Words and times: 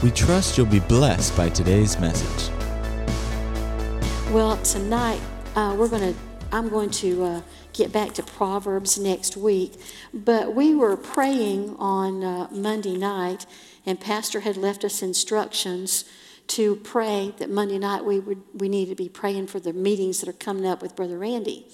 We 0.00 0.12
trust 0.12 0.56
you'll 0.56 0.66
be 0.66 0.78
blessed 0.78 1.36
by 1.36 1.48
today's 1.48 1.98
message. 1.98 2.54
Well, 4.30 4.58
tonight 4.58 5.20
uh, 5.56 5.74
we're 5.76 5.88
going 5.88 6.14
to. 6.14 6.20
I'm 6.52 6.68
going 6.68 6.90
to 6.90 7.24
uh, 7.24 7.40
get 7.72 7.92
back 7.92 8.12
to 8.14 8.24
Proverbs 8.24 8.98
next 8.98 9.36
week, 9.36 9.74
but 10.12 10.52
we 10.54 10.74
were 10.74 10.96
praying 10.96 11.76
on 11.78 12.24
uh, 12.24 12.48
Monday 12.50 12.96
night 12.96 13.46
and 13.86 14.00
Pastor 14.00 14.40
had 14.40 14.56
left 14.56 14.84
us 14.84 15.02
instructions 15.02 16.04
to 16.48 16.76
pray 16.76 17.32
that 17.38 17.48
Monday 17.48 17.78
night 17.78 18.04
we 18.04 18.18
would 18.18 18.42
we 18.54 18.68
need 18.68 18.88
to 18.88 18.94
be 18.94 19.08
praying 19.08 19.46
for 19.46 19.60
the 19.60 19.72
meetings 19.72 20.20
that 20.20 20.28
are 20.28 20.32
coming 20.32 20.66
up 20.66 20.82
with 20.82 20.96
Brother 20.96 21.18
Randy. 21.18 21.66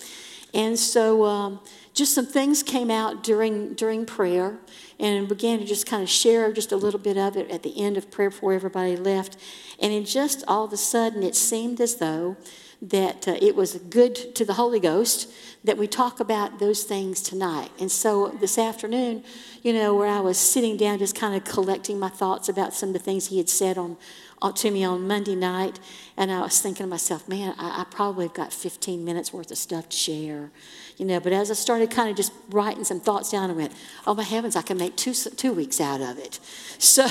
And 0.53 0.79
so 0.79 1.25
um, 1.25 1.61
just 1.95 2.15
some 2.15 2.27
things 2.27 2.63
came 2.63 2.91
out 2.91 3.23
during 3.23 3.75
during 3.75 4.05
prayer 4.07 4.59
and 5.01 5.29
began 5.29 5.59
to 5.59 5.65
just 5.65 5.87
kind 5.87 6.03
of 6.03 6.09
share 6.09 6.53
just 6.53 6.73
a 6.73 6.77
little 6.77 7.01
bit 7.01 7.16
of 7.16 7.37
it 7.37 7.51
at 7.51 7.63
the 7.63 7.83
end 7.83 7.97
of 7.97 8.11
prayer 8.11 8.30
before 8.30 8.52
everybody 8.52 8.97
left. 8.97 9.37
And 9.80 9.93
it 9.93 10.05
just 10.05 10.45
all 10.47 10.65
of 10.65 10.73
a 10.73 10.77
sudden 10.77 11.23
it 11.23 11.35
seemed 11.35 11.80
as 11.80 11.97
though 11.97 12.37
that 12.83 13.27
uh, 13.27 13.37
it 13.41 13.57
was 13.57 13.75
good 13.91 14.35
to 14.35 14.45
the 14.45 14.55
Holy 14.55 14.80
Ghost 14.80 15.30
that 15.65 15.79
we 15.79 15.87
talk 15.87 16.21
about 16.21 16.59
those 16.59 16.85
things 16.85 17.23
tonight. 17.23 17.71
And 17.80 17.91
so 17.91 18.29
this 18.41 18.59
afternoon, 18.59 19.25
you 19.62 19.73
know, 19.73 19.95
where 19.95 20.09
I 20.09 20.21
was 20.21 20.39
sitting 20.39 20.77
down 20.77 20.99
just 20.99 21.16
kind 21.16 21.35
of 21.35 21.45
collecting 21.45 21.99
my 21.99 22.09
thoughts 22.09 22.49
about 22.49 22.75
some 22.75 22.91
of 22.91 22.93
the 22.93 22.99
things 22.99 23.29
he 23.29 23.39
had 23.39 23.49
said 23.49 23.79
on, 23.79 23.97
on 24.43 24.55
to 24.55 24.71
me 24.71 24.85
on 24.85 25.07
Monday 25.07 25.35
night, 25.35 25.80
and 26.16 26.30
I 26.30 26.43
was 26.43 26.60
thinking 26.60 26.85
to 26.85 26.91
myself, 26.91 27.29
man, 27.29 27.54
I, 27.59 27.80
I 27.80 27.85
probably 27.91 28.27
have 28.27 28.35
got 28.35 28.52
15 28.52 29.04
minutes 29.04 29.32
worth 29.32 29.51
of 29.51 29.59
stuff 29.59 29.88
to 29.88 29.97
share 29.97 30.51
you 30.97 31.05
know. 31.05 31.21
But 31.21 31.33
as 31.33 31.51
I 31.51 31.55
started 31.55 31.91
kind 31.91 32.11
of 32.11 32.16
just 32.16 32.33
writing 32.51 32.85
some 32.85 33.01
thoughts 33.01 33.30
down, 33.30 33.51
I 33.51 33.55
went, 33.55 33.73
"Oh 34.07 34.15
my 34.15 34.23
heavens, 34.23 34.57
I 34.57 34.63
can 34.63 34.77
make 34.77 34.97
two 34.97 35.15
two 35.15 35.53
weeks 35.53 35.80
out 35.80 36.01
of 36.01 36.19
it." 36.19 36.41
So, 36.79 37.07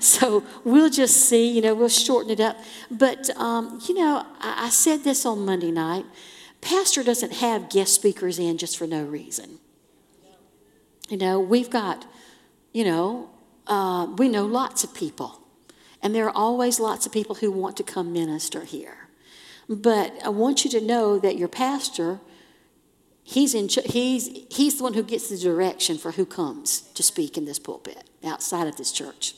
so 0.00 0.42
we'll 0.64 0.88
just 0.88 1.28
see. 1.28 1.46
You 1.50 1.60
know, 1.60 1.74
we'll 1.74 1.90
shorten 1.90 2.30
it 2.30 2.40
up. 2.40 2.56
But 2.90 3.28
um, 3.36 3.78
you 3.86 3.94
know, 3.94 4.24
I, 4.40 4.66
I 4.66 4.68
said 4.70 5.04
this 5.04 5.26
on 5.26 5.44
Monday 5.44 5.70
night. 5.70 6.06
Pastor 6.62 7.04
doesn't 7.04 7.34
have 7.34 7.68
guest 7.68 7.94
speakers 7.94 8.38
in 8.38 8.56
just 8.58 8.78
for 8.78 8.86
no 8.86 9.04
reason. 9.04 9.58
You 11.08 11.16
know, 11.16 11.38
we've 11.38 11.70
got, 11.70 12.06
you 12.72 12.84
know, 12.84 13.30
uh, 13.66 14.08
we 14.16 14.28
know 14.28 14.44
lots 14.44 14.82
of 14.82 14.92
people, 14.94 15.40
and 16.02 16.14
there 16.14 16.26
are 16.26 16.36
always 16.36 16.80
lots 16.80 17.06
of 17.06 17.12
people 17.12 17.36
who 17.36 17.52
want 17.52 17.76
to 17.76 17.82
come 17.82 18.12
minister 18.12 18.64
here. 18.64 19.08
But 19.68 20.12
I 20.24 20.28
want 20.30 20.64
you 20.64 20.70
to 20.72 20.80
know 20.80 21.18
that 21.18 21.36
your 21.36 21.48
pastor 21.48 22.20
He's, 23.28 23.54
in, 23.54 23.68
he's, 23.68 24.28
he's 24.52 24.78
the 24.78 24.84
one 24.84 24.94
who 24.94 25.02
gets 25.02 25.28
the 25.28 25.36
direction 25.36 25.98
for 25.98 26.12
who 26.12 26.24
comes 26.24 26.82
to 26.94 27.02
speak 27.02 27.36
in 27.36 27.44
this 27.44 27.58
pulpit 27.58 28.08
outside 28.24 28.68
of 28.68 28.76
this 28.76 28.92
church. 28.92 29.34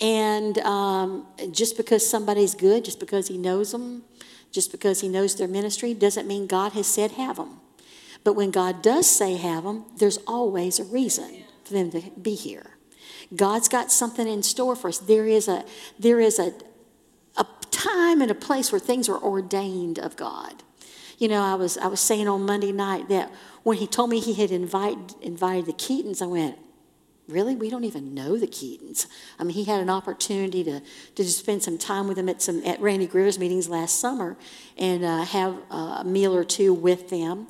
And 0.00 0.56
um, 0.58 1.26
just 1.50 1.76
because 1.76 2.08
somebody's 2.08 2.54
good, 2.54 2.84
just 2.84 3.00
because 3.00 3.26
he 3.26 3.36
knows 3.36 3.72
them, 3.72 4.04
just 4.52 4.70
because 4.70 5.00
he 5.00 5.08
knows 5.08 5.34
their 5.34 5.48
ministry, 5.48 5.94
doesn't 5.94 6.28
mean 6.28 6.46
God 6.46 6.74
has 6.74 6.86
said 6.86 7.10
have 7.12 7.36
them. 7.36 7.58
But 8.22 8.34
when 8.34 8.52
God 8.52 8.82
does 8.82 9.10
say 9.10 9.34
have 9.34 9.64
them, 9.64 9.86
there's 9.96 10.18
always 10.18 10.78
a 10.78 10.84
reason 10.84 11.42
for 11.64 11.72
them 11.72 11.90
to 11.90 12.00
be 12.22 12.36
here. 12.36 12.76
God's 13.34 13.68
got 13.68 13.90
something 13.90 14.28
in 14.28 14.44
store 14.44 14.76
for 14.76 14.88
us. 14.88 14.98
There 14.98 15.26
is 15.26 15.48
a, 15.48 15.64
there 15.98 16.20
is 16.20 16.38
a, 16.38 16.52
a 17.36 17.44
time 17.72 18.22
and 18.22 18.30
a 18.30 18.34
place 18.34 18.70
where 18.70 18.78
things 18.78 19.08
are 19.08 19.18
ordained 19.18 19.98
of 19.98 20.16
God. 20.16 20.62
You 21.18 21.28
know, 21.28 21.42
I 21.42 21.54
was, 21.54 21.76
I 21.76 21.88
was 21.88 22.00
saying 22.00 22.28
on 22.28 22.46
Monday 22.46 22.72
night 22.72 23.08
that 23.08 23.30
when 23.64 23.76
he 23.76 23.86
told 23.86 24.08
me 24.10 24.20
he 24.20 24.34
had 24.34 24.50
invite, 24.50 24.96
invited 25.20 25.66
the 25.66 25.72
Keatons, 25.72 26.22
I 26.22 26.26
went, 26.26 26.58
Really? 27.28 27.54
We 27.54 27.68
don't 27.68 27.84
even 27.84 28.14
know 28.14 28.38
the 28.38 28.46
Keatons. 28.46 29.06
I 29.38 29.44
mean, 29.44 29.52
he 29.52 29.64
had 29.64 29.82
an 29.82 29.90
opportunity 29.90 30.64
to, 30.64 30.80
to 31.16 31.24
spend 31.24 31.62
some 31.62 31.76
time 31.76 32.08
with 32.08 32.16
them 32.16 32.26
at 32.26 32.40
some 32.40 32.64
at 32.64 32.80
Randy 32.80 33.06
Greer's 33.06 33.38
meetings 33.38 33.68
last 33.68 34.00
summer 34.00 34.38
and 34.78 35.04
uh, 35.04 35.24
have 35.24 35.58
a 35.70 36.04
meal 36.04 36.34
or 36.34 36.42
two 36.42 36.72
with 36.72 37.10
them. 37.10 37.46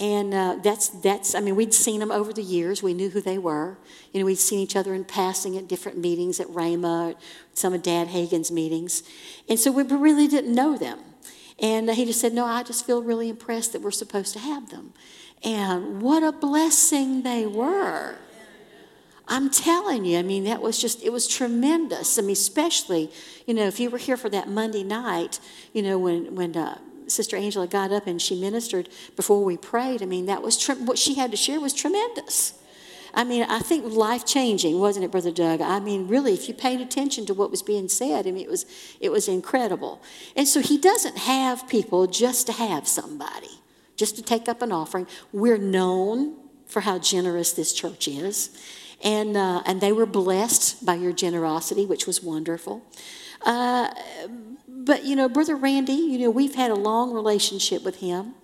And 0.00 0.34
uh, 0.34 0.56
that's, 0.64 0.88
that's, 0.88 1.36
I 1.36 1.40
mean, 1.40 1.54
we'd 1.54 1.74
seen 1.74 2.00
them 2.00 2.10
over 2.10 2.32
the 2.32 2.42
years. 2.42 2.82
We 2.82 2.92
knew 2.92 3.10
who 3.10 3.20
they 3.20 3.38
were. 3.38 3.78
You 4.12 4.18
know, 4.18 4.26
we'd 4.26 4.38
seen 4.38 4.58
each 4.58 4.74
other 4.74 4.94
in 4.94 5.04
passing 5.04 5.56
at 5.56 5.68
different 5.68 5.98
meetings 5.98 6.40
at 6.40 6.48
Rhema, 6.48 7.14
some 7.54 7.72
of 7.72 7.82
Dad 7.82 8.08
Hagin's 8.08 8.50
meetings. 8.50 9.04
And 9.48 9.60
so 9.60 9.70
we 9.70 9.84
really 9.84 10.26
didn't 10.26 10.54
know 10.54 10.76
them. 10.76 10.98
And 11.60 11.90
he 11.90 12.04
just 12.04 12.20
said, 12.20 12.32
No, 12.32 12.46
I 12.46 12.62
just 12.62 12.86
feel 12.86 13.02
really 13.02 13.28
impressed 13.28 13.72
that 13.72 13.82
we're 13.82 13.90
supposed 13.90 14.32
to 14.32 14.38
have 14.38 14.70
them. 14.70 14.94
And 15.42 16.02
what 16.02 16.22
a 16.22 16.32
blessing 16.32 17.22
they 17.22 17.46
were. 17.46 18.16
I'm 19.28 19.48
telling 19.48 20.04
you, 20.04 20.18
I 20.18 20.22
mean, 20.22 20.44
that 20.44 20.60
was 20.60 20.80
just, 20.80 21.04
it 21.04 21.12
was 21.12 21.28
tremendous. 21.28 22.18
I 22.18 22.22
mean, 22.22 22.32
especially, 22.32 23.12
you 23.46 23.54
know, 23.54 23.66
if 23.66 23.78
you 23.78 23.88
were 23.88 23.98
here 23.98 24.16
for 24.16 24.28
that 24.28 24.48
Monday 24.48 24.82
night, 24.82 25.38
you 25.72 25.82
know, 25.82 25.98
when, 25.98 26.34
when 26.34 26.56
uh, 26.56 26.78
Sister 27.06 27.36
Angela 27.36 27.68
got 27.68 27.92
up 27.92 28.08
and 28.08 28.20
she 28.20 28.38
ministered 28.40 28.88
before 29.14 29.44
we 29.44 29.56
prayed, 29.56 30.02
I 30.02 30.06
mean, 30.06 30.26
that 30.26 30.42
was, 30.42 30.58
tre- 30.58 30.74
what 30.74 30.98
she 30.98 31.14
had 31.14 31.30
to 31.30 31.36
share 31.36 31.60
was 31.60 31.72
tremendous. 31.72 32.59
I 33.14 33.24
mean, 33.24 33.42
I 33.42 33.60
think 33.60 33.92
life 33.92 34.24
changing, 34.24 34.78
wasn't 34.78 35.04
it, 35.04 35.10
Brother 35.10 35.30
Doug? 35.32 35.60
I 35.60 35.80
mean, 35.80 36.08
really, 36.08 36.32
if 36.34 36.48
you 36.48 36.54
paid 36.54 36.80
attention 36.80 37.26
to 37.26 37.34
what 37.34 37.50
was 37.50 37.62
being 37.62 37.88
said, 37.88 38.26
I 38.26 38.30
mean, 38.30 38.44
it 38.44 38.50
was, 38.50 38.66
it 39.00 39.10
was 39.10 39.28
incredible. 39.28 40.00
And 40.36 40.46
so 40.46 40.60
he 40.60 40.78
doesn't 40.78 41.18
have 41.18 41.68
people 41.68 42.06
just 42.06 42.46
to 42.46 42.52
have 42.52 42.86
somebody, 42.86 43.60
just 43.96 44.16
to 44.16 44.22
take 44.22 44.48
up 44.48 44.62
an 44.62 44.72
offering. 44.72 45.06
We're 45.32 45.58
known 45.58 46.36
for 46.66 46.80
how 46.80 46.98
generous 46.98 47.52
this 47.52 47.72
church 47.72 48.06
is. 48.08 48.50
And, 49.02 49.36
uh, 49.36 49.62
and 49.66 49.80
they 49.80 49.92
were 49.92 50.06
blessed 50.06 50.84
by 50.84 50.94
your 50.94 51.12
generosity, 51.12 51.86
which 51.86 52.06
was 52.06 52.22
wonderful. 52.22 52.82
Uh, 53.42 53.90
but, 54.68 55.04
you 55.04 55.16
know, 55.16 55.28
Brother 55.28 55.56
Randy, 55.56 55.94
you 55.94 56.18
know, 56.18 56.30
we've 56.30 56.54
had 56.54 56.70
a 56.70 56.74
long 56.74 57.12
relationship 57.12 57.82
with 57.82 57.96
him. 57.96 58.34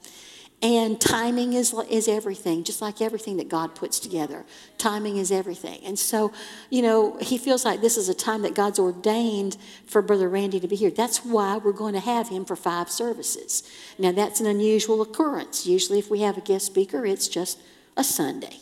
And 0.62 0.98
timing 0.98 1.52
is, 1.52 1.74
is 1.90 2.08
everything, 2.08 2.64
just 2.64 2.80
like 2.80 3.02
everything 3.02 3.36
that 3.36 3.48
God 3.48 3.74
puts 3.74 4.00
together. 4.00 4.46
Timing 4.78 5.18
is 5.18 5.30
everything. 5.30 5.80
And 5.84 5.98
so, 5.98 6.32
you 6.70 6.80
know, 6.80 7.18
he 7.20 7.36
feels 7.36 7.64
like 7.64 7.82
this 7.82 7.98
is 7.98 8.08
a 8.08 8.14
time 8.14 8.40
that 8.42 8.54
God's 8.54 8.78
ordained 8.78 9.58
for 9.86 10.00
Brother 10.00 10.30
Randy 10.30 10.58
to 10.58 10.66
be 10.66 10.74
here. 10.74 10.90
That's 10.90 11.24
why 11.24 11.58
we're 11.58 11.72
going 11.72 11.92
to 11.92 12.00
have 12.00 12.30
him 12.30 12.46
for 12.46 12.56
five 12.56 12.90
services. 12.90 13.64
Now, 13.98 14.12
that's 14.12 14.40
an 14.40 14.46
unusual 14.46 15.02
occurrence. 15.02 15.66
Usually, 15.66 15.98
if 15.98 16.10
we 16.10 16.22
have 16.22 16.38
a 16.38 16.40
guest 16.40 16.64
speaker, 16.64 17.04
it's 17.04 17.28
just 17.28 17.60
a 17.94 18.02
Sunday. 18.02 18.60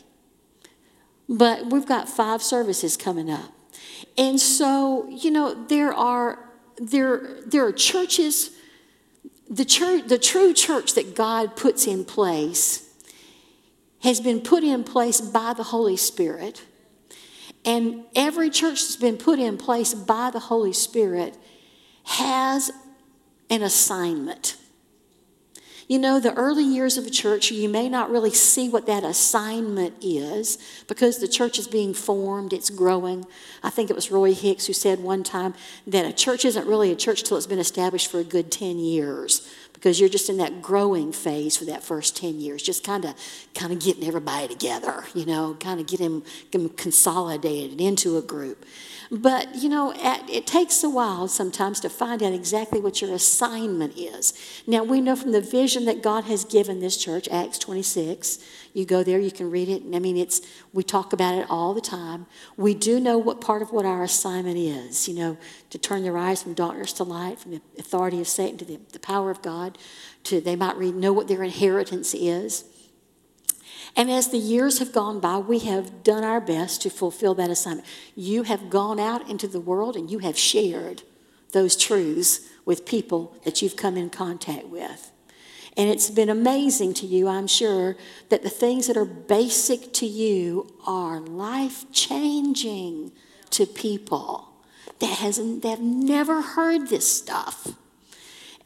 But 1.28 1.70
we've 1.70 1.86
got 1.86 2.08
five 2.08 2.42
services 2.42 2.96
coming 2.96 3.30
up. 3.30 3.52
And 4.18 4.40
so, 4.40 5.08
you 5.08 5.30
know, 5.30 5.54
there 5.68 5.94
are, 5.94 6.40
there, 6.76 7.40
there 7.46 7.64
are 7.64 7.72
churches 7.72 8.50
the, 9.48 9.64
church, 9.64 10.06
the 10.06 10.18
true 10.18 10.52
church 10.52 10.94
that 10.94 11.14
God 11.14 11.56
puts 11.56 11.86
in 11.86 12.04
place 12.04 12.88
has 14.00 14.20
been 14.20 14.40
put 14.40 14.64
in 14.64 14.84
place 14.84 15.20
by 15.20 15.54
the 15.54 15.62
Holy 15.62 15.96
Spirit. 15.96 16.62
And 17.64 18.04
every 18.14 18.50
church 18.50 18.82
that's 18.82 18.96
been 18.96 19.16
put 19.16 19.38
in 19.38 19.56
place 19.56 19.94
by 19.94 20.30
the 20.30 20.38
Holy 20.38 20.72
Spirit 20.74 21.36
has 22.04 22.70
an 23.48 23.62
assignment. 23.62 24.56
You 25.86 25.98
know, 25.98 26.18
the 26.18 26.32
early 26.34 26.64
years 26.64 26.96
of 26.96 27.06
a 27.06 27.10
church, 27.10 27.50
you 27.50 27.68
may 27.68 27.88
not 27.88 28.10
really 28.10 28.30
see 28.30 28.68
what 28.68 28.86
that 28.86 29.04
assignment 29.04 29.94
is 30.00 30.58
because 30.88 31.18
the 31.18 31.28
church 31.28 31.58
is 31.58 31.68
being 31.68 31.92
formed, 31.92 32.52
it's 32.54 32.70
growing. 32.70 33.26
I 33.62 33.70
think 33.70 33.90
it 33.90 33.96
was 33.96 34.10
Roy 34.10 34.32
Hicks 34.32 34.66
who 34.66 34.72
said 34.72 35.00
one 35.00 35.22
time 35.22 35.54
that 35.86 36.06
a 36.06 36.12
church 36.12 36.44
isn't 36.44 36.66
really 36.66 36.90
a 36.90 36.96
church 36.96 37.22
till 37.22 37.36
it's 37.36 37.46
been 37.46 37.58
established 37.58 38.10
for 38.10 38.18
a 38.18 38.24
good 38.24 38.50
10 38.50 38.78
years 38.78 39.46
because 39.84 40.00
you're 40.00 40.08
just 40.08 40.30
in 40.30 40.38
that 40.38 40.62
growing 40.62 41.12
phase 41.12 41.58
for 41.58 41.66
that 41.66 41.84
first 41.84 42.16
10 42.16 42.40
years, 42.40 42.62
just 42.62 42.82
kind 42.82 43.04
of 43.04 43.14
kind 43.54 43.70
of 43.70 43.78
getting 43.80 44.08
everybody 44.08 44.48
together, 44.48 45.04
you 45.12 45.26
know, 45.26 45.54
kind 45.60 45.78
of 45.78 45.86
getting 45.86 46.22
them 46.52 46.70
consolidated 46.70 47.78
into 47.78 48.16
a 48.16 48.22
group. 48.22 48.64
But, 49.10 49.54
you 49.56 49.68
know, 49.68 49.92
it 49.94 50.46
takes 50.46 50.82
a 50.82 50.88
while 50.88 51.28
sometimes 51.28 51.80
to 51.80 51.90
find 51.90 52.22
out 52.22 52.32
exactly 52.32 52.80
what 52.80 53.02
your 53.02 53.12
assignment 53.12 53.98
is. 53.98 54.32
Now, 54.66 54.82
we 54.82 55.02
know 55.02 55.14
from 55.16 55.32
the 55.32 55.42
vision 55.42 55.84
that 55.84 56.02
God 56.02 56.24
has 56.24 56.44
given 56.44 56.80
this 56.80 56.96
church, 56.96 57.28
Acts 57.28 57.58
26, 57.58 58.38
you 58.72 58.84
go 58.84 59.04
there, 59.04 59.20
you 59.20 59.30
can 59.30 59.50
read 59.50 59.68
it. 59.68 59.82
I 59.94 59.98
mean, 59.98 60.16
it's, 60.16 60.40
we 60.72 60.82
talk 60.82 61.12
about 61.12 61.36
it 61.36 61.46
all 61.48 61.74
the 61.74 61.80
time. 61.80 62.26
We 62.56 62.74
do 62.74 62.98
know 62.98 63.18
what 63.18 63.40
part 63.40 63.62
of 63.62 63.70
what 63.70 63.84
our 63.84 64.02
assignment 64.02 64.56
is, 64.56 65.06
you 65.06 65.14
know, 65.14 65.36
to 65.70 65.78
turn 65.78 66.02
their 66.02 66.18
eyes 66.18 66.42
from 66.42 66.54
darkness 66.54 66.92
to 66.94 67.04
light, 67.04 67.38
from 67.38 67.52
the 67.52 67.60
authority 67.78 68.20
of 68.20 68.26
Satan 68.26 68.58
to 68.58 68.64
the, 68.64 68.80
the 68.92 68.98
power 68.98 69.30
of 69.30 69.42
God, 69.42 69.73
to 70.24 70.40
they 70.40 70.56
might 70.56 70.76
read, 70.76 70.94
know 70.94 71.12
what 71.12 71.28
their 71.28 71.42
inheritance 71.42 72.14
is. 72.14 72.64
And 73.96 74.10
as 74.10 74.28
the 74.28 74.38
years 74.38 74.80
have 74.80 74.92
gone 74.92 75.20
by, 75.20 75.38
we 75.38 75.60
have 75.60 76.02
done 76.02 76.24
our 76.24 76.40
best 76.40 76.82
to 76.82 76.90
fulfill 76.90 77.34
that 77.34 77.50
assignment. 77.50 77.86
You 78.16 78.42
have 78.42 78.70
gone 78.70 78.98
out 78.98 79.28
into 79.28 79.46
the 79.46 79.60
world 79.60 79.96
and 79.96 80.10
you 80.10 80.18
have 80.18 80.36
shared 80.36 81.02
those 81.52 81.76
truths 81.76 82.40
with 82.64 82.86
people 82.86 83.36
that 83.44 83.62
you've 83.62 83.76
come 83.76 83.96
in 83.96 84.10
contact 84.10 84.66
with. 84.66 85.12
And 85.76 85.90
it's 85.90 86.10
been 86.10 86.28
amazing 86.28 86.94
to 86.94 87.06
you, 87.06 87.28
I'm 87.28 87.46
sure, 87.46 87.96
that 88.28 88.42
the 88.42 88.50
things 88.50 88.86
that 88.86 88.96
are 88.96 89.04
basic 89.04 89.92
to 89.94 90.06
you 90.06 90.72
are 90.86 91.20
life 91.20 91.90
changing 91.92 93.12
to 93.50 93.66
people 93.66 94.48
that, 95.00 95.18
has, 95.18 95.36
that 95.36 95.68
have 95.68 95.80
never 95.80 96.42
heard 96.42 96.88
this 96.88 97.10
stuff. 97.10 97.68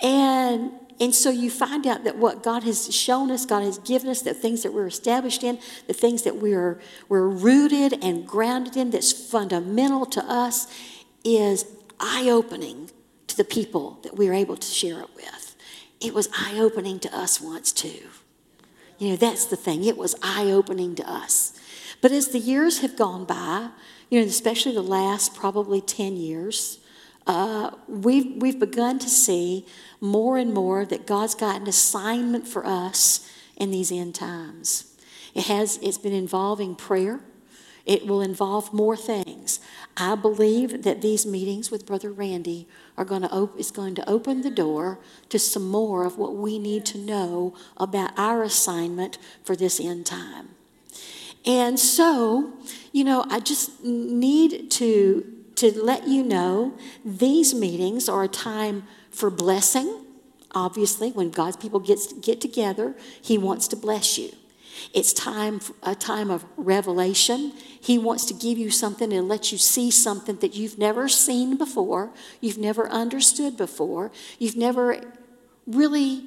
And, 0.02 0.72
and 1.00 1.14
so 1.14 1.30
you 1.30 1.50
find 1.50 1.86
out 1.86 2.04
that 2.04 2.16
what 2.16 2.42
God 2.42 2.64
has 2.64 2.92
shown 2.94 3.30
us, 3.30 3.46
God 3.46 3.62
has 3.62 3.78
given 3.78 4.08
us, 4.10 4.22
the 4.22 4.34
things 4.34 4.62
that 4.64 4.72
we're 4.72 4.86
established 4.86 5.44
in, 5.44 5.58
the 5.86 5.92
things 5.92 6.22
that 6.22 6.36
we're, 6.36 6.80
we're 7.08 7.28
rooted 7.28 8.02
and 8.02 8.26
grounded 8.26 8.76
in, 8.76 8.90
that's 8.90 9.12
fundamental 9.12 10.06
to 10.06 10.24
us, 10.24 10.66
is 11.24 11.66
eye 12.00 12.28
opening 12.28 12.90
to 13.28 13.36
the 13.36 13.44
people 13.44 14.00
that 14.02 14.16
we're 14.16 14.34
able 14.34 14.56
to 14.56 14.66
share 14.66 15.00
it 15.00 15.10
with. 15.14 15.56
It 16.00 16.14
was 16.14 16.28
eye 16.36 16.58
opening 16.58 16.98
to 17.00 17.16
us 17.16 17.40
once, 17.40 17.72
too. 17.72 18.08
You 18.98 19.10
know, 19.10 19.16
that's 19.16 19.46
the 19.46 19.56
thing. 19.56 19.84
It 19.84 19.96
was 19.96 20.16
eye 20.22 20.50
opening 20.50 20.96
to 20.96 21.08
us. 21.08 21.58
But 22.00 22.10
as 22.10 22.28
the 22.28 22.38
years 22.40 22.80
have 22.80 22.96
gone 22.96 23.24
by, 23.24 23.70
you 24.10 24.20
know, 24.20 24.26
especially 24.26 24.74
the 24.74 24.82
last 24.82 25.34
probably 25.34 25.80
10 25.80 26.16
years, 26.16 26.78
uh, 27.28 27.70
we've, 27.86 28.42
we've 28.42 28.58
begun 28.58 28.98
to 28.98 29.08
see 29.08 29.66
more 30.00 30.38
and 30.38 30.52
more 30.52 30.84
that 30.86 31.06
God's 31.06 31.34
got 31.34 31.60
an 31.60 31.68
assignment 31.68 32.48
for 32.48 32.66
us 32.66 33.30
in 33.56 33.70
these 33.70 33.92
end 33.92 34.14
times. 34.14 34.96
It 35.34 35.44
has, 35.44 35.78
it's 35.82 35.98
been 35.98 36.12
involving 36.12 36.74
prayer. 36.74 37.20
It 37.84 38.06
will 38.06 38.20
involve 38.20 38.72
more 38.72 38.96
things. 38.96 39.60
I 39.96 40.14
believe 40.14 40.82
that 40.82 41.00
these 41.00 41.24
meetings 41.24 41.70
with 41.70 41.86
Brother 41.86 42.10
Randy 42.10 42.66
are 42.96 43.04
going 43.04 43.22
to 43.22 43.30
op- 43.30 43.58
is 43.58 43.70
going 43.70 43.94
to 43.94 44.08
open 44.08 44.42
the 44.42 44.50
door 44.50 44.98
to 45.28 45.38
some 45.38 45.68
more 45.68 46.04
of 46.04 46.18
what 46.18 46.34
we 46.34 46.58
need 46.58 46.84
to 46.86 46.98
know 46.98 47.54
about 47.76 48.10
our 48.18 48.42
assignment 48.42 49.18
for 49.42 49.56
this 49.56 49.80
end 49.80 50.06
time. 50.06 50.50
And 51.46 51.78
so, 51.78 52.52
you 52.92 53.04
know, 53.04 53.24
I 53.30 53.40
just 53.40 53.82
need 53.82 54.70
to, 54.72 55.37
to 55.58 55.76
let 55.82 56.06
you 56.06 56.22
know 56.22 56.76
these 57.04 57.54
meetings 57.54 58.08
are 58.08 58.24
a 58.24 58.28
time 58.28 58.84
for 59.10 59.30
blessing. 59.30 60.04
Obviously, 60.54 61.10
when 61.10 61.30
God's 61.30 61.56
people 61.56 61.80
gets, 61.80 62.12
get 62.12 62.40
together, 62.40 62.94
He 63.20 63.36
wants 63.36 63.68
to 63.68 63.76
bless 63.76 64.18
you. 64.18 64.30
It's 64.94 65.12
time 65.12 65.60
a 65.82 65.94
time 65.94 66.30
of 66.30 66.44
revelation. 66.56 67.52
He 67.80 67.98
wants 67.98 68.24
to 68.26 68.34
give 68.34 68.58
you 68.58 68.70
something 68.70 69.12
and 69.12 69.28
let 69.28 69.50
you 69.50 69.58
see 69.58 69.90
something 69.90 70.36
that 70.36 70.54
you've 70.54 70.78
never 70.78 71.08
seen 71.08 71.56
before, 71.56 72.12
you've 72.40 72.58
never 72.58 72.88
understood 72.88 73.56
before, 73.56 74.12
you've 74.38 74.56
never 74.56 75.00
really 75.66 76.22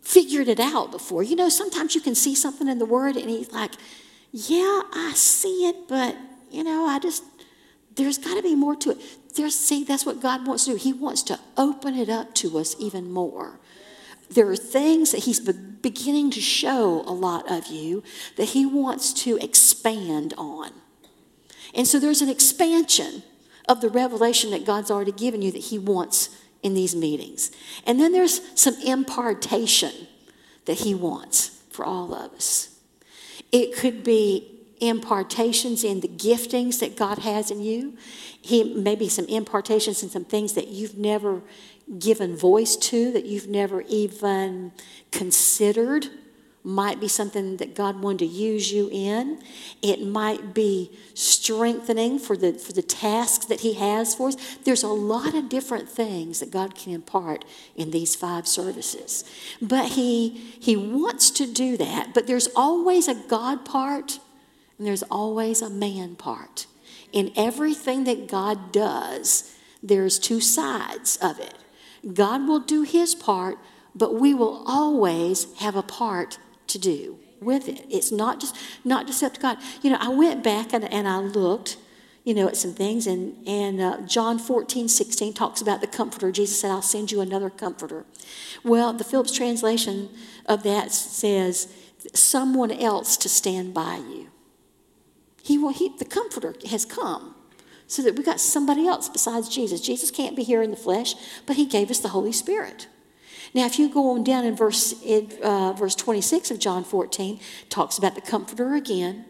figured 0.00 0.48
it 0.48 0.60
out 0.60 0.90
before. 0.90 1.22
You 1.22 1.36
know, 1.36 1.48
sometimes 1.48 1.94
you 1.94 2.00
can 2.00 2.14
see 2.14 2.34
something 2.34 2.68
in 2.68 2.78
the 2.78 2.86
Word 2.86 3.16
and 3.16 3.28
He's 3.28 3.52
like, 3.52 3.72
yeah, 4.32 4.82
I 4.92 5.12
see 5.14 5.68
it, 5.68 5.86
but 5.86 6.16
you 6.50 6.64
know, 6.64 6.86
I 6.86 6.98
just 6.98 7.24
there's 7.96 8.18
got 8.18 8.34
to 8.34 8.42
be 8.42 8.54
more 8.54 8.76
to 8.76 8.90
it. 8.90 8.98
There's 9.34 9.56
see, 9.56 9.84
that's 9.84 10.06
what 10.06 10.20
God 10.20 10.46
wants 10.46 10.64
to 10.64 10.72
do. 10.72 10.76
He 10.76 10.92
wants 10.92 11.22
to 11.24 11.40
open 11.56 11.94
it 11.94 12.08
up 12.08 12.34
to 12.36 12.58
us 12.58 12.76
even 12.78 13.10
more. 13.10 13.58
There 14.30 14.48
are 14.48 14.56
things 14.56 15.12
that 15.12 15.24
He's 15.24 15.40
beginning 15.40 16.30
to 16.32 16.40
show 16.40 17.02
a 17.06 17.12
lot 17.12 17.50
of 17.50 17.66
you 17.66 18.02
that 18.36 18.50
He 18.50 18.64
wants 18.64 19.12
to 19.24 19.36
expand 19.38 20.34
on. 20.36 20.70
And 21.74 21.86
so 21.86 21.98
there's 21.98 22.22
an 22.22 22.28
expansion 22.28 23.22
of 23.68 23.80
the 23.80 23.88
revelation 23.88 24.50
that 24.50 24.64
God's 24.64 24.90
already 24.90 25.12
given 25.12 25.42
you 25.42 25.50
that 25.52 25.58
He 25.58 25.78
wants 25.78 26.30
in 26.62 26.74
these 26.74 26.94
meetings. 26.94 27.50
And 27.86 28.00
then 28.00 28.12
there's 28.12 28.40
some 28.58 28.74
impartation 28.84 29.92
that 30.64 30.78
He 30.78 30.94
wants 30.94 31.60
for 31.70 31.84
all 31.84 32.14
of 32.14 32.32
us. 32.32 32.78
It 33.52 33.76
could 33.76 34.02
be 34.02 34.53
impartations 34.88 35.84
in 35.84 36.00
the 36.00 36.08
giftings 36.08 36.80
that 36.80 36.96
God 36.96 37.18
has 37.18 37.50
in 37.50 37.60
you. 37.60 37.96
He 38.40 38.64
maybe 38.74 39.08
some 39.08 39.26
impartations 39.26 40.02
in 40.02 40.10
some 40.10 40.24
things 40.24 40.52
that 40.54 40.68
you've 40.68 40.96
never 40.96 41.42
given 41.98 42.36
voice 42.36 42.76
to, 42.76 43.12
that 43.12 43.26
you've 43.26 43.48
never 43.48 43.82
even 43.82 44.72
considered 45.10 46.08
might 46.66 46.98
be 46.98 47.08
something 47.08 47.58
that 47.58 47.74
God 47.74 48.00
wanted 48.00 48.20
to 48.20 48.26
use 48.26 48.72
you 48.72 48.88
in. 48.90 49.42
It 49.82 50.00
might 50.02 50.54
be 50.54 50.90
strengthening 51.12 52.18
for 52.18 52.38
the, 52.38 52.54
for 52.54 52.72
the 52.72 52.82
tasks 52.82 53.44
that 53.46 53.60
He 53.60 53.74
has 53.74 54.14
for 54.14 54.28
us. 54.28 54.56
There's 54.64 54.82
a 54.82 54.88
lot 54.88 55.34
of 55.34 55.50
different 55.50 55.90
things 55.90 56.40
that 56.40 56.50
God 56.50 56.74
can 56.74 56.94
impart 56.94 57.44
in 57.76 57.90
these 57.90 58.16
five 58.16 58.48
services. 58.48 59.24
But 59.60 59.90
He, 59.90 60.30
he 60.58 60.74
wants 60.74 61.30
to 61.32 61.46
do 61.46 61.76
that, 61.76 62.14
but 62.14 62.26
there's 62.26 62.48
always 62.56 63.08
a 63.08 63.14
God 63.14 63.66
part 63.66 64.18
and 64.78 64.86
there's 64.86 65.02
always 65.04 65.62
a 65.62 65.70
man 65.70 66.16
part. 66.16 66.66
In 67.12 67.32
everything 67.36 68.04
that 68.04 68.26
God 68.26 68.72
does, 68.72 69.56
there's 69.82 70.18
two 70.18 70.40
sides 70.40 71.16
of 71.22 71.38
it. 71.38 71.54
God 72.12 72.46
will 72.48 72.60
do 72.60 72.82
His 72.82 73.14
part, 73.14 73.58
but 73.94 74.14
we 74.14 74.34
will 74.34 74.64
always 74.66 75.52
have 75.58 75.76
a 75.76 75.82
part 75.82 76.38
to 76.66 76.78
do 76.78 77.18
with 77.40 77.68
it. 77.68 77.86
It's 77.90 78.10
not 78.10 78.40
just 78.40 78.56
not 78.84 79.06
just 79.06 79.22
up 79.22 79.34
to 79.34 79.40
God. 79.40 79.58
You 79.82 79.90
know, 79.90 79.98
I 80.00 80.08
went 80.08 80.42
back 80.42 80.72
and, 80.72 80.84
and 80.92 81.06
I 81.06 81.18
looked, 81.18 81.76
you 82.24 82.34
know, 82.34 82.48
at 82.48 82.56
some 82.56 82.72
things, 82.72 83.06
and 83.06 83.46
and 83.46 83.80
uh, 83.80 84.00
John 84.02 84.38
14, 84.38 84.88
16 84.88 85.34
talks 85.34 85.60
about 85.60 85.80
the 85.80 85.86
comforter. 85.86 86.32
Jesus 86.32 86.60
said, 86.60 86.70
"I'll 86.70 86.82
send 86.82 87.12
you 87.12 87.20
another 87.20 87.50
comforter." 87.50 88.04
Well, 88.64 88.92
the 88.92 89.04
Phillips 89.04 89.32
translation 89.32 90.08
of 90.46 90.62
that 90.64 90.92
says, 90.92 91.72
"Someone 92.12 92.70
else 92.70 93.16
to 93.18 93.28
stand 93.28 93.72
by 93.72 93.96
you." 93.96 94.30
He 95.44 95.58
will. 95.58 95.72
He, 95.72 95.90
the 95.96 96.04
comforter 96.06 96.54
has 96.70 96.84
come. 96.84 97.34
So 97.86 98.02
that 98.02 98.16
we 98.16 98.24
got 98.24 98.40
somebody 98.40 98.88
else 98.88 99.10
besides 99.10 99.48
Jesus. 99.48 99.80
Jesus 99.80 100.10
can't 100.10 100.34
be 100.34 100.42
here 100.42 100.62
in 100.62 100.70
the 100.70 100.76
flesh, 100.76 101.14
but 101.44 101.56
he 101.56 101.66
gave 101.66 101.90
us 101.90 102.00
the 102.00 102.08
Holy 102.08 102.32
Spirit. 102.32 102.88
Now, 103.52 103.66
if 103.66 103.78
you 103.78 103.90
go 103.90 104.10
on 104.12 104.24
down 104.24 104.46
in 104.46 104.56
verse, 104.56 104.94
uh, 105.42 105.74
verse 105.74 105.94
26 105.94 106.50
of 106.50 106.58
John 106.58 106.82
14, 106.82 107.38
talks 107.68 107.98
about 107.98 108.14
the 108.14 108.22
comforter 108.22 108.74
again. 108.74 109.26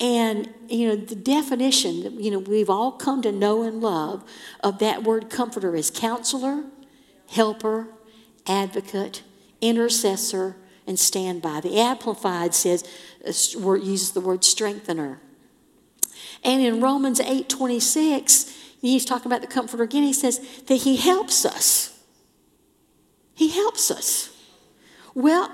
And, 0.00 0.52
you 0.68 0.88
know, 0.88 0.96
the 0.96 1.14
definition 1.14 2.02
that, 2.02 2.12
you 2.12 2.32
know, 2.32 2.40
we've 2.40 2.68
all 2.68 2.90
come 2.90 3.22
to 3.22 3.30
know 3.30 3.62
and 3.62 3.80
love 3.80 4.24
of 4.60 4.80
that 4.80 5.04
word 5.04 5.30
comforter 5.30 5.76
is 5.76 5.90
counselor, 5.90 6.64
helper, 7.30 7.86
advocate, 8.46 9.22
intercessor, 9.60 10.56
and 10.86 10.98
standby. 10.98 11.60
The 11.60 11.78
Amplified 11.78 12.54
says, 12.54 12.84
uh, 13.24 13.74
uses 13.76 14.10
the 14.10 14.20
word 14.20 14.44
strengthener. 14.44 15.20
And 16.44 16.62
in 16.62 16.80
Romans 16.80 17.20
8 17.20 17.48
26, 17.48 18.52
he's 18.80 19.04
talking 19.04 19.26
about 19.30 19.42
the 19.42 19.46
comforter 19.46 19.82
again. 19.82 20.02
He 20.02 20.12
says 20.12 20.40
that 20.66 20.76
he 20.76 20.96
helps 20.96 21.44
us. 21.44 21.98
He 23.34 23.48
helps 23.50 23.90
us. 23.90 24.36
Well, 25.14 25.50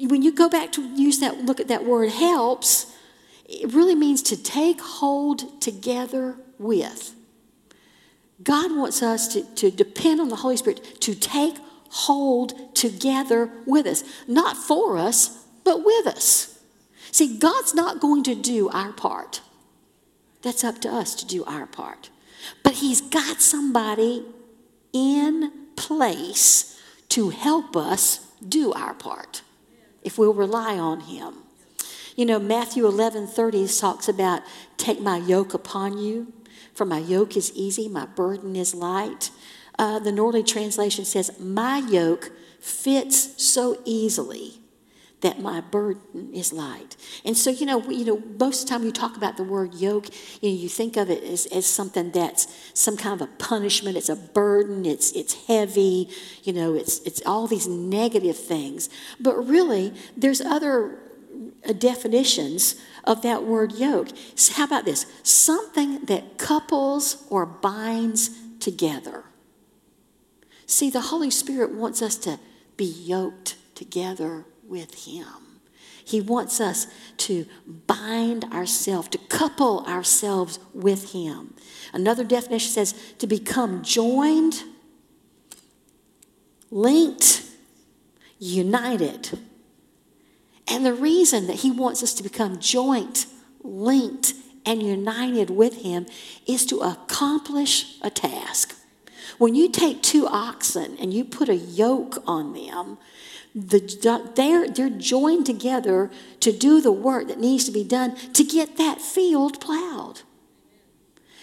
when 0.00 0.22
you 0.22 0.32
go 0.32 0.48
back 0.48 0.72
to 0.72 0.82
use 0.82 1.18
that, 1.20 1.44
look 1.44 1.60
at 1.60 1.68
that 1.68 1.84
word 1.84 2.10
helps, 2.10 2.94
it 3.48 3.72
really 3.72 3.94
means 3.94 4.22
to 4.22 4.36
take 4.42 4.80
hold 4.80 5.60
together 5.60 6.36
with. 6.58 7.14
God 8.42 8.76
wants 8.76 9.02
us 9.02 9.28
to, 9.32 9.42
to 9.56 9.70
depend 9.70 10.20
on 10.20 10.28
the 10.28 10.36
Holy 10.36 10.56
Spirit 10.56 11.00
to 11.00 11.14
take 11.14 11.56
hold 11.90 12.74
together 12.74 13.50
with 13.66 13.86
us, 13.86 14.04
not 14.26 14.56
for 14.56 14.96
us, 14.96 15.44
but 15.64 15.84
with 15.84 16.06
us. 16.06 16.58
See, 17.10 17.38
God's 17.38 17.74
not 17.74 18.00
going 18.00 18.22
to 18.24 18.34
do 18.34 18.68
our 18.68 18.92
part. 18.92 19.40
That's 20.48 20.64
up 20.64 20.80
to 20.80 20.88
us 20.88 21.14
to 21.16 21.26
do 21.26 21.44
our 21.44 21.66
part. 21.66 22.08
But 22.62 22.76
He's 22.76 23.02
got 23.02 23.42
somebody 23.42 24.24
in 24.94 25.52
place 25.76 26.80
to 27.10 27.28
help 27.28 27.76
us 27.76 28.26
do 28.40 28.72
our 28.72 28.94
part 28.94 29.42
if 30.02 30.16
we'll 30.16 30.32
rely 30.32 30.78
on 30.78 31.00
Him. 31.00 31.34
You 32.16 32.24
know, 32.24 32.38
Matthew 32.38 32.86
11 32.86 33.26
30 33.26 33.68
talks 33.68 34.08
about 34.08 34.40
take 34.78 35.02
my 35.02 35.18
yoke 35.18 35.52
upon 35.52 35.98
you, 35.98 36.32
for 36.72 36.86
my 36.86 36.98
yoke 36.98 37.36
is 37.36 37.52
easy, 37.54 37.86
my 37.86 38.06
burden 38.06 38.56
is 38.56 38.74
light. 38.74 39.30
Uh, 39.78 39.98
the 39.98 40.12
Norlie 40.12 40.42
translation 40.42 41.04
says, 41.04 41.38
My 41.38 41.76
yoke 41.76 42.32
fits 42.58 43.44
so 43.44 43.82
easily 43.84 44.57
that 45.20 45.40
my 45.40 45.60
burden 45.60 46.32
is 46.32 46.52
light. 46.52 46.96
And 47.24 47.36
so, 47.36 47.50
you 47.50 47.66
know, 47.66 47.82
you 47.90 48.04
know, 48.04 48.22
most 48.38 48.62
of 48.62 48.68
the 48.68 48.74
time 48.74 48.84
you 48.84 48.92
talk 48.92 49.16
about 49.16 49.36
the 49.36 49.42
word 49.42 49.74
yoke, 49.74 50.06
you 50.40 50.50
know, 50.50 50.56
you 50.56 50.68
think 50.68 50.96
of 50.96 51.10
it 51.10 51.24
as, 51.24 51.46
as 51.46 51.66
something 51.66 52.12
that's 52.12 52.46
some 52.72 52.96
kind 52.96 53.20
of 53.20 53.28
a 53.28 53.32
punishment, 53.32 53.96
it's 53.96 54.08
a 54.08 54.16
burden, 54.16 54.86
it's 54.86 55.12
it's 55.12 55.46
heavy, 55.46 56.08
you 56.44 56.52
know, 56.52 56.74
it's 56.74 57.00
it's 57.00 57.20
all 57.26 57.46
these 57.46 57.66
negative 57.66 58.36
things. 58.36 58.88
But 59.18 59.36
really, 59.46 59.92
there's 60.16 60.40
other 60.40 60.98
definitions 61.78 62.76
of 63.04 63.22
that 63.22 63.44
word 63.44 63.72
yoke. 63.72 64.08
So 64.34 64.54
how 64.54 64.64
about 64.64 64.84
this? 64.84 65.06
Something 65.22 66.04
that 66.06 66.38
couples 66.38 67.26
or 67.30 67.44
binds 67.44 68.30
together. 68.60 69.24
See, 70.66 70.90
the 70.90 71.00
Holy 71.00 71.30
Spirit 71.30 71.72
wants 71.72 72.02
us 72.02 72.16
to 72.18 72.38
be 72.76 72.84
yoked 72.84 73.56
together 73.74 74.44
with 74.68 75.06
Him. 75.06 75.26
He 76.04 76.20
wants 76.20 76.60
us 76.60 76.86
to 77.18 77.46
bind 77.86 78.44
ourselves, 78.44 79.08
to 79.08 79.18
couple 79.18 79.84
ourselves 79.86 80.58
with 80.72 81.12
Him. 81.12 81.54
Another 81.92 82.24
definition 82.24 82.70
says 82.70 82.94
to 83.18 83.26
become 83.26 83.82
joined, 83.82 84.62
linked, 86.70 87.42
united. 88.38 89.38
And 90.66 90.84
the 90.84 90.94
reason 90.94 91.46
that 91.46 91.56
He 91.56 91.70
wants 91.70 92.02
us 92.02 92.14
to 92.14 92.22
become 92.22 92.58
joint, 92.58 93.26
linked, 93.62 94.34
and 94.64 94.82
united 94.82 95.50
with 95.50 95.82
Him 95.82 96.06
is 96.46 96.64
to 96.66 96.80
accomplish 96.80 97.98
a 98.02 98.10
task. 98.10 98.74
When 99.38 99.54
you 99.54 99.70
take 99.70 100.02
two 100.02 100.26
oxen 100.26 100.96
and 100.98 101.12
you 101.12 101.24
put 101.24 101.48
a 101.48 101.54
yoke 101.54 102.22
on 102.26 102.54
them, 102.54 102.98
the, 103.60 104.32
they're, 104.36 104.68
they're 104.68 104.98
joined 104.98 105.46
together 105.46 106.10
to 106.40 106.52
do 106.52 106.80
the 106.80 106.92
work 106.92 107.28
that 107.28 107.40
needs 107.40 107.64
to 107.64 107.72
be 107.72 107.84
done 107.84 108.16
to 108.32 108.44
get 108.44 108.76
that 108.76 109.00
field 109.00 109.60
plowed. 109.60 110.22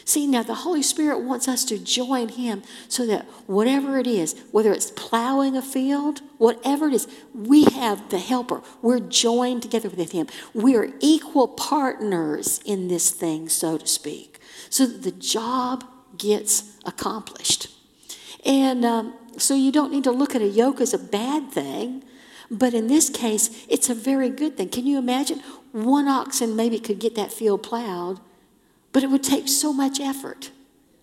See, 0.07 0.27
now 0.27 0.43
the 0.43 0.53
Holy 0.53 0.83
Spirit 0.83 1.21
wants 1.21 1.47
us 1.47 1.65
to 1.65 1.79
join 1.79 2.29
Him 2.29 2.61
so 2.87 3.07
that 3.07 3.25
whatever 3.47 3.97
it 3.97 4.05
is, 4.05 4.39
whether 4.51 4.71
it's 4.71 4.91
plowing 4.91 5.57
a 5.57 5.63
field, 5.63 6.21
whatever 6.37 6.87
it 6.87 6.93
is, 6.93 7.07
we 7.33 7.63
have 7.63 8.09
the 8.09 8.19
helper. 8.19 8.61
We're 8.83 8.99
joined 8.99 9.63
together 9.63 9.89
with 9.89 10.11
Him. 10.11 10.27
We 10.53 10.75
are 10.75 10.89
equal 10.99 11.47
partners 11.47 12.59
in 12.65 12.87
this 12.87 13.09
thing, 13.09 13.49
so 13.49 13.79
to 13.79 13.87
speak, 13.87 14.39
so 14.69 14.85
that 14.85 15.01
the 15.01 15.11
job 15.11 15.83
gets 16.19 16.77
accomplished. 16.85 17.69
And 18.45 18.85
um, 18.85 19.15
so 19.37 19.55
you 19.55 19.71
don't 19.71 19.91
need 19.91 20.03
to 20.05 20.11
look 20.11 20.35
at 20.35 20.41
a 20.41 20.47
yoke 20.47 20.81
as 20.81 20.93
a 20.93 20.99
bad 20.99 21.51
thing, 21.51 22.03
but 22.51 22.73
in 22.73 22.87
this 22.87 23.09
case, 23.09 23.65
it's 23.69 23.89
a 23.89 23.95
very 23.95 24.29
good 24.29 24.57
thing. 24.57 24.69
Can 24.69 24.85
you 24.85 24.97
imagine? 24.97 25.39
One 25.71 26.07
oxen 26.07 26.55
maybe 26.55 26.79
could 26.79 26.99
get 26.99 27.15
that 27.15 27.33
field 27.33 27.63
plowed, 27.63 28.19
but 28.91 29.03
it 29.03 29.09
would 29.09 29.23
take 29.23 29.47
so 29.47 29.73
much 29.73 29.99
effort 29.99 30.51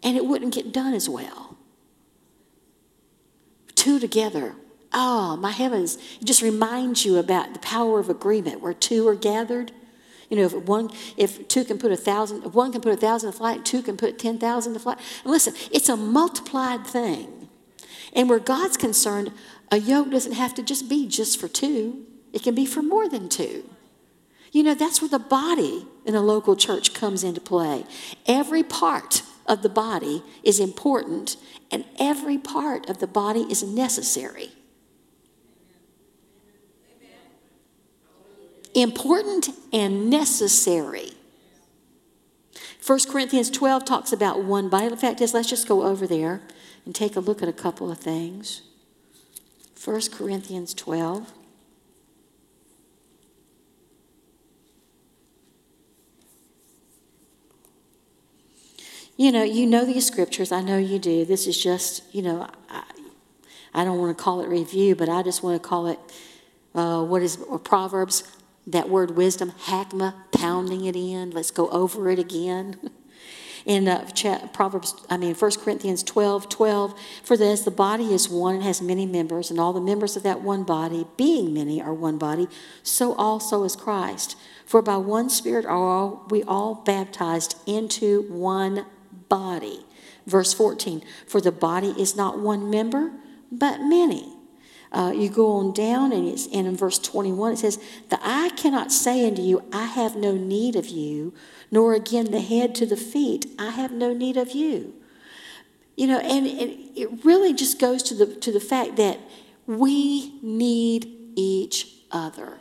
and 0.03 0.17
it 0.17 0.25
wouldn't 0.25 0.55
get 0.55 0.73
done 0.73 0.95
as 0.95 1.09
well. 1.09 1.57
Two 3.75 3.99
together. 3.99 4.55
Oh, 4.93 5.37
my 5.37 5.51
heavens. 5.51 5.97
It 6.21 6.25
just 6.25 6.43
reminds 6.43 7.05
you 7.05 7.17
about 7.17 7.53
the 7.53 7.59
power 7.59 7.99
of 7.99 8.09
agreement 8.09 8.61
where 8.61 8.75
two 8.75 9.09
are 9.09 9.15
gathered. 9.15 9.73
You 10.29 10.37
know, 10.37 10.45
if 10.45 10.55
one, 10.55 10.91
if 11.17 11.49
two 11.49 11.65
can 11.65 11.79
put 11.79 11.93
a 11.93 11.97
thousand, 11.97 12.45
if 12.45 12.55
one 12.55 12.73
can 12.73 12.81
put 12.81 12.93
a 12.93 12.97
thousand 12.97 13.33
to 13.33 13.37
flight, 13.37 13.65
two 13.65 13.83
can 13.83 13.97
put 13.97 14.19
ten 14.19 14.39
thousand 14.39 14.75
to 14.75 14.79
flight. 14.79 14.99
And 15.25 15.33
listen, 15.33 15.55
it's 15.71 15.89
a 15.89 15.97
multiplied 15.97 16.87
thing. 16.87 17.42
And 18.13 18.29
where 18.29 18.39
God's 18.39 18.77
concerned, 18.77 19.33
a 19.71 19.79
yoke 19.79 20.11
doesn't 20.11 20.33
have 20.33 20.55
to 20.55 20.63
just 20.63 20.89
be 20.89 21.07
just 21.07 21.41
for 21.41 21.49
two, 21.49 22.05
it 22.33 22.43
can 22.43 22.55
be 22.55 22.67
for 22.67 22.83
more 22.83 23.09
than 23.09 23.29
two. 23.29 23.69
You 24.53 24.63
know, 24.63 24.75
that's 24.75 25.01
where 25.01 25.09
the 25.09 25.19
body 25.19 25.87
in 26.05 26.15
a 26.15 26.21
local 26.21 26.57
church 26.57 26.93
comes 26.93 27.25
into 27.25 27.41
play. 27.41 27.85
Every 28.27 28.63
part 28.63 29.23
of 29.47 29.63
the 29.63 29.69
body 29.69 30.23
is 30.43 30.61
important, 30.61 31.37
and 31.71 31.85
every 31.99 32.37
part 32.37 32.89
of 32.89 32.99
the 32.99 33.07
body 33.07 33.41
is 33.51 33.63
necessary. 33.63 34.51
Important 38.75 39.51
and 39.73 40.11
necessary. 40.11 41.13
1 42.85 42.99
Corinthians 43.11 43.51
12 43.51 43.85
talks 43.85 44.13
about 44.13 44.45
one 44.45 44.69
body. 44.69 44.87
In 44.87 44.97
fact, 44.97 45.21
is 45.21 45.35
let's 45.35 45.49
just 45.49 45.69
go 45.69 45.83
over 45.83 46.07
there 46.07 46.43
and 46.85 46.95
take 46.95 47.17
a 47.17 47.21
look 47.21 47.43
at 47.43 47.49
a 47.49 47.53
couple 47.53 47.91
of 47.91 47.99
things. 47.99 48.63
1 49.85 50.01
Corinthians 50.13 50.75
12. 50.75 51.33
You 59.17 59.31
know, 59.31 59.43
you 59.43 59.67
know 59.67 59.85
these 59.85 60.07
scriptures. 60.07 60.53
I 60.53 60.63
know 60.63 60.79
you 60.79 60.99
do. 60.99 61.25
This 61.25 61.47
is 61.47 61.61
just, 61.63 62.03
you 62.15 62.23
know, 62.23 62.49
I, 62.69 62.83
I 63.75 63.85
don't 63.85 63.99
want 63.99 64.17
to 64.17 64.23
call 64.23 64.41
it 64.41 64.49
review, 64.49 64.95
but 64.95 65.09
I 65.09 65.23
just 65.23 65.43
want 65.43 65.63
to 65.63 65.69
call 65.69 65.87
it 65.87 65.99
uh, 66.75 67.05
what 67.05 67.23
is 67.23 67.37
or 67.37 67.59
Proverbs. 67.59 68.25
That 68.67 68.89
word 68.89 69.17
wisdom, 69.17 69.53
hakma, 69.67 70.15
pounding 70.31 70.85
it 70.85 70.95
in. 70.95 71.31
Let's 71.31 71.51
go 71.51 71.69
over 71.71 72.09
it 72.11 72.19
again. 72.19 72.91
in 73.65 73.89
uh, 73.89 74.09
Proverbs, 74.53 74.95
I 75.09 75.17
mean, 75.17 75.35
1 75.35 75.51
Corinthians 75.63 76.03
12 76.03 76.49
12. 76.49 76.95
For 77.23 77.37
this, 77.37 77.63
the 77.63 77.71
body 77.71 78.13
is 78.13 78.29
one 78.29 78.57
and 78.57 78.65
has 78.65 78.83
many 78.83 79.07
members, 79.07 79.51
and 79.51 79.61
all 79.61 79.73
the 79.73 79.81
members 79.81 80.17
of 80.17 80.23
that 80.23 80.43
one 80.43 80.65
body, 80.65 81.07
being 81.17 81.55
many, 81.55 81.81
are 81.81 81.95
one 81.95 82.19
body, 82.19 82.49
so 82.83 83.15
also 83.15 83.65
is 83.65 83.77
Christ. 83.77 84.37
For 84.67 84.83
by 84.83 84.97
one 84.97 85.31
Spirit 85.31 85.65
are 85.65 85.71
all, 85.71 86.27
we 86.31 86.43
all 86.43 86.75
baptized 86.75 87.57
into 87.67 88.23
one 88.31 88.87
body. 89.29 89.85
Verse 90.27 90.53
14 90.53 91.03
For 91.27 91.41
the 91.41 91.53
body 91.53 91.95
is 91.99 92.17
not 92.17 92.39
one 92.39 92.71
member, 92.71 93.13
but 93.51 93.81
many. 93.81 94.35
Uh, 94.93 95.13
you 95.15 95.31
go 95.31 95.53
on 95.53 95.73
down, 95.73 96.13
and, 96.13 96.29
it's, 96.29 96.47
and 96.49 96.67
in 96.67 96.77
verse 96.77 96.99
21 96.99 97.55
it 97.55 97.59
says, 97.59 97.79
The 98.11 98.19
eye 98.23 98.51
cannot 98.57 98.93
say 98.93 99.27
unto 99.27 99.41
you, 99.41 99.65
I 99.73 99.87
have 99.87 100.17
no 100.17 100.33
need 100.33 100.77
of 100.77 100.89
you, 100.89 101.33
nor 101.71 101.95
again 101.95 102.31
the 102.31 102.41
head 102.41 102.75
to 102.77 102.87
the 102.87 102.97
feet, 102.97 103.47
I 103.59 103.71
have 103.71 103.93
no 103.93 104.13
need 104.13 104.37
of 104.37 104.53
you. 104.53 104.95
You 105.97 106.07
know, 106.07 106.19
and, 106.19 106.47
and 106.47 106.79
it 106.95 107.25
really 107.25 107.55
just 107.55 107.79
goes 107.79 108.03
to 108.05 108.15
the, 108.15 108.27
to 108.27 108.53
the 108.53 108.61
fact 108.61 108.97
that 108.97 109.19
we 109.67 110.39
need 110.43 111.33
each 111.37 111.89
other. 112.11 112.59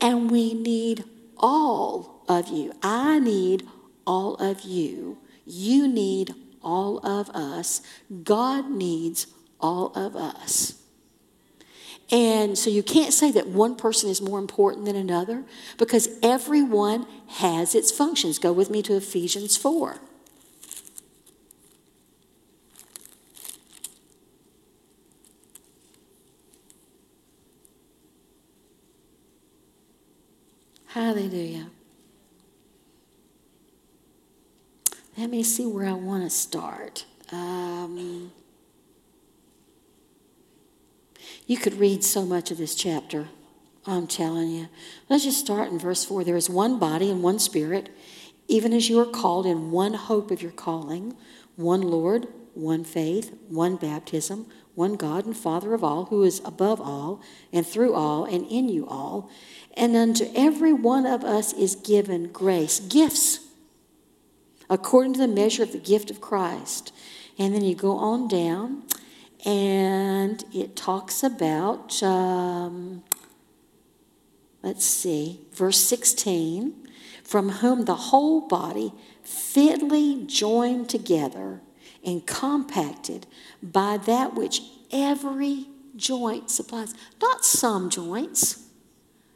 And 0.00 0.30
we 0.30 0.54
need 0.54 1.04
all 1.36 2.24
of 2.28 2.48
you. 2.48 2.72
I 2.82 3.18
need 3.18 3.66
all 4.06 4.34
of 4.36 4.62
you. 4.62 5.18
You 5.44 5.88
need 5.88 6.34
all 6.62 6.98
of 7.06 7.30
us. 7.30 7.82
God 8.24 8.70
needs 8.70 9.26
all 9.60 9.92
of 9.94 10.16
us. 10.16 10.82
And 12.10 12.56
so 12.56 12.70
you 12.70 12.82
can't 12.82 13.12
say 13.12 13.32
that 13.32 13.48
one 13.48 13.74
person 13.74 14.08
is 14.08 14.22
more 14.22 14.38
important 14.38 14.84
than 14.84 14.94
another 14.94 15.44
because 15.76 16.08
everyone 16.22 17.06
has 17.28 17.74
its 17.74 17.90
functions. 17.90 18.38
Go 18.38 18.52
with 18.52 18.70
me 18.70 18.80
to 18.82 18.94
Ephesians 18.94 19.56
4. 19.56 19.96
Hallelujah. 30.86 31.66
Let 35.18 35.28
me 35.28 35.42
see 35.42 35.66
where 35.66 35.86
I 35.86 35.92
want 35.92 36.22
to 36.22 36.30
start. 36.30 37.04
Um, 37.32 38.32
You 41.46 41.56
could 41.56 41.78
read 41.78 42.02
so 42.02 42.24
much 42.24 42.50
of 42.50 42.58
this 42.58 42.74
chapter. 42.74 43.28
I'm 43.86 44.08
telling 44.08 44.50
you. 44.50 44.68
Let's 45.08 45.22
just 45.22 45.38
start 45.38 45.70
in 45.70 45.78
verse 45.78 46.04
4. 46.04 46.24
There 46.24 46.36
is 46.36 46.50
one 46.50 46.80
body 46.80 47.08
and 47.08 47.22
one 47.22 47.38
spirit, 47.38 47.88
even 48.48 48.72
as 48.72 48.88
you 48.88 48.98
are 48.98 49.06
called 49.06 49.46
in 49.46 49.70
one 49.70 49.94
hope 49.94 50.32
of 50.32 50.42
your 50.42 50.50
calling, 50.50 51.16
one 51.54 51.82
Lord, 51.82 52.26
one 52.54 52.82
faith, 52.82 53.32
one 53.48 53.76
baptism, 53.76 54.46
one 54.74 54.96
God 54.96 55.24
and 55.24 55.36
Father 55.36 55.72
of 55.72 55.84
all, 55.84 56.06
who 56.06 56.24
is 56.24 56.40
above 56.44 56.80
all, 56.80 57.22
and 57.52 57.64
through 57.64 57.94
all, 57.94 58.24
and 58.24 58.44
in 58.48 58.68
you 58.68 58.86
all. 58.88 59.30
And 59.76 59.94
unto 59.94 60.30
every 60.34 60.72
one 60.72 61.06
of 61.06 61.22
us 61.22 61.52
is 61.52 61.76
given 61.76 62.32
grace, 62.32 62.80
gifts, 62.80 63.40
according 64.68 65.12
to 65.12 65.20
the 65.20 65.28
measure 65.28 65.62
of 65.62 65.70
the 65.70 65.78
gift 65.78 66.10
of 66.10 66.20
Christ. 66.20 66.92
And 67.38 67.54
then 67.54 67.62
you 67.62 67.76
go 67.76 67.96
on 67.98 68.26
down 68.26 68.82
and 69.46 70.44
it 70.52 70.74
talks 70.74 71.22
about, 71.22 72.02
um, 72.02 73.04
let's 74.64 74.84
see, 74.84 75.40
verse 75.52 75.80
16, 75.80 76.74
from 77.22 77.50
whom 77.50 77.84
the 77.84 77.94
whole 77.94 78.48
body 78.48 78.92
fitly 79.22 80.24
joined 80.26 80.88
together 80.88 81.62
and 82.04 82.26
compacted 82.26 83.28
by 83.62 83.98
that 83.98 84.34
which 84.34 84.62
every 84.90 85.68
joint 85.94 86.50
supplies. 86.50 86.92
Not 87.22 87.44
some 87.44 87.88
joints, 87.88 88.66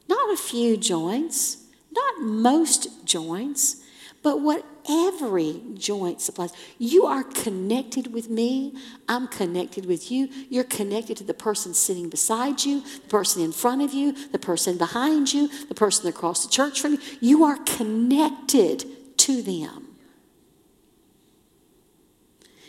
not 0.09 0.33
a 0.33 0.37
few 0.37 0.77
joints, 0.77 1.69
not 1.93 2.21
most 2.21 3.07
joints, 3.07 3.77
but 4.23 4.41
what 4.41 4.65
every 4.89 5.63
joint 5.75 6.21
supplies. 6.21 6.53
You 6.79 7.07
are 7.07 7.23
connected 7.23 8.13
with 8.13 8.29
me. 8.29 8.75
I'm 9.09 9.29
connected 9.29 9.87
with 9.87 10.11
you. 10.11 10.29
You're 10.49 10.65
connected 10.65 11.17
to 11.19 11.25
the 11.25 11.35
person 11.35 11.75
sitting 11.75 12.09
beside 12.09 12.65
you, 12.65 12.83
the 12.83 13.09
person 13.09 13.43
in 13.43 13.53
front 13.53 13.83
of 13.83 13.95
you, 13.95 14.13
the 14.31 14.39
person 14.39 14.77
behind 14.77 15.33
you, 15.33 15.49
the 15.69 15.75
person 15.75 16.09
across 16.09 16.45
the 16.45 16.51
church 16.51 16.81
from 16.81 16.95
you. 16.95 17.01
You 17.21 17.45
are 17.45 17.59
connected 17.59 18.85
to 19.19 19.43
them. 19.43 19.89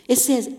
It 0.08 0.16
says, 0.16 0.52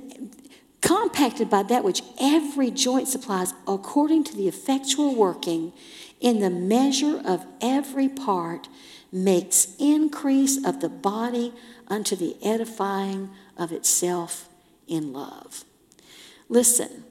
compacted 0.81 1.49
by 1.49 1.63
that 1.63 1.83
which 1.83 2.01
every 2.19 2.71
joint 2.71 3.07
supplies 3.07 3.53
according 3.67 4.23
to 4.25 4.35
the 4.35 4.47
effectual 4.47 5.15
working 5.15 5.73
in 6.19 6.39
the 6.39 6.49
measure 6.49 7.21
of 7.25 7.45
every 7.61 8.09
part 8.09 8.67
makes 9.13 9.75
increase 9.77 10.65
of 10.65 10.81
the 10.81 10.89
body 10.89 11.53
unto 11.87 12.15
the 12.15 12.35
edifying 12.43 13.29
of 13.55 13.71
itself 13.71 14.49
in 14.87 15.13
love. 15.13 15.63
Listen, 16.49 17.03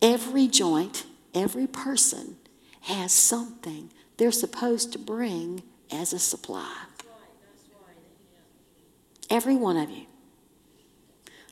every 0.00 0.46
joint, 0.46 1.04
every 1.34 1.66
person 1.66 2.36
has 2.82 3.12
something 3.12 3.90
they're 4.16 4.30
supposed 4.30 4.92
to 4.92 4.98
bring 4.98 5.62
as 5.92 6.12
a 6.12 6.18
supply. 6.18 6.76
Every 9.28 9.56
one 9.56 9.76
of 9.76 9.90
you. 9.90 10.06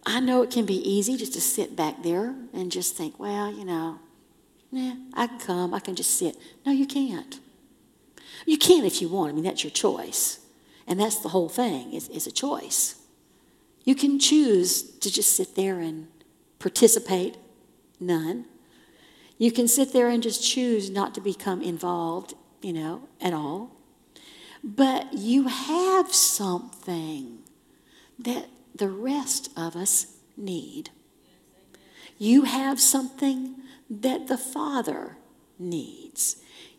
I 0.06 0.20
know 0.20 0.42
it 0.42 0.50
can 0.52 0.64
be 0.64 0.76
easy 0.76 1.16
just 1.16 1.34
to 1.34 1.40
sit 1.40 1.74
back 1.74 2.04
there 2.04 2.34
and 2.54 2.70
just 2.70 2.96
think, 2.96 3.18
well, 3.18 3.52
you 3.52 3.64
know, 3.64 3.98
yeah, 4.70 4.94
I 5.14 5.26
can 5.26 5.38
come, 5.40 5.74
I 5.74 5.80
can 5.80 5.96
just 5.96 6.16
sit. 6.16 6.36
No, 6.64 6.70
you 6.70 6.86
can't. 6.86 7.40
You 8.46 8.56
can 8.56 8.84
if 8.84 9.02
you 9.02 9.08
want. 9.08 9.32
I 9.32 9.34
mean, 9.34 9.44
that's 9.44 9.64
your 9.64 9.72
choice. 9.72 10.38
And 10.86 10.98
that's 10.98 11.18
the 11.18 11.30
whole 11.30 11.48
thing, 11.48 11.92
is, 11.92 12.08
is 12.08 12.26
a 12.26 12.32
choice. 12.32 12.94
You 13.84 13.94
can 13.94 14.18
choose 14.18 14.82
to 14.82 15.12
just 15.12 15.36
sit 15.36 15.56
there 15.56 15.80
and 15.80 16.06
participate, 16.58 17.36
none. 18.00 18.46
You 19.36 19.52
can 19.52 19.68
sit 19.68 19.92
there 19.92 20.08
and 20.08 20.22
just 20.22 20.42
choose 20.42 20.88
not 20.88 21.14
to 21.14 21.20
become 21.20 21.60
involved, 21.60 22.34
you 22.62 22.72
know, 22.72 23.08
at 23.20 23.34
all. 23.34 23.72
But 24.62 25.12
you 25.12 25.48
have 25.48 26.14
something 26.14 27.40
that 28.18 28.46
the 28.74 28.88
rest 28.88 29.50
of 29.56 29.76
us 29.76 30.16
need. 30.36 30.90
You 32.18 32.42
have 32.42 32.80
something 32.80 33.56
that 33.90 34.26
the 34.26 34.38
Father 34.38 35.16
needs. 35.58 36.36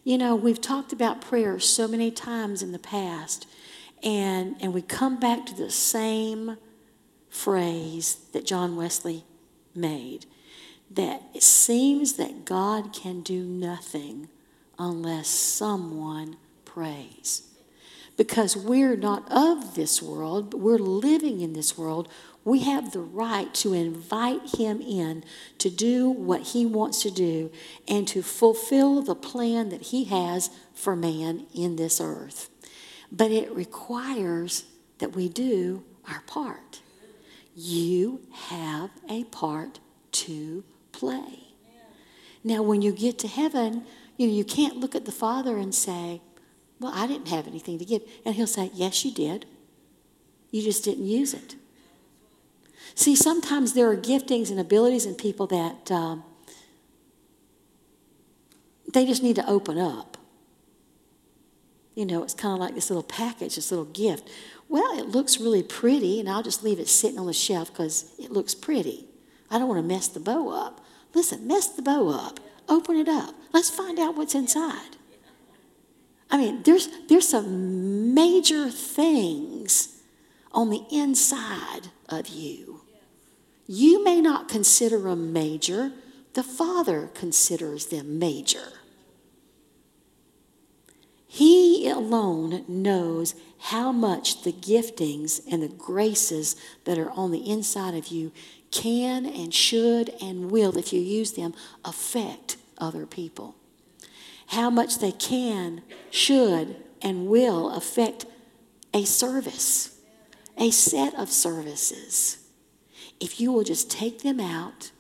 You 0.07 0.17
know, 0.17 0.37
we've 0.37 0.61
talked 0.61 0.93
about 0.93 1.19
prayer 1.19 1.59
so 1.59 1.85
many 1.85 2.11
times 2.11 2.63
in 2.63 2.71
the 2.71 2.79
past, 2.79 3.45
and, 4.01 4.55
and 4.61 4.73
we 4.73 4.81
come 4.81 5.19
back 5.19 5.45
to 5.47 5.53
the 5.53 5.69
same 5.69 6.55
phrase 7.29 8.15
that 8.31 8.45
John 8.45 8.77
Wesley 8.77 9.25
made 9.75 10.25
that 10.89 11.23
it 11.33 11.43
seems 11.43 12.13
that 12.13 12.45
God 12.45 12.93
can 12.93 13.19
do 13.19 13.43
nothing 13.43 14.29
unless 14.79 15.27
someone 15.27 16.37
prays. 16.63 17.41
Because 18.15 18.55
we're 18.55 18.95
not 18.95 19.29
of 19.29 19.75
this 19.75 20.01
world, 20.01 20.51
but 20.51 20.61
we're 20.61 20.77
living 20.77 21.41
in 21.41 21.51
this 21.51 21.77
world 21.77 22.07
we 22.47 22.59
have 22.59 22.93
the 22.93 23.01
right 23.01 23.53
to 23.53 23.73
invite 23.73 24.55
him 24.55 24.79
in 24.79 25.21
to 25.57 25.69
do 25.69 26.09
what 26.09 26.41
he 26.41 26.65
wants 26.65 27.01
to 27.01 27.11
do 27.11 27.51
and 27.89 28.07
to 28.07 28.21
fulfill 28.21 29.01
the 29.01 29.15
plan 29.15 29.67
that 29.67 29.81
he 29.81 30.05
has 30.05 30.49
for 30.73 30.95
man 30.95 31.45
in 31.53 31.75
this 31.75 31.99
earth. 31.99 32.49
But 33.11 33.31
it 33.31 33.53
requires 33.53 34.63
that 34.99 35.13
we 35.13 35.27
do 35.27 35.83
our 36.09 36.21
part. 36.21 36.79
You 37.53 38.21
have 38.31 38.91
a 39.09 39.25
part 39.25 39.79
to 40.13 40.63
play. 40.93 41.49
Now, 42.45 42.61
when 42.61 42.81
you 42.81 42.93
get 42.93 43.19
to 43.19 43.27
heaven, 43.27 43.83
you 44.15 44.27
know, 44.27 44.33
you 44.33 44.45
can't 44.45 44.77
look 44.77 44.95
at 44.95 45.03
the 45.03 45.11
Father 45.11 45.57
and 45.57 45.75
say, 45.75 46.21
Well, 46.79 46.93
I 46.95 47.07
didn't 47.07 47.27
have 47.27 47.45
anything 47.45 47.77
to 47.79 47.83
give. 47.83 48.03
And 48.23 48.35
he'll 48.35 48.47
say, 48.47 48.71
Yes, 48.73 49.03
you 49.03 49.11
did. 49.11 49.45
You 50.49 50.61
just 50.61 50.85
didn't 50.85 51.07
use 51.07 51.33
it. 51.33 51.55
See, 52.97 53.15
sometimes 53.15 53.73
there 53.73 53.87
are 53.91 53.95
giftings 53.95 54.49
and 54.49 54.59
abilities 54.59 55.05
in 55.05 55.13
people 55.13 55.45
that 55.47 55.91
um, 55.91 56.23
they 58.91 59.05
just 59.05 59.21
need 59.21 59.36
to 59.36 59.47
open 59.47 59.77
up. 59.77 60.17
You 61.93 62.07
know, 62.07 62.23
it's 62.23 62.33
kind 62.33 62.55
of 62.55 62.60
like 62.60 62.73
this 62.73 62.89
little 62.89 63.03
package, 63.03 63.53
this 63.55 63.69
little 63.69 63.86
gift. 63.86 64.27
Well, 64.67 64.97
it 64.97 65.10
looks 65.10 65.39
really 65.39 65.62
pretty, 65.62 66.19
and 66.19 66.27
I'll 66.27 66.41
just 66.41 66.63
leave 66.63 66.79
it 66.79 66.88
sitting 66.88 67.19
on 67.19 67.27
the 67.27 67.33
shelf 67.33 67.71
because 67.71 68.15
it 68.17 68.31
looks 68.31 68.55
pretty. 68.55 69.05
I 69.51 69.60
don't 69.60 69.67
want 69.67 69.79
to 69.79 69.88
mess 69.88 70.07
the 70.07 70.19
bow 70.19 70.49
up. 70.49 70.83
Listen, 71.13 71.45
mess 71.45 71.67
the 71.67 71.83
bow 71.83 72.10
up. 72.10 72.39
Open 72.67 72.95
it 72.95 73.07
up. 73.07 73.36
Let's 73.53 73.69
find 73.69 73.99
out 73.99 74.17
what's 74.17 74.33
inside. 74.33 74.97
I 76.31 76.38
mean, 76.38 76.63
there's, 76.63 76.89
there's 77.07 77.29
some 77.29 78.15
major 78.15 78.71
things 78.71 80.01
on 80.51 80.71
the 80.71 80.83
inside 80.91 81.89
of 82.10 82.29
you 82.29 82.66
you 83.67 84.03
may 84.03 84.21
not 84.21 84.47
consider 84.47 84.97
them 84.99 85.34
major, 85.34 85.91
the 86.34 86.43
Father 86.43 87.10
considers 87.13 87.88
them 87.88 88.17
major. 88.17 88.71
He 91.27 91.89
alone 91.89 92.63
knows 92.67 93.36
how 93.60 93.91
much 93.91 94.43
the 94.43 94.53
giftings 94.53 95.41
and 95.51 95.62
the 95.62 95.67
graces 95.67 96.56
that 96.86 96.97
are 96.97 97.12
on 97.12 97.32
the 97.32 97.49
inside 97.49 97.93
of 97.93 98.08
you 98.08 98.32
can 98.71 99.25
and 99.25 99.53
should 99.53 100.12
and 100.21 100.49
will, 100.49 100.77
if 100.77 100.93
you 100.93 101.01
use 101.01 101.34
them, 101.34 101.53
affect 101.84 102.56
other 102.77 103.06
people. 103.06 103.56
How 104.47 104.69
much 104.69 104.99
they 104.99 105.12
can, 105.12 105.82
should, 106.10 106.77
and 107.01 107.27
will 107.27 107.71
affect 107.71 108.25
a 108.93 109.03
service, 109.03 109.99
a 110.58 110.71
set 110.71 111.13
of 111.15 111.30
services 111.30 112.46
if 113.19 113.39
you 113.39 113.51
will 113.51 113.63
just 113.63 113.89
take 113.89 114.21
them 114.21 114.39
out, 114.39 114.91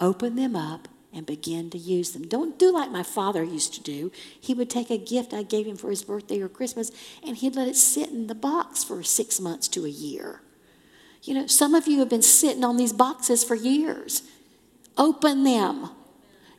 open 0.00 0.36
them 0.36 0.56
up, 0.56 0.88
and 1.12 1.26
begin 1.26 1.70
to 1.70 1.78
use 1.78 2.12
them. 2.12 2.26
Don't 2.26 2.58
do 2.58 2.72
like 2.72 2.90
my 2.90 3.02
father 3.02 3.42
used 3.42 3.74
to 3.74 3.80
do. 3.80 4.12
He 4.38 4.54
would 4.54 4.68
take 4.68 4.90
a 4.90 4.98
gift 4.98 5.32
I 5.32 5.42
gave 5.42 5.66
him 5.66 5.76
for 5.76 5.90
his 5.90 6.04
birthday 6.04 6.40
or 6.40 6.48
Christmas 6.48 6.92
and 7.26 7.36
he'd 7.36 7.56
let 7.56 7.68
it 7.68 7.76
sit 7.76 8.10
in 8.10 8.26
the 8.26 8.34
box 8.34 8.84
for 8.84 9.02
six 9.02 9.40
months 9.40 9.68
to 9.68 9.84
a 9.84 9.88
year. 9.88 10.42
You 11.22 11.34
know, 11.34 11.46
some 11.46 11.74
of 11.74 11.88
you 11.88 11.98
have 12.00 12.08
been 12.08 12.22
sitting 12.22 12.62
on 12.62 12.76
these 12.76 12.92
boxes 12.92 13.42
for 13.42 13.54
years. 13.54 14.22
Open 14.96 15.44
them, 15.44 15.90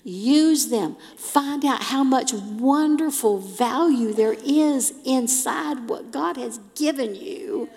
use 0.04 0.70
them, 0.70 0.98
find 1.16 1.64
out 1.64 1.84
how 1.84 2.04
much 2.04 2.34
wonderful 2.34 3.38
value 3.38 4.14
there 4.14 4.36
is 4.44 4.94
inside 5.06 5.88
what 5.88 6.12
God 6.12 6.38
has 6.38 6.60
given 6.76 7.16
you 7.16 7.70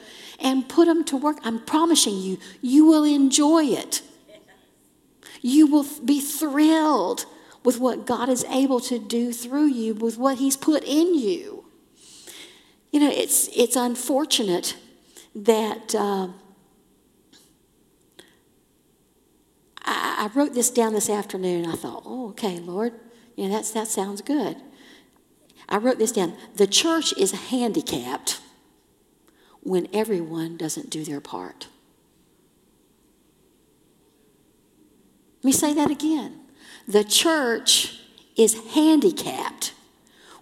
and 0.42 0.68
put 0.68 0.86
them 0.86 1.04
to 1.04 1.16
work. 1.16 1.38
I'm 1.44 1.60
promising 1.60 2.18
you, 2.18 2.38
you 2.60 2.84
will 2.84 3.04
enjoy 3.04 3.64
it. 3.64 4.02
You 5.40 5.66
will 5.66 5.86
be 6.04 6.20
thrilled 6.20 7.24
with 7.64 7.78
what 7.78 8.06
God 8.06 8.28
is 8.28 8.44
able 8.44 8.80
to 8.80 8.98
do 8.98 9.32
through 9.32 9.66
you, 9.66 9.94
with 9.94 10.18
what 10.18 10.38
He's 10.38 10.56
put 10.56 10.84
in 10.84 11.14
you. 11.18 11.64
You 12.90 13.00
know, 13.00 13.10
it's, 13.10 13.48
it's 13.56 13.76
unfortunate 13.76 14.76
that 15.34 15.94
uh, 15.94 16.28
I, 19.82 20.28
I, 20.28 20.30
wrote 20.34 20.52
this 20.52 20.70
down 20.70 20.92
this 20.92 21.08
afternoon. 21.08 21.66
I 21.66 21.74
thought, 21.74 22.02
oh, 22.04 22.30
okay, 22.30 22.58
Lord, 22.58 22.92
you 23.34 23.48
know, 23.48 23.54
that's, 23.54 23.70
that 23.70 23.88
sounds 23.88 24.20
good. 24.20 24.56
I 25.68 25.78
wrote 25.78 25.98
this 25.98 26.12
down. 26.12 26.34
The 26.56 26.66
church 26.66 27.16
is 27.16 27.32
handicapped 27.32 28.41
when 29.62 29.88
everyone 29.92 30.56
doesn't 30.56 30.90
do 30.90 31.04
their 31.04 31.20
part. 31.20 31.68
Let 35.38 35.44
me 35.44 35.52
say 35.52 35.72
that 35.74 35.90
again. 35.90 36.40
The 36.86 37.04
church 37.04 38.00
is 38.36 38.74
handicapped 38.74 39.72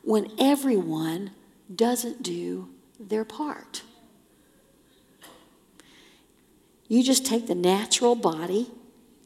when 0.02 0.30
everyone 0.38 1.32
doesn't 1.74 2.22
do 2.22 2.68
their 2.98 3.24
part. 3.24 3.82
You 6.88 7.02
just 7.02 7.24
take 7.24 7.46
the 7.46 7.54
natural 7.54 8.14
body 8.14 8.70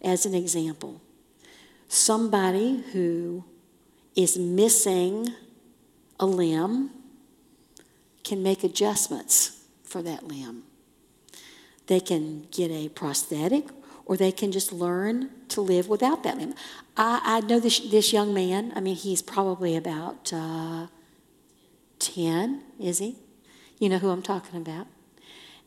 as 0.02 0.26
an 0.26 0.35
example. 0.35 1.00
Somebody 1.88 2.85
who 2.92 3.44
is 4.14 4.37
missing 4.37 5.30
a 6.20 6.26
limb 6.26 6.90
can 8.22 8.42
make 8.42 8.64
adjustments 8.64 9.63
for 9.94 10.02
that 10.02 10.26
limb. 10.26 10.64
They 11.87 12.00
can 12.00 12.48
get 12.50 12.68
a 12.72 12.88
prosthetic 12.88 13.68
or 14.07 14.16
they 14.16 14.33
can 14.33 14.50
just 14.50 14.72
learn 14.72 15.30
to 15.50 15.61
live 15.61 15.87
without 15.87 16.24
that 16.24 16.37
limb. 16.37 16.52
I, 16.96 17.20
I 17.24 17.40
know 17.46 17.61
this, 17.61 17.78
this 17.78 18.12
young 18.12 18.35
man, 18.35 18.72
I 18.74 18.80
mean, 18.80 18.96
he's 18.96 19.22
probably 19.22 19.76
about 19.76 20.33
uh, 20.33 20.88
10, 22.00 22.62
is 22.80 22.98
he? 22.98 23.14
You 23.78 23.88
know 23.88 23.98
who 23.98 24.11
I'm 24.11 24.20
talking 24.20 24.61
about? 24.61 24.88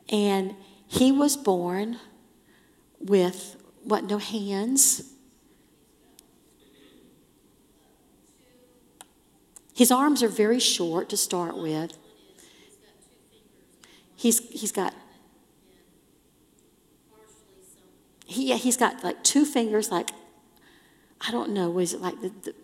And 0.09 0.55
he 0.85 1.09
was 1.09 1.37
born 1.37 1.97
with 2.99 3.55
what, 3.85 4.03
no 4.03 4.17
hands. 4.17 5.03
His 9.73 9.89
arms 9.89 10.21
are 10.21 10.27
very 10.27 10.59
short 10.59 11.07
to 11.11 11.15
start 11.15 11.57
with. 11.57 11.97
He's, 14.17 14.39
he's 14.49 14.73
got 14.73 14.93
he, 18.25 18.56
he's 18.58 18.75
got 18.75 19.03
like 19.06 19.23
two 19.23 19.45
fingers 19.45 19.89
like 19.89 20.10
I 21.21 21.32
don't 21.32 21.51
know, 21.51 21.69
was 21.69 21.93
it 21.93 22.01
like 22.01 22.21
the, 22.21 22.30
the 22.43 22.56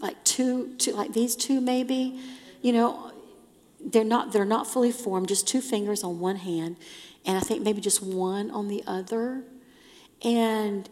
like 0.00 0.22
two, 0.24 0.74
two, 0.76 0.92
like 0.92 1.12
these 1.12 1.34
two 1.36 1.60
maybe? 1.60 2.20
You 2.60 2.72
know, 2.72 3.12
they're 3.80 4.04
not 4.04 4.32
they're 4.32 4.44
not 4.44 4.66
fully 4.66 4.92
formed, 4.92 5.28
just 5.28 5.46
two 5.48 5.60
fingers 5.60 6.02
on 6.02 6.20
one 6.20 6.36
hand, 6.36 6.76
and 7.24 7.36
I 7.36 7.40
think 7.40 7.62
maybe 7.62 7.80
just 7.80 8.02
one 8.02 8.50
on 8.50 8.68
the 8.68 8.82
other. 8.86 9.44
And 10.22 10.88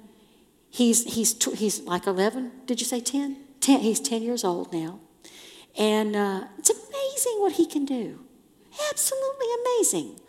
he's 0.70 1.14
he's 1.14 1.42
he's 1.58 1.80
like 1.80 2.06
eleven. 2.06 2.52
Did 2.66 2.80
you 2.80 2.86
say 2.86 3.00
ten? 3.00 3.38
Ten. 3.60 3.80
He's 3.80 4.00
ten 4.00 4.22
years 4.22 4.44
old 4.44 4.72
now, 4.72 5.00
and 5.76 6.16
uh, 6.16 6.44
it's 6.58 6.70
amazing 6.70 7.40
what 7.40 7.52
he 7.52 7.66
can 7.66 7.84
do. 7.84 8.21
Absolutely 8.90 9.46
amazing. 9.62 10.20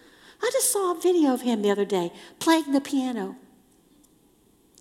I 0.42 0.50
just 0.52 0.72
saw 0.72 0.92
a 0.92 1.00
video 1.00 1.34
of 1.34 1.42
him 1.42 1.62
the 1.62 1.72
other 1.72 1.86
day 1.86 2.12
playing 2.40 2.72
the 2.72 2.82
piano. 2.82 3.38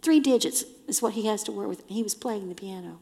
Three 0.01 0.18
digits 0.18 0.64
is 0.88 1.01
what 1.01 1.12
he 1.12 1.27
has 1.27 1.44
to 1.44 1.53
work 1.53 1.68
with. 1.68 1.85
He 1.87 2.03
was 2.03 2.14
playing 2.14 2.48
the 2.48 2.55
piano. 2.55 2.98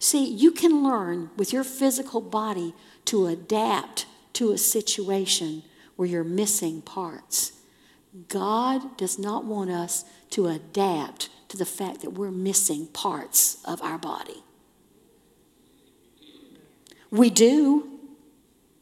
See, 0.00 0.24
you 0.24 0.50
can 0.50 0.82
learn 0.82 1.30
with 1.36 1.52
your 1.52 1.64
physical 1.64 2.20
body 2.20 2.74
to 3.06 3.26
adapt 3.26 4.06
to 4.34 4.50
a 4.50 4.58
situation 4.58 5.62
where 5.96 6.08
you're 6.08 6.24
missing 6.24 6.82
parts. 6.82 7.52
God 8.28 8.96
does 8.96 9.18
not 9.18 9.44
want 9.44 9.70
us 9.70 10.04
to 10.30 10.48
adapt 10.48 11.30
to 11.48 11.56
the 11.56 11.64
fact 11.64 12.00
that 12.00 12.10
we're 12.10 12.30
missing 12.30 12.88
parts 12.88 13.58
of 13.64 13.80
our 13.82 13.98
body. 13.98 14.42
We 17.10 17.30
do. 17.30 17.93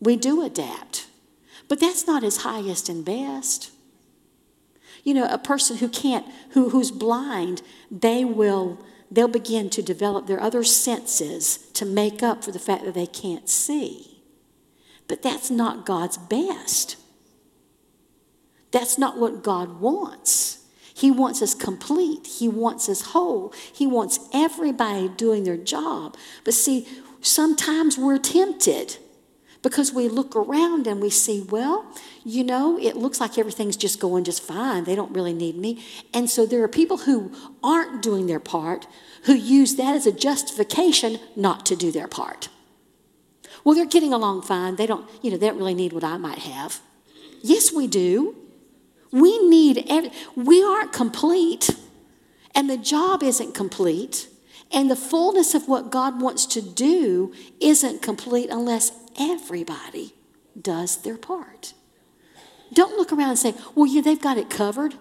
We 0.02 0.16
do 0.16 0.42
adapt. 0.42 1.06
But 1.68 1.78
that's 1.78 2.08
not 2.08 2.24
his 2.24 2.38
highest 2.38 2.88
and 2.88 3.04
best. 3.04 3.70
You 5.04 5.14
know, 5.14 5.26
a 5.30 5.38
person 5.38 5.76
who 5.76 5.88
can't, 5.88 6.26
who, 6.50 6.70
who's 6.70 6.90
blind, 6.90 7.62
they 7.88 8.24
will, 8.24 8.84
they'll 9.12 9.28
begin 9.28 9.70
to 9.70 9.80
develop 9.80 10.26
their 10.26 10.40
other 10.40 10.64
senses 10.64 11.56
to 11.74 11.86
make 11.86 12.20
up 12.20 12.42
for 12.42 12.50
the 12.50 12.58
fact 12.58 12.84
that 12.84 12.94
they 12.94 13.06
can't 13.06 13.48
see. 13.48 14.22
But 15.06 15.22
that's 15.22 15.50
not 15.50 15.86
God's 15.86 16.18
best. 16.18 16.96
That's 18.72 18.98
not 18.98 19.18
what 19.18 19.44
God 19.44 19.80
wants. 19.80 20.66
He 20.92 21.12
wants 21.12 21.40
us 21.42 21.54
complete. 21.54 22.26
He 22.26 22.48
wants 22.48 22.88
us 22.88 23.02
whole. 23.02 23.54
He 23.72 23.86
wants 23.86 24.18
everybody 24.34 25.08
doing 25.08 25.44
their 25.44 25.56
job. 25.56 26.16
But 26.44 26.54
see, 26.54 26.88
sometimes 27.20 27.96
we're 27.96 28.18
tempted 28.18 28.98
because 29.62 29.92
we 29.92 30.08
look 30.08 30.34
around 30.34 30.86
and 30.86 31.00
we 31.00 31.08
see, 31.08 31.40
well, 31.40 31.86
you 32.24 32.42
know, 32.42 32.78
it 32.78 32.96
looks 32.96 33.20
like 33.20 33.38
everything's 33.38 33.76
just 33.76 34.00
going 34.00 34.24
just 34.24 34.42
fine. 34.42 34.84
They 34.84 34.96
don't 34.96 35.12
really 35.12 35.32
need 35.32 35.56
me. 35.56 35.84
And 36.12 36.28
so 36.28 36.44
there 36.44 36.62
are 36.64 36.68
people 36.68 36.98
who 36.98 37.32
aren't 37.62 38.02
doing 38.02 38.26
their 38.26 38.40
part 38.40 38.86
who 39.24 39.34
use 39.34 39.76
that 39.76 39.94
as 39.94 40.06
a 40.06 40.12
justification 40.12 41.20
not 41.36 41.64
to 41.66 41.76
do 41.76 41.92
their 41.92 42.08
part. 42.08 42.48
Well, 43.64 43.76
they're 43.76 43.86
getting 43.86 44.12
along 44.12 44.42
fine. 44.42 44.76
They 44.76 44.86
don't, 44.86 45.08
you 45.22 45.30
know, 45.30 45.36
they 45.36 45.46
don't 45.46 45.58
really 45.58 45.74
need 45.74 45.92
what 45.92 46.02
I 46.02 46.16
might 46.16 46.38
have. 46.38 46.80
Yes, 47.42 47.72
we 47.72 47.86
do. 47.86 48.36
We 49.12 49.38
need, 49.48 49.84
every, 49.88 50.10
we 50.34 50.62
aren't 50.62 50.92
complete, 50.92 51.70
and 52.54 52.68
the 52.68 52.78
job 52.78 53.22
isn't 53.22 53.54
complete, 53.54 54.26
and 54.72 54.90
the 54.90 54.96
fullness 54.96 55.54
of 55.54 55.68
what 55.68 55.90
God 55.90 56.20
wants 56.20 56.46
to 56.46 56.62
do 56.62 57.32
isn't 57.60 58.02
complete 58.02 58.48
unless 58.50 58.92
everybody 59.18 60.14
does 60.60 61.02
their 61.02 61.16
part. 61.16 61.74
Don't 62.72 62.96
look 62.96 63.12
around 63.12 63.30
and 63.30 63.38
say, 63.38 63.54
well, 63.74 63.86
yeah, 63.86 64.00
they've 64.00 64.20
got 64.20 64.38
it 64.38 64.48
covered. 64.48 64.94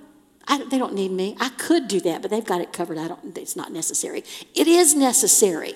I, 0.47 0.63
they 0.65 0.77
don't 0.77 0.93
need 0.93 1.11
me. 1.11 1.37
I 1.39 1.49
could 1.49 1.87
do 1.87 2.01
that, 2.01 2.21
but 2.21 2.31
they've 2.31 2.45
got 2.45 2.59
it 2.59 2.73
covered. 2.73 2.97
I 2.97 3.07
don't, 3.07 3.37
it's 3.37 3.55
not 3.55 3.71
necessary. 3.71 4.23
It 4.53 4.67
is 4.67 4.93
necessary. 4.95 5.75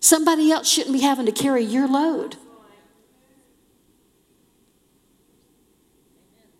Somebody 0.00 0.50
else 0.50 0.68
shouldn't 0.68 0.94
be 0.94 1.02
having 1.02 1.26
to 1.26 1.32
carry 1.32 1.62
your 1.62 1.86
load. 1.86 2.36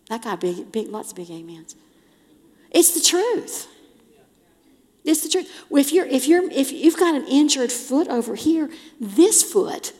That 0.08 0.22
got 0.22 0.40
big, 0.40 0.70
big, 0.70 0.88
lots 0.88 1.10
of 1.10 1.16
big 1.16 1.30
amens. 1.30 1.74
It's 2.70 2.92
the 2.92 3.00
truth. 3.00 3.68
It's 5.08 5.22
the 5.22 5.30
truth. 5.30 5.64
If 5.70 5.90
you're, 5.90 6.04
if 6.04 6.28
you're, 6.28 6.50
if 6.50 6.70
you've 6.70 6.98
got 6.98 7.14
an 7.14 7.26
injured 7.26 7.72
foot 7.72 8.08
over 8.08 8.34
here, 8.34 8.68
this 9.00 9.42
foot, 9.42 9.94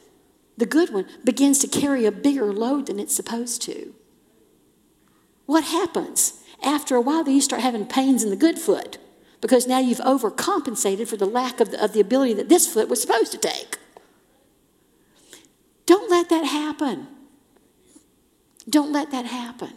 the 0.59 0.67
good 0.67 0.93
one, 0.93 1.07
begins 1.25 1.61
to 1.61 1.67
carry 1.67 2.05
a 2.05 2.13
bigger 2.13 2.53
load 2.53 2.87
than 2.87 3.01
it's 3.01 3.17
supposed 3.17 3.63
to. 3.63 3.95
What 5.47 5.65
happens? 5.65 6.43
After 6.63 6.95
a 6.95 7.01
while, 7.01 7.27
you 7.27 7.41
start 7.41 7.63
having 7.63 7.87
pains 7.87 8.23
in 8.23 8.29
the 8.29 8.37
good 8.37 8.59
foot 8.59 8.99
because 9.41 9.67
now 9.67 9.79
you've 9.79 9.97
overcompensated 9.99 11.09
for 11.09 11.17
the 11.17 11.25
lack 11.25 11.61
of 11.61 11.71
the, 11.71 11.83
of 11.83 11.95
the 11.95 12.01
ability 12.01 12.35
that 12.35 12.51
this 12.51 12.71
foot 12.71 12.91
was 12.91 13.01
supposed 13.01 13.33
to 13.33 13.39
take. 13.39 13.79
Don't 15.87 16.11
let 16.11 16.29
that 16.29 16.45
happen. 16.45 17.09
Don't 18.69 18.93
let 18.93 19.11
that 19.13 19.25
happen. 19.25 19.73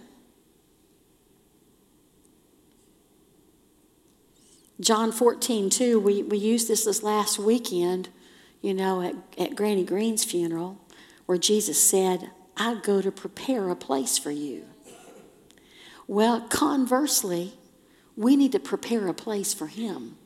John 4.82 5.12
14, 5.12 5.70
2, 5.70 6.00
we, 6.00 6.24
we 6.24 6.40
used 6.40 6.68
this 6.68 6.86
this 6.86 7.04
last 7.04 7.38
weekend, 7.38 8.10
you 8.62 8.74
know, 8.74 9.02
at, 9.02 9.16
at 9.38 9.56
Granny 9.56 9.84
Green's 9.84 10.24
funeral, 10.26 10.80
where 11.28 11.38
Jesus 11.38 11.82
said, 11.82 12.32
I 12.58 12.76
go 12.82 13.00
to 13.00 13.12
prepare 13.12 13.70
a 13.70 13.76
place 13.76 14.18
for 14.18 14.32
you. 14.32 14.66
Well, 16.08 16.42
conversely, 16.42 17.54
we 18.18 18.36
need 18.36 18.52
to 18.54 18.60
prepare 18.60 19.08
a 19.08 19.14
place 19.14 19.54
for 19.54 19.68
Him. 19.68 20.18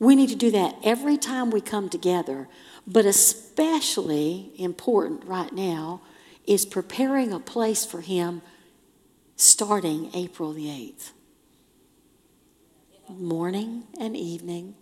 We 0.00 0.16
need 0.16 0.28
to 0.30 0.36
do 0.36 0.50
that 0.50 0.74
every 0.82 1.16
time 1.16 1.50
we 1.50 1.60
come 1.60 1.88
together, 1.88 2.48
but 2.88 3.06
especially 3.06 4.50
important 4.58 5.24
right 5.24 5.52
now 5.52 6.02
is 6.44 6.66
preparing 6.66 7.32
a 7.32 7.38
place 7.38 7.86
for 7.86 8.00
Him 8.00 8.42
starting 9.36 10.10
April 10.12 10.52
the 10.52 10.66
8th 10.66 11.12
morning 13.08 13.84
and 13.98 14.16
evening, 14.16 14.74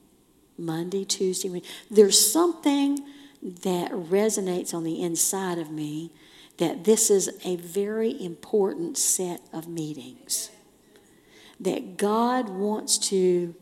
Monday, 0.56 1.04
Tuesday. 1.04 1.62
There's 1.90 2.32
something 2.32 3.00
that 3.42 3.90
resonates 3.92 4.72
on 4.72 4.84
the 4.84 5.02
inside 5.02 5.58
of 5.58 5.70
me 5.70 6.12
that 6.58 6.84
this 6.84 7.10
is 7.10 7.30
a 7.44 7.56
very 7.56 8.22
important 8.22 8.96
set 8.96 9.40
of 9.52 9.68
meetings. 9.68 10.50
That 11.60 11.96
God 11.96 12.48
wants 12.48 12.98
to 13.10 13.54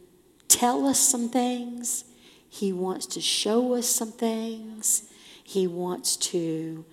tell 0.48 0.86
us 0.86 1.00
some 1.00 1.28
things, 1.28 2.04
He 2.48 2.72
wants 2.72 3.06
to 3.06 3.20
show 3.20 3.74
us 3.74 3.86
some 3.86 4.12
things, 4.12 5.10
He 5.42 5.66
wants 5.66 6.16
to 6.16 6.84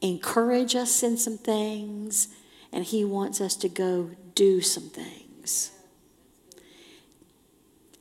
encourage 0.00 0.74
us 0.74 1.02
in 1.02 1.16
some 1.16 1.38
things, 1.38 2.28
and 2.72 2.84
He 2.84 3.04
wants 3.04 3.40
us 3.40 3.56
to 3.56 3.68
go 3.68 4.10
do 4.34 4.60
some 4.60 4.88
things 4.90 5.73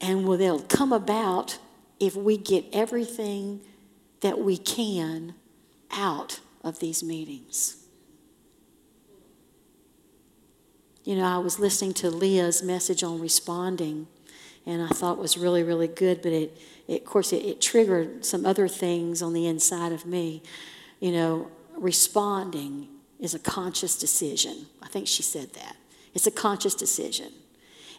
and 0.04 0.28
will 0.28 0.38
they'll 0.38 0.60
come 0.60 0.92
about 0.92 1.58
if 1.98 2.14
we 2.14 2.36
get 2.36 2.66
everything 2.74 3.62
that 4.20 4.38
we 4.38 4.58
can 4.58 5.34
out 5.92 6.42
of 6.62 6.80
these 6.80 7.02
meetings. 7.02 7.78
You 11.06 11.16
know, 11.16 11.24
I 11.24 11.38
was 11.38 11.58
listening 11.58 11.94
to 11.96 12.10
Leah's 12.10 12.62
message 12.62 13.02
on 13.02 13.22
responding, 13.22 14.08
and 14.66 14.82
I 14.82 14.90
thought 14.90 15.18
was 15.18 15.38
really, 15.38 15.64
really 15.64 15.88
good, 15.88 16.22
but 16.22 16.34
it, 16.34 16.58
it 16.88 17.02
of 17.02 17.06
course, 17.06 17.32
it, 17.32 17.46
it 17.46 17.62
triggered 17.62 18.26
some 18.26 18.46
other 18.46 18.68
things 18.68 19.22
on 19.22 19.32
the 19.32 19.48
inside 19.48 19.94
of 19.94 20.06
me. 20.06 20.44
You 21.00 21.14
know, 21.14 21.52
responding 21.78 22.90
is 23.22 23.34
a 23.34 23.40
conscious 23.40 23.98
decision. 23.98 24.66
I 24.82 24.88
think 24.88 25.08
she 25.08 25.24
said 25.24 25.54
that. 25.54 25.78
It's 26.14 26.28
a 26.28 26.32
conscious 26.32 26.76
decision. 26.76 27.32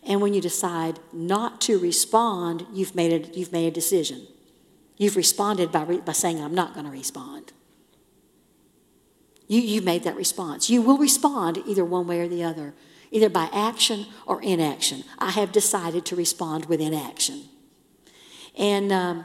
And 0.07 0.21
when 0.21 0.35
you 0.35 0.41
decide 0.41 0.99
not 1.13 1.61
to 1.63 1.79
respond, 1.79 2.67
you've 2.73 2.95
made 2.95 3.13
a, 3.13 3.39
you've 3.39 3.53
made 3.53 3.67
a 3.69 3.71
decision. 3.71 4.27
You've 4.97 5.17
responded 5.17 5.73
by, 5.73 5.83
re, 5.83 5.99
by 5.99 6.13
saying, 6.13 6.41
I'm 6.41 6.55
not 6.55 6.75
going 6.75 6.87
to 6.87 6.93
respond. 6.93 7.53
You, 9.49 9.61
you 9.61 9.83
made 9.83 10.05
that 10.05 10.17
response. 10.17 10.71
You 10.71 10.83
will 10.83 10.99
respond 10.99 11.59
either 11.67 11.85
one 11.85 12.07
way 12.07 12.21
or 12.21 12.29
the 12.29 12.43
other, 12.43 12.75
either 13.11 13.29
by 13.29 13.49
action 13.53 14.07
or 14.27 14.43
inaction. 14.43 15.05
I 15.19 15.31
have 15.33 15.53
decided 15.53 16.05
to 16.07 16.17
respond 16.17 16.67
with 16.67 16.81
inaction. 16.81 17.45
And, 18.57 18.93
um, 18.93 19.25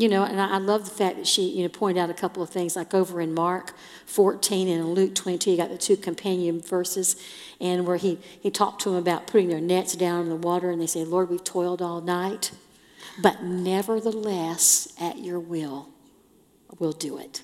You 0.00 0.08
know, 0.08 0.24
and 0.24 0.40
I 0.40 0.56
love 0.56 0.86
the 0.86 0.90
fact 0.90 1.18
that 1.18 1.26
she, 1.26 1.42
you 1.42 1.62
know, 1.62 1.68
pointed 1.68 2.00
out 2.00 2.08
a 2.08 2.14
couple 2.14 2.42
of 2.42 2.48
things, 2.48 2.74
like 2.74 2.94
over 2.94 3.20
in 3.20 3.34
Mark 3.34 3.74
14 4.06 4.66
and 4.66 4.80
in 4.80 4.94
Luke 4.94 5.14
22, 5.14 5.50
you 5.50 5.56
got 5.58 5.68
the 5.68 5.76
two 5.76 5.94
companion 5.94 6.62
verses, 6.62 7.16
and 7.60 7.86
where 7.86 7.98
he, 7.98 8.18
he 8.40 8.50
talked 8.50 8.80
to 8.80 8.88
them 8.88 8.96
about 8.96 9.26
putting 9.26 9.50
their 9.50 9.60
nets 9.60 9.94
down 9.94 10.22
in 10.22 10.30
the 10.30 10.36
water, 10.36 10.70
and 10.70 10.80
they 10.80 10.86
say, 10.86 11.04
Lord, 11.04 11.28
we've 11.28 11.44
toiled 11.44 11.82
all 11.82 12.00
night, 12.00 12.50
but 13.20 13.42
nevertheless, 13.42 14.90
at 14.98 15.18
your 15.18 15.38
will, 15.38 15.90
we'll 16.78 16.92
do 16.92 17.18
it. 17.18 17.42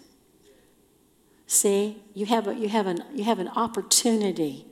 See, 1.46 2.02
you 2.14 2.24
have, 2.24 2.48
a, 2.48 2.54
you, 2.54 2.70
have 2.70 2.86
an, 2.86 3.04
you 3.14 3.24
have 3.24 3.38
an 3.38 3.48
opportunity 3.48 4.64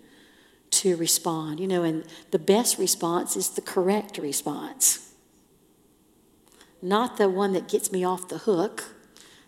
to 0.71 0.97
respond, 0.97 1.61
you 1.61 1.69
know, 1.69 1.83
and 1.83 2.07
the 2.31 2.39
best 2.39 2.79
response 2.79 3.37
is 3.37 3.51
the 3.51 3.61
correct 3.61 4.17
response 4.17 5.14
not 6.85 7.17
the 7.17 7.31
one 7.31 7.55
that 7.55 7.67
gets 7.67 7.91
me 7.91 8.05
off 8.05 8.29
the 8.29 8.39
hook, 8.39 8.85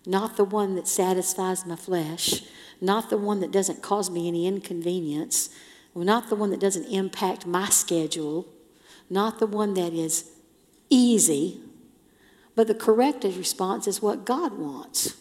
not 0.07 0.39
the 0.39 0.45
one 0.45 0.75
that 0.75 0.89
satisfies 0.89 1.67
my 1.67 1.77
flesh, 1.77 2.43
not 2.81 3.11
the 3.11 3.19
one 3.19 3.41
that 3.41 3.51
doesn't 3.51 3.83
cause 3.83 4.11
me 4.11 4.27
any 4.27 4.47
inconvenience, 4.47 5.51
not 5.95 6.31
the 6.31 6.35
one 6.35 6.49
that 6.49 6.61
doesn't 6.61 6.87
impact 6.87 7.45
my 7.45 7.69
schedule, 7.69 8.49
not 9.11 9.39
the 9.39 9.47
one 9.47 9.75
that 9.75 9.93
is 9.93 10.31
easy, 10.89 11.61
but 12.55 12.69
the 12.69 12.75
corrected 12.75 13.37
response 13.37 13.87
is 13.87 14.01
what 14.01 14.25
God 14.25 14.55
wants. 14.55 15.15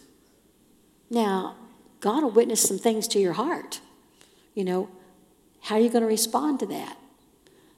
Now, 1.09 1.57
God 1.99 2.23
will 2.23 2.31
witness 2.31 2.61
some 2.61 2.77
things 2.79 3.09
to 3.09 3.19
your 3.19 3.33
heart. 3.33 3.81
You 4.53 4.63
know, 4.63 4.89
how 5.63 5.75
are 5.75 5.81
you 5.81 5.89
going 5.89 6.01
to 6.01 6.07
respond 6.07 6.61
to 6.61 6.65
that? 6.67 6.97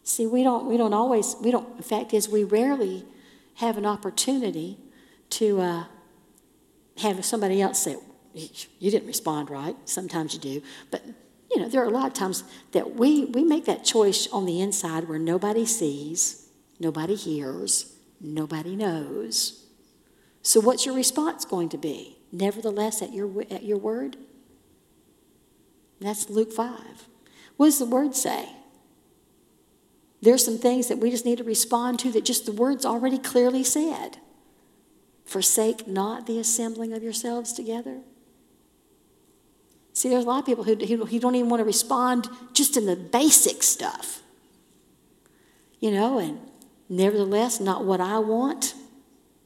See, 0.03 0.27
we 0.27 0.43
don't, 0.43 0.67
we 0.67 0.77
don't 0.77 0.93
always, 0.93 1.35
we 1.41 1.49
don't, 1.49 1.75
in 1.77 1.83
fact, 1.83 2.13
is 2.13 2.29
we 2.29 2.43
rarely 2.43 3.03
have 3.57 3.77
an 3.77 3.85
opportunity 3.85 4.77
to 5.29 5.59
uh, 5.59 5.83
have 6.97 7.23
somebody 7.25 7.61
else 7.61 7.79
say, 7.79 7.97
You 8.33 8.91
didn't 8.91 9.07
respond 9.07 9.49
right. 9.49 9.75
Sometimes 9.85 10.33
you 10.33 10.39
do. 10.39 10.61
But, 10.91 11.03
you 11.51 11.61
know, 11.61 11.67
there 11.67 11.81
are 11.81 11.87
a 11.87 11.91
lot 11.91 12.07
of 12.07 12.13
times 12.13 12.43
that 12.71 12.95
we, 12.95 13.25
we 13.25 13.43
make 13.43 13.65
that 13.65 13.83
choice 13.83 14.27
on 14.27 14.45
the 14.45 14.61
inside 14.61 15.07
where 15.07 15.19
nobody 15.19 15.65
sees, 15.65 16.49
nobody 16.79 17.15
hears, 17.15 17.93
nobody 18.21 18.75
knows. 18.75 19.65
So, 20.43 20.59
what's 20.59 20.85
your 20.85 20.95
response 20.95 21.43
going 21.43 21.69
to 21.69 21.77
be? 21.77 22.19
Nevertheless, 22.31 23.01
at 23.01 23.11
your, 23.11 23.41
at 23.49 23.63
your 23.63 23.77
word? 23.77 24.17
That's 25.99 26.29
Luke 26.29 26.53
5. 26.53 27.07
What 27.57 27.67
does 27.67 27.79
the 27.79 27.85
word 27.85 28.15
say? 28.15 28.49
There's 30.21 30.43
some 30.43 30.57
things 30.57 30.87
that 30.87 30.97
we 30.97 31.11
just 31.11 31.25
need 31.25 31.37
to 31.37 31.43
respond 31.43 31.99
to 31.99 32.11
that 32.11 32.25
just 32.25 32.45
the 32.45 32.51
words 32.51 32.85
already 32.85 33.17
clearly 33.17 33.63
said. 33.63 34.17
Forsake 35.25 35.87
not 35.87 36.25
the 36.25 36.39
assembling 36.39 36.93
of 36.93 37.03
yourselves 37.03 37.53
together. 37.53 37.99
See, 39.93 40.09
there's 40.09 40.23
a 40.23 40.27
lot 40.27 40.39
of 40.39 40.45
people 40.45 40.63
who, 40.63 40.75
who 40.75 41.19
don't 41.19 41.35
even 41.35 41.49
want 41.49 41.59
to 41.59 41.65
respond 41.65 42.29
just 42.53 42.77
in 42.77 42.85
the 42.85 42.95
basic 42.95 43.63
stuff. 43.63 44.21
You 45.79 45.91
know, 45.91 46.19
and 46.19 46.39
nevertheless, 46.89 47.59
not 47.59 47.83
what 47.83 47.99
I 47.99 48.19
want. 48.19 48.73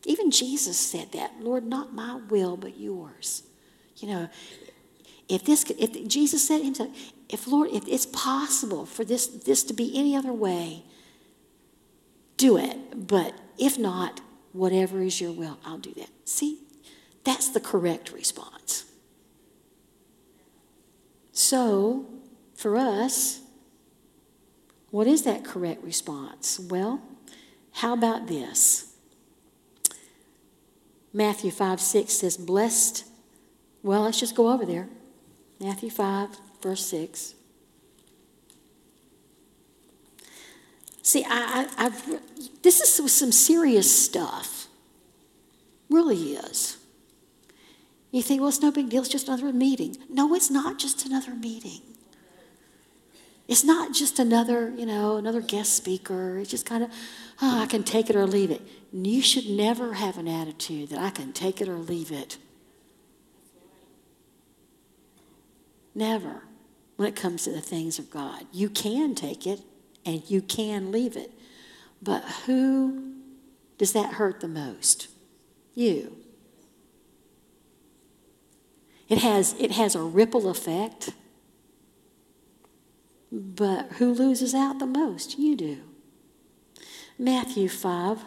Even 0.05 0.31
Jesus 0.31 0.77
said 0.77 1.11
that, 1.13 1.31
Lord, 1.39 1.65
not 1.65 1.93
my 1.93 2.15
will, 2.29 2.57
but 2.57 2.77
yours. 2.77 3.43
You 3.97 4.07
know, 4.09 4.29
if 5.29 5.43
this, 5.43 5.63
if 5.77 6.07
Jesus 6.07 6.45
said 6.45 6.61
himself, 6.63 6.89
if 7.31 7.47
Lord, 7.47 7.69
if 7.71 7.87
it's 7.87 8.05
possible 8.05 8.85
for 8.85 9.05
this, 9.05 9.25
this 9.27 9.63
to 9.63 9.73
be 9.73 9.97
any 9.97 10.15
other 10.15 10.33
way, 10.33 10.83
do 12.37 12.57
it. 12.57 13.07
But 13.07 13.33
if 13.57 13.79
not, 13.79 14.19
whatever 14.51 15.01
is 15.01 15.21
your 15.21 15.31
will, 15.31 15.57
I'll 15.65 15.77
do 15.77 15.93
that. 15.93 16.09
See, 16.25 16.59
that's 17.23 17.49
the 17.49 17.59
correct 17.59 18.11
response. 18.11 18.85
So, 21.31 22.05
for 22.55 22.77
us, 22.77 23.41
what 24.89 25.07
is 25.07 25.23
that 25.23 25.45
correct 25.45 25.83
response? 25.83 26.59
Well, 26.59 27.01
how 27.71 27.93
about 27.93 28.27
this? 28.27 28.93
Matthew 31.13 31.51
5 31.51 31.79
6 31.79 32.13
says, 32.13 32.37
Blessed. 32.37 33.05
Well, 33.83 34.01
let's 34.01 34.19
just 34.19 34.35
go 34.35 34.51
over 34.51 34.65
there. 34.65 34.89
Matthew 35.59 35.89
5, 35.89 36.39
verse 36.61 36.85
6. 36.85 37.35
See, 41.03 41.25
I, 41.27 41.67
I, 41.77 41.85
I've, 41.85 42.21
this 42.61 42.79
is 42.79 43.11
some 43.11 43.31
serious 43.31 44.05
stuff. 44.05 44.67
Really 45.89 46.33
is. 46.33 46.77
You 48.11 48.21
think, 48.21 48.41
well, 48.41 48.49
it's 48.49 48.61
no 48.61 48.71
big 48.71 48.89
deal, 48.89 49.01
it's 49.01 49.09
just 49.09 49.27
another 49.27 49.51
meeting. 49.51 49.97
No, 50.09 50.33
it's 50.35 50.49
not 50.49 50.77
just 50.77 51.05
another 51.05 51.33
meeting. 51.33 51.81
It's 53.47 53.63
not 53.63 53.93
just 53.93 54.19
another, 54.19 54.73
you 54.77 54.85
know, 54.85 55.17
another 55.17 55.41
guest 55.41 55.73
speaker. 55.75 56.37
It's 56.37 56.49
just 56.49 56.65
kind 56.65 56.83
of, 56.83 56.89
oh, 56.91 56.95
ah, 57.41 57.63
I 57.63 57.65
can 57.65 57.83
take 57.83 58.09
it 58.09 58.15
or 58.15 58.25
leave 58.25 58.51
it. 58.51 58.61
You 58.93 59.21
should 59.21 59.49
never 59.49 59.95
have 59.95 60.17
an 60.17 60.27
attitude 60.27 60.89
that 60.89 60.99
I 60.99 61.09
can 61.09 61.33
take 61.33 61.59
it 61.59 61.67
or 61.67 61.75
leave 61.75 62.11
it. 62.11 62.37
Never 65.93 66.43
when 67.01 67.09
it 67.09 67.15
comes 67.15 67.45
to 67.45 67.49
the 67.49 67.61
things 67.61 67.97
of 67.97 68.11
God. 68.11 68.45
You 68.51 68.69
can 68.69 69.15
take 69.15 69.47
it 69.47 69.61
and 70.05 70.21
you 70.29 70.39
can 70.39 70.91
leave 70.91 71.17
it. 71.17 71.31
But 71.99 72.23
who 72.45 73.13
does 73.79 73.93
that 73.93 74.13
hurt 74.13 74.39
the 74.39 74.47
most? 74.47 75.07
You. 75.73 76.15
It 79.09 79.17
has, 79.17 79.55
it 79.59 79.71
has 79.71 79.95
a 79.95 80.01
ripple 80.03 80.47
effect. 80.47 81.09
But 83.31 83.93
who 83.93 84.13
loses 84.13 84.53
out 84.53 84.77
the 84.77 84.85
most? 84.85 85.39
You 85.39 85.55
do. 85.55 85.77
Matthew 87.17 87.67
5, 87.67 88.19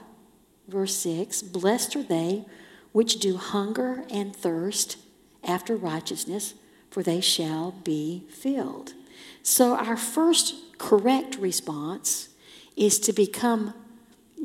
verse 0.67 0.97
6 0.97 1.43
Blessed 1.43 1.95
are 1.95 2.03
they 2.03 2.45
which 2.91 3.21
do 3.21 3.37
hunger 3.37 4.03
and 4.11 4.35
thirst 4.35 4.97
after 5.45 5.77
righteousness 5.77 6.55
for 6.95 7.03
they 7.03 7.21
shall 7.21 7.73
be 7.83 8.23
filled. 8.31 8.95
So, 9.43 9.75
our 9.75 9.97
first 9.97 10.79
correct 10.79 11.35
response 11.35 12.29
is 12.77 13.01
to 13.01 13.13
become 13.13 13.75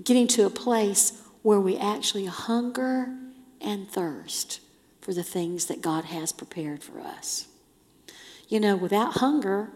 getting 0.03 0.25
to 0.29 0.47
a 0.47 0.49
place 0.49 1.21
where 1.43 1.59
we 1.59 1.77
actually 1.77 2.25
hunger 2.25 3.15
and 3.61 3.87
thirst 3.87 4.61
for 4.99 5.13
the 5.13 5.21
things 5.21 5.67
that 5.67 5.83
God 5.83 6.05
has 6.05 6.31
prepared 6.31 6.81
for 6.81 6.99
us. 6.99 7.47
You 8.47 8.59
know, 8.59 8.75
without 8.75 9.17
hunger, 9.17 9.69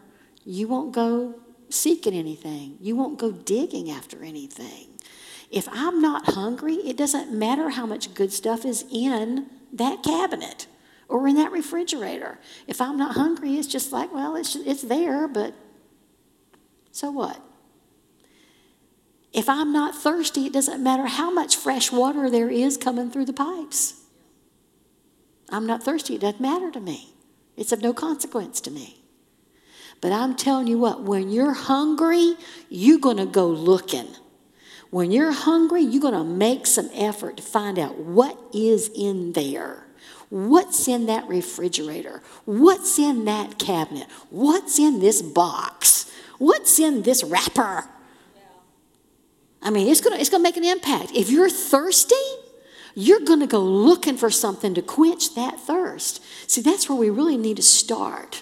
you 0.43 0.67
won't 0.67 0.93
go 0.93 1.35
seeking 1.69 2.15
anything, 2.15 2.79
you 2.81 2.95
won't 2.95 3.19
go 3.19 3.31
digging 3.31 3.91
after 3.91 4.23
anything. 4.23 4.87
If 5.51 5.67
I'm 5.71 6.01
not 6.01 6.33
hungry, 6.33 6.77
it 6.77 6.97
doesn't 6.97 7.31
matter 7.31 7.69
how 7.69 7.85
much 7.85 8.15
good 8.15 8.33
stuff 8.33 8.65
is 8.65 8.83
in 8.91 9.45
that 9.71 10.01
cabinet 10.01 10.65
or 11.13 11.27
in 11.27 11.35
that 11.35 11.51
refrigerator. 11.51 12.39
If 12.65 12.81
I'm 12.81 12.97
not 12.97 13.15
hungry, 13.15 13.57
it's 13.57 13.67
just 13.67 13.91
like, 13.91 14.11
well, 14.11 14.35
it's, 14.35 14.55
it's 14.55 14.81
there, 14.81 15.27
but 15.27 15.53
so 16.91 17.11
what? 17.11 17.39
If 19.31 19.47
I'm 19.47 19.71
not 19.71 19.93
thirsty, 19.95 20.47
it 20.47 20.53
doesn't 20.53 20.81
matter 20.81 21.05
how 21.05 21.29
much 21.29 21.55
fresh 21.55 21.91
water 21.91 22.31
there 22.31 22.49
is 22.49 22.77
coming 22.77 23.11
through 23.11 23.25
the 23.25 23.33
pipes. 23.33 24.01
I'm 25.49 25.67
not 25.67 25.83
thirsty, 25.83 26.15
it 26.15 26.21
doesn't 26.21 26.41
matter 26.41 26.71
to 26.71 26.79
me. 26.79 27.13
It's 27.55 27.71
of 27.71 27.83
no 27.83 27.93
consequence 27.93 28.59
to 28.61 28.71
me. 28.71 29.03
But 30.01 30.13
I'm 30.13 30.35
telling 30.35 30.65
you 30.65 30.79
what, 30.79 31.03
when 31.03 31.29
you're 31.29 31.53
hungry, 31.53 32.37
you're 32.69 32.99
going 32.99 33.17
to 33.17 33.27
go 33.27 33.45
looking. 33.47 34.07
When 34.89 35.11
you're 35.11 35.31
hungry, 35.31 35.81
you're 35.83 36.01
going 36.01 36.15
to 36.15 36.23
make 36.23 36.65
some 36.65 36.89
effort 36.91 37.37
to 37.37 37.43
find 37.43 37.77
out 37.77 37.99
what 37.99 38.35
is 38.51 38.89
in 38.95 39.33
there. 39.33 39.82
What's 40.33 40.87
in 40.87 41.05
that 41.05 41.27
refrigerator? 41.27 42.23
What's 42.45 42.97
in 42.97 43.25
that 43.25 43.59
cabinet? 43.59 44.07
What's 44.31 44.79
in 44.79 44.99
this 44.99 45.21
box? 45.21 46.11
What's 46.39 46.79
in 46.79 47.03
this 47.03 47.23
wrapper? 47.23 47.87
I 49.61 49.69
mean, 49.69 49.87
it's 49.87 50.01
to 50.01 50.19
it's 50.19 50.31
gonna 50.31 50.41
make 50.41 50.57
an 50.57 50.63
impact. 50.63 51.11
If 51.13 51.29
you're 51.29 51.51
thirsty, 51.51 52.15
you're 52.95 53.19
to 53.41 53.45
go 53.45 53.61
looking 53.61 54.17
for 54.17 54.31
something 54.31 54.73
to 54.73 54.81
quench 54.81 55.35
that 55.35 55.59
thirst. 55.59 56.23
See, 56.47 56.61
that's 56.61 56.89
where 56.89 56.97
we 56.97 57.11
really 57.11 57.37
need 57.37 57.57
to 57.57 57.63
start, 57.63 58.41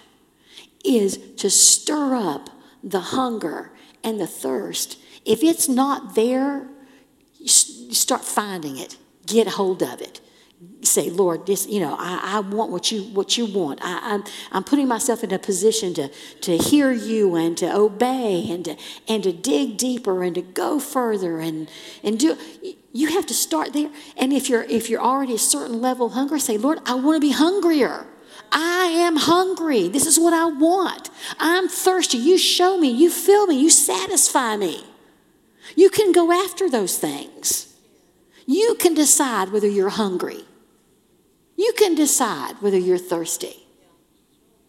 is 0.85 1.17
to 1.39 1.49
stir 1.49 2.15
up 2.15 2.51
the 2.81 3.01
hunger 3.01 3.73
and 4.01 4.17
the 4.17 4.27
thirst. 4.27 4.97
If 5.25 5.43
it's 5.43 5.67
not 5.67 6.15
there, 6.15 6.69
start 7.45 8.23
finding 8.23 8.77
it. 8.77 8.95
Get 9.25 9.49
hold 9.49 9.83
of 9.83 9.99
it 9.99 10.21
say, 10.83 11.09
Lord, 11.09 11.45
this, 11.45 11.67
you 11.67 11.79
know, 11.79 11.95
I, 11.97 12.37
I 12.37 12.39
want 12.39 12.71
what 12.71 12.91
you 12.91 13.03
what 13.03 13.37
you 13.37 13.45
want. 13.45 13.79
I, 13.81 13.99
I'm 14.13 14.23
I'm 14.51 14.63
putting 14.63 14.87
myself 14.87 15.23
in 15.23 15.31
a 15.31 15.39
position 15.39 15.93
to 15.95 16.09
to 16.41 16.57
hear 16.57 16.91
you 16.91 17.35
and 17.35 17.57
to 17.57 17.75
obey 17.75 18.49
and 18.49 18.65
to 18.65 18.77
and 19.07 19.23
to 19.23 19.31
dig 19.31 19.77
deeper 19.77 20.23
and 20.23 20.35
to 20.35 20.41
go 20.41 20.79
further 20.79 21.39
and 21.39 21.69
and 22.03 22.19
do 22.19 22.37
you 22.93 23.09
have 23.09 23.25
to 23.27 23.33
start 23.33 23.73
there. 23.73 23.89
And 24.17 24.33
if 24.33 24.49
you're 24.49 24.63
if 24.63 24.89
you're 24.89 25.01
already 25.01 25.35
a 25.35 25.39
certain 25.39 25.81
level 25.81 26.07
of 26.07 26.13
hunger, 26.13 26.39
say, 26.39 26.57
Lord, 26.57 26.79
I 26.85 26.95
want 26.95 27.15
to 27.15 27.21
be 27.21 27.31
hungrier. 27.33 28.07
I 28.51 28.85
am 28.85 29.15
hungry. 29.15 29.87
This 29.87 30.05
is 30.05 30.19
what 30.19 30.33
I 30.33 30.45
want. 30.45 31.09
I'm 31.39 31.69
thirsty. 31.69 32.17
You 32.17 32.37
show 32.37 32.77
me, 32.77 32.89
you 32.89 33.09
fill 33.09 33.47
me, 33.47 33.55
you 33.55 33.69
satisfy 33.69 34.57
me. 34.57 34.83
You 35.75 35.89
can 35.89 36.11
go 36.11 36.33
after 36.33 36.69
those 36.69 36.97
things. 36.97 37.73
You 38.45 38.75
can 38.75 38.93
decide 38.93 39.53
whether 39.53 39.67
you're 39.67 39.89
hungry. 39.89 40.43
You 41.55 41.73
can 41.77 41.95
decide 41.95 42.55
whether 42.61 42.77
you're 42.77 42.97
thirsty. 42.97 43.55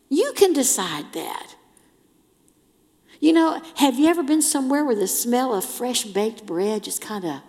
You 0.08 0.32
can 0.36 0.52
decide 0.52 1.12
that. 1.14 1.54
You 3.20 3.32
know, 3.32 3.62
have 3.76 3.98
you 3.98 4.08
ever 4.08 4.22
been 4.22 4.42
somewhere 4.42 4.84
where 4.84 4.96
the 4.96 5.06
smell 5.06 5.54
of 5.54 5.64
fresh 5.64 6.04
baked 6.04 6.44
bread 6.44 6.82
just 6.82 7.00
kind 7.00 7.24
of 7.24 7.40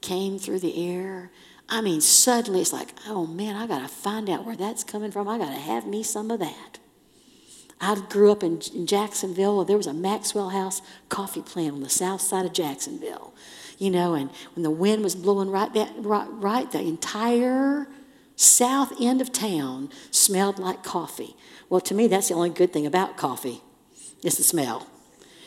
came 0.00 0.38
through 0.38 0.60
the 0.60 0.90
air? 0.90 1.30
I 1.68 1.80
mean, 1.80 2.00
suddenly 2.00 2.60
it's 2.60 2.72
like, 2.72 2.94
oh 3.06 3.26
man, 3.26 3.56
I 3.56 3.66
got 3.66 3.82
to 3.82 3.88
find 3.88 4.30
out 4.30 4.46
where 4.46 4.56
that's 4.56 4.84
coming 4.84 5.10
from. 5.10 5.28
I 5.28 5.36
got 5.36 5.50
to 5.50 5.60
have 5.60 5.86
me 5.86 6.02
some 6.02 6.30
of 6.30 6.40
that. 6.40 6.78
I 7.80 8.00
grew 8.08 8.32
up 8.32 8.42
in, 8.42 8.60
in 8.74 8.86
Jacksonville. 8.86 9.64
There 9.64 9.76
was 9.76 9.86
a 9.86 9.92
Maxwell 9.92 10.50
House 10.50 10.82
coffee 11.08 11.42
plant 11.42 11.74
on 11.74 11.80
the 11.82 11.88
south 11.88 12.20
side 12.20 12.46
of 12.46 12.52
Jacksonville. 12.52 13.34
You 13.76 13.90
know, 13.90 14.14
and 14.14 14.30
when 14.54 14.62
the 14.62 14.70
wind 14.70 15.04
was 15.04 15.14
blowing 15.14 15.50
right, 15.50 15.72
back, 15.72 15.90
right, 15.98 16.28
right 16.30 16.70
the 16.70 16.80
entire 16.80 17.86
south 18.38 18.92
end 19.00 19.20
of 19.20 19.32
town 19.32 19.90
smelled 20.12 20.58
like 20.58 20.82
coffee. 20.82 21.34
Well, 21.68 21.80
to 21.82 21.94
me, 21.94 22.06
that's 22.06 22.28
the 22.28 22.34
only 22.34 22.50
good 22.50 22.72
thing 22.72 22.86
about 22.86 23.16
coffee, 23.16 23.60
is 24.22 24.36
the 24.36 24.44
smell. 24.44 24.86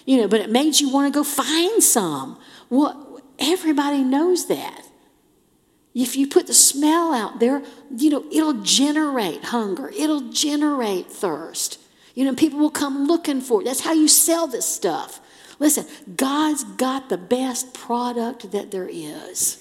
You 0.06 0.18
know, 0.18 0.28
but 0.28 0.42
it 0.42 0.50
made 0.50 0.80
you 0.80 0.92
want 0.92 1.12
to 1.12 1.18
go 1.18 1.24
find 1.24 1.82
some. 1.82 2.38
Well, 2.70 3.22
everybody 3.40 4.04
knows 4.04 4.48
that. 4.48 4.88
If 5.94 6.16
you 6.16 6.28
put 6.28 6.48
the 6.48 6.54
smell 6.54 7.14
out 7.14 7.40
there, 7.40 7.64
you 7.96 8.10
know, 8.10 8.26
it'll 8.32 8.62
generate 8.62 9.46
hunger, 9.46 9.90
it'll 9.90 10.30
generate 10.30 11.08
thirst. 11.08 11.80
You 12.14 12.26
know, 12.26 12.36
people 12.36 12.60
will 12.60 12.70
come 12.70 13.08
looking 13.08 13.40
for 13.40 13.62
it. 13.62 13.66
That's 13.66 13.82
how 13.82 13.94
you 13.94 14.08
sell 14.08 14.48
this 14.48 14.66
stuff. 14.66 15.22
Listen, 15.60 15.86
God's 16.18 16.64
got 16.64 17.08
the 17.10 17.18
best 17.18 17.74
product 17.74 18.52
that 18.52 18.72
there 18.72 18.90
is 18.90 19.61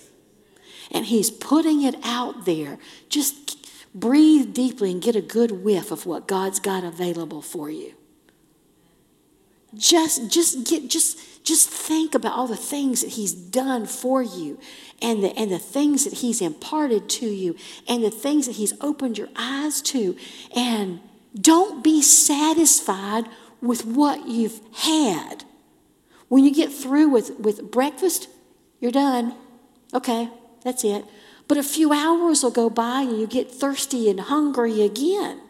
and 0.90 1.06
He's 1.06 1.30
putting 1.30 1.82
it 1.82 1.96
out 2.02 2.44
there. 2.44 2.78
Just 3.08 3.68
breathe 3.94 4.54
deeply 4.54 4.92
and 4.92 5.02
get 5.02 5.16
a 5.16 5.20
good 5.20 5.50
whiff 5.50 5.90
of 5.90 6.06
what 6.06 6.28
God's 6.28 6.60
got 6.60 6.84
available 6.84 7.42
for 7.42 7.70
you. 7.70 7.94
Just, 9.74 10.30
just 10.30 10.66
get, 10.68 10.90
just, 10.90 11.44
just 11.44 11.68
think 11.68 12.14
about 12.14 12.32
all 12.32 12.46
the 12.46 12.56
things 12.56 13.02
that 13.02 13.10
He's 13.10 13.32
done 13.32 13.86
for 13.86 14.22
you, 14.22 14.58
and 15.00 15.22
the 15.22 15.36
and 15.38 15.50
the 15.50 15.58
things 15.58 16.04
that 16.04 16.14
He's 16.14 16.40
imparted 16.40 17.08
to 17.08 17.26
you, 17.26 17.56
and 17.88 18.02
the 18.02 18.10
things 18.10 18.46
that 18.46 18.56
He's 18.56 18.74
opened 18.80 19.16
your 19.16 19.28
eyes 19.36 19.80
to, 19.82 20.16
and 20.54 21.00
don't 21.40 21.84
be 21.84 22.02
satisfied 22.02 23.26
with 23.60 23.84
what 23.84 24.26
you've 24.26 24.60
had. 24.74 25.44
When 26.28 26.44
you 26.44 26.54
get 26.54 26.72
through 26.72 27.08
with, 27.08 27.38
with 27.38 27.70
breakfast, 27.70 28.28
you're 28.80 28.92
done. 28.92 29.34
Okay, 29.92 30.30
that's 30.62 30.84
it. 30.84 31.04
But 31.48 31.58
a 31.58 31.62
few 31.62 31.92
hours 31.92 32.42
will 32.42 32.50
go 32.50 32.70
by 32.70 33.02
and 33.02 33.18
you 33.18 33.26
get 33.26 33.50
thirsty 33.50 34.08
and 34.08 34.20
hungry 34.20 34.82
again. 34.82 35.40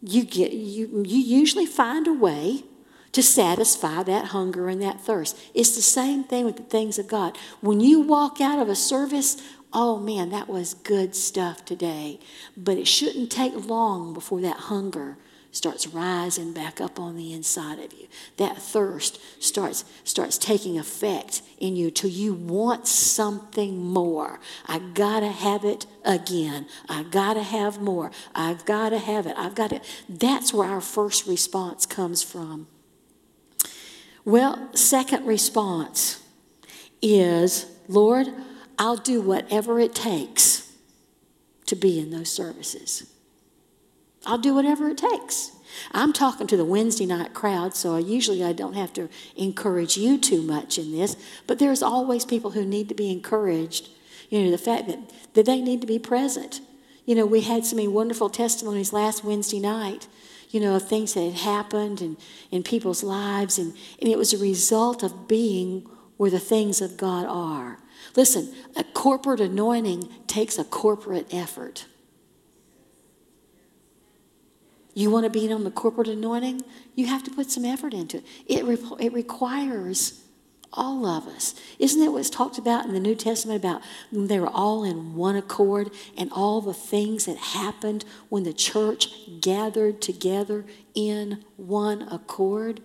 You, 0.00 0.24
get, 0.24 0.52
you, 0.52 1.02
you 1.04 1.18
usually 1.18 1.66
find 1.66 2.06
a 2.06 2.12
way 2.12 2.64
to 3.12 3.22
satisfy 3.22 4.02
that 4.02 4.26
hunger 4.26 4.68
and 4.68 4.80
that 4.80 5.00
thirst. 5.00 5.38
It's 5.54 5.76
the 5.76 5.82
same 5.82 6.24
thing 6.24 6.44
with 6.44 6.56
the 6.56 6.62
things 6.62 6.98
of 6.98 7.08
God. 7.08 7.36
When 7.60 7.80
you 7.80 8.00
walk 8.00 8.40
out 8.40 8.58
of 8.58 8.68
a 8.68 8.74
service, 8.74 9.36
oh 9.72 9.98
man, 9.98 10.30
that 10.30 10.48
was 10.48 10.74
good 10.74 11.14
stuff 11.14 11.64
today. 11.64 12.18
But 12.56 12.78
it 12.78 12.88
shouldn't 12.88 13.30
take 13.30 13.68
long 13.68 14.14
before 14.14 14.40
that 14.40 14.56
hunger 14.56 15.18
starts 15.52 15.86
rising 15.86 16.52
back 16.52 16.80
up 16.80 16.98
on 16.98 17.14
the 17.14 17.32
inside 17.32 17.78
of 17.78 17.92
you. 17.92 18.08
That 18.38 18.56
thirst 18.56 19.20
starts, 19.40 19.84
starts 20.02 20.38
taking 20.38 20.78
effect 20.78 21.42
in 21.58 21.76
you 21.76 21.90
till 21.90 22.10
you 22.10 22.34
want 22.34 22.88
something 22.88 23.84
more. 23.84 24.40
I 24.66 24.78
gotta 24.78 25.28
have 25.28 25.64
it 25.64 25.86
again. 26.04 26.66
I 26.88 27.04
gotta 27.04 27.42
have 27.42 27.80
more. 27.80 28.10
I've 28.34 28.64
gotta 28.64 28.98
have 28.98 29.26
it. 29.26 29.36
I've 29.36 29.54
got 29.54 29.72
it. 29.72 29.84
That's 30.08 30.52
where 30.54 30.68
our 30.68 30.80
first 30.80 31.26
response 31.26 31.84
comes 31.84 32.22
from. 32.22 32.66
Well, 34.24 34.70
second 34.74 35.26
response 35.26 36.22
is, 37.02 37.66
Lord, 37.88 38.28
I'll 38.78 38.96
do 38.96 39.20
whatever 39.20 39.80
it 39.80 39.94
takes 39.94 40.72
to 41.66 41.76
be 41.76 41.98
in 41.98 42.10
those 42.10 42.30
services. 42.30 43.11
I'll 44.26 44.38
do 44.38 44.54
whatever 44.54 44.88
it 44.88 44.98
takes. 44.98 45.52
I'm 45.92 46.12
talking 46.12 46.46
to 46.48 46.56
the 46.56 46.64
Wednesday 46.64 47.06
night 47.06 47.34
crowd, 47.34 47.74
so 47.74 47.96
I 47.96 48.00
usually 48.00 48.44
I 48.44 48.52
don't 48.52 48.74
have 48.74 48.92
to 48.94 49.08
encourage 49.36 49.96
you 49.96 50.18
too 50.18 50.42
much 50.42 50.78
in 50.78 50.92
this, 50.92 51.16
but 51.46 51.58
there's 51.58 51.82
always 51.82 52.24
people 52.24 52.52
who 52.52 52.64
need 52.64 52.88
to 52.88 52.94
be 52.94 53.10
encouraged. 53.10 53.88
You 54.28 54.44
know, 54.44 54.50
the 54.50 54.58
fact 54.58 54.86
that, 54.88 54.98
that 55.34 55.46
they 55.46 55.60
need 55.60 55.80
to 55.80 55.86
be 55.86 55.98
present. 55.98 56.60
You 57.04 57.14
know, 57.14 57.26
we 57.26 57.40
had 57.40 57.66
so 57.66 57.76
many 57.76 57.88
wonderful 57.88 58.30
testimonies 58.30 58.92
last 58.92 59.24
Wednesday 59.24 59.58
night, 59.58 60.06
you 60.50 60.60
know, 60.60 60.76
of 60.76 60.88
things 60.88 61.14
that 61.14 61.24
had 61.24 61.34
happened 61.34 62.00
and 62.00 62.16
in 62.50 62.62
people's 62.62 63.02
lives, 63.02 63.58
and, 63.58 63.74
and 64.00 64.08
it 64.08 64.18
was 64.18 64.32
a 64.32 64.38
result 64.38 65.02
of 65.02 65.26
being 65.26 65.88
where 66.16 66.30
the 66.30 66.38
things 66.38 66.80
of 66.80 66.96
God 66.96 67.26
are. 67.26 67.78
Listen, 68.14 68.54
a 68.76 68.84
corporate 68.84 69.40
anointing 69.40 70.08
takes 70.26 70.58
a 70.58 70.64
corporate 70.64 71.32
effort. 71.32 71.86
You 74.94 75.10
want 75.10 75.24
to 75.24 75.30
be 75.30 75.50
on 75.52 75.64
the 75.64 75.70
corporate 75.70 76.08
anointing? 76.08 76.62
You 76.94 77.06
have 77.06 77.22
to 77.24 77.30
put 77.30 77.50
some 77.50 77.64
effort 77.64 77.94
into 77.94 78.18
it. 78.18 78.24
It, 78.46 78.64
re- 78.64 78.78
it 79.00 79.12
requires 79.12 80.22
all 80.72 81.06
of 81.06 81.26
us. 81.26 81.54
Isn't 81.78 82.02
it 82.02 82.12
what's 82.12 82.30
talked 82.30 82.58
about 82.58 82.86
in 82.86 82.92
the 82.92 83.00
New 83.00 83.14
Testament 83.14 83.58
about 83.58 83.82
they 84.10 84.38
were 84.38 84.48
all 84.48 84.84
in 84.84 85.14
one 85.14 85.36
accord 85.36 85.90
and 86.16 86.30
all 86.32 86.60
the 86.60 86.74
things 86.74 87.26
that 87.26 87.36
happened 87.36 88.04
when 88.28 88.44
the 88.44 88.52
church 88.52 89.08
gathered 89.40 90.00
together 90.00 90.64
in 90.94 91.44
one 91.56 92.02
accord? 92.02 92.80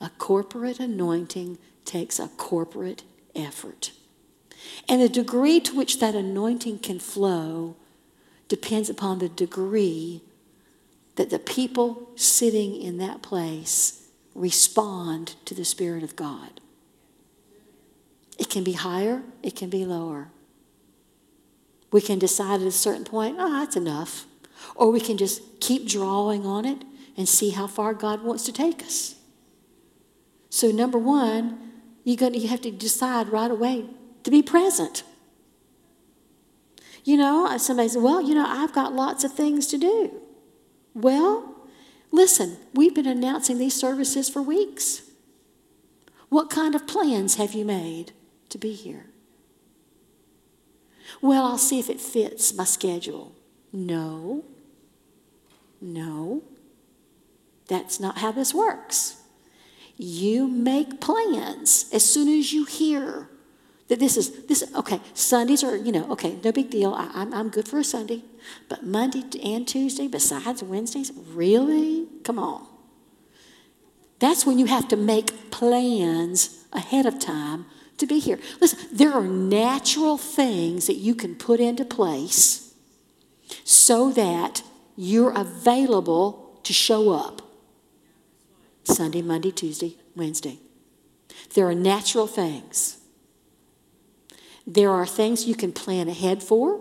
A 0.00 0.10
corporate 0.18 0.80
anointing 0.80 1.58
takes 1.84 2.18
a 2.18 2.28
corporate 2.28 3.04
effort. 3.34 3.92
And 4.88 5.00
the 5.00 5.08
degree 5.08 5.60
to 5.60 5.76
which 5.76 6.00
that 6.00 6.14
anointing 6.14 6.80
can 6.80 6.98
flow 6.98 7.76
depends 8.48 8.90
upon 8.90 9.18
the 9.18 9.28
degree 9.28 10.22
that 11.16 11.30
the 11.30 11.38
people 11.38 12.10
sitting 12.16 12.80
in 12.80 12.98
that 12.98 13.22
place 13.22 14.08
respond 14.34 15.36
to 15.44 15.54
the 15.54 15.64
Spirit 15.64 16.02
of 16.02 16.16
God. 16.16 16.60
It 18.38 18.50
can 18.50 18.64
be 18.64 18.72
higher, 18.72 19.22
it 19.42 19.54
can 19.54 19.70
be 19.70 19.84
lower. 19.84 20.28
We 21.92 22.00
can 22.00 22.18
decide 22.18 22.60
at 22.60 22.66
a 22.66 22.72
certain 22.72 23.04
point, 23.04 23.36
oh, 23.38 23.60
that's 23.60 23.76
enough. 23.76 24.26
Or 24.74 24.90
we 24.90 25.00
can 25.00 25.16
just 25.16 25.60
keep 25.60 25.86
drawing 25.86 26.44
on 26.44 26.64
it 26.64 26.82
and 27.16 27.28
see 27.28 27.50
how 27.50 27.68
far 27.68 27.94
God 27.94 28.24
wants 28.24 28.44
to 28.46 28.52
take 28.52 28.82
us. 28.82 29.14
So, 30.50 30.72
number 30.72 30.98
one, 30.98 31.72
you're 32.02 32.16
to, 32.16 32.36
you 32.36 32.48
have 32.48 32.62
to 32.62 32.70
decide 32.70 33.28
right 33.28 33.50
away 33.50 33.86
to 34.24 34.30
be 34.30 34.42
present. 34.42 35.04
You 37.04 37.16
know, 37.16 37.56
somebody 37.58 37.88
says, 37.88 38.02
well, 38.02 38.20
you 38.20 38.34
know, 38.34 38.46
I've 38.46 38.72
got 38.72 38.92
lots 38.92 39.24
of 39.24 39.32
things 39.32 39.66
to 39.68 39.78
do. 39.78 40.20
Well, 40.94 41.56
listen, 42.12 42.56
we've 42.72 42.94
been 42.94 43.06
announcing 43.06 43.58
these 43.58 43.78
services 43.78 44.28
for 44.28 44.40
weeks. 44.40 45.02
What 46.28 46.50
kind 46.50 46.74
of 46.74 46.86
plans 46.86 47.34
have 47.34 47.52
you 47.52 47.64
made 47.64 48.12
to 48.48 48.58
be 48.58 48.72
here? 48.72 49.06
Well, 51.20 51.44
I'll 51.44 51.58
see 51.58 51.78
if 51.78 51.90
it 51.90 52.00
fits 52.00 52.54
my 52.54 52.64
schedule. 52.64 53.34
No. 53.72 54.44
No. 55.80 56.42
That's 57.68 57.98
not 57.98 58.18
how 58.18 58.32
this 58.32 58.54
works. 58.54 59.22
You 59.96 60.48
make 60.48 61.00
plans 61.00 61.88
as 61.92 62.04
soon 62.04 62.28
as 62.28 62.52
you 62.52 62.64
hear 62.64 63.30
this 63.88 64.16
is 64.16 64.46
this 64.46 64.64
okay 64.74 65.00
sundays 65.12 65.62
are 65.62 65.76
you 65.76 65.92
know 65.92 66.10
okay 66.10 66.38
no 66.42 66.52
big 66.52 66.70
deal. 66.70 66.94
I, 66.94 67.10
I'm, 67.14 67.34
I'm 67.34 67.48
good 67.50 67.68
for 67.68 67.78
a 67.78 67.84
sunday. 67.84 68.22
But 68.68 68.84
monday 68.84 69.24
and 69.42 69.66
tuesday 69.66 70.08
besides 70.08 70.62
wednesdays 70.62 71.12
really? 71.32 72.06
Come 72.22 72.38
on. 72.38 72.66
That's 74.18 74.46
when 74.46 74.58
you 74.58 74.66
have 74.66 74.88
to 74.88 74.96
make 74.96 75.50
plans 75.50 76.64
ahead 76.72 77.04
of 77.04 77.18
time 77.18 77.66
to 77.98 78.06
be 78.06 78.18
here. 78.18 78.38
Listen 78.60 78.78
there 78.92 79.12
are 79.12 79.24
natural 79.24 80.16
things 80.16 80.86
that 80.86 80.96
you 80.96 81.14
can 81.14 81.34
put 81.34 81.60
into 81.60 81.84
place 81.84 82.74
so 83.64 84.10
that 84.12 84.62
you're 84.96 85.32
available 85.32 86.58
to 86.62 86.72
show 86.72 87.10
up. 87.10 87.42
Sunday, 88.84 89.22
Monday, 89.22 89.50
Tuesday, 89.50 89.96
Wednesday. 90.14 90.58
There 91.54 91.68
are 91.68 91.74
natural 91.74 92.26
things. 92.26 92.98
There 94.66 94.90
are 94.90 95.06
things 95.06 95.46
you 95.46 95.54
can 95.54 95.72
plan 95.72 96.08
ahead 96.08 96.42
for. 96.42 96.80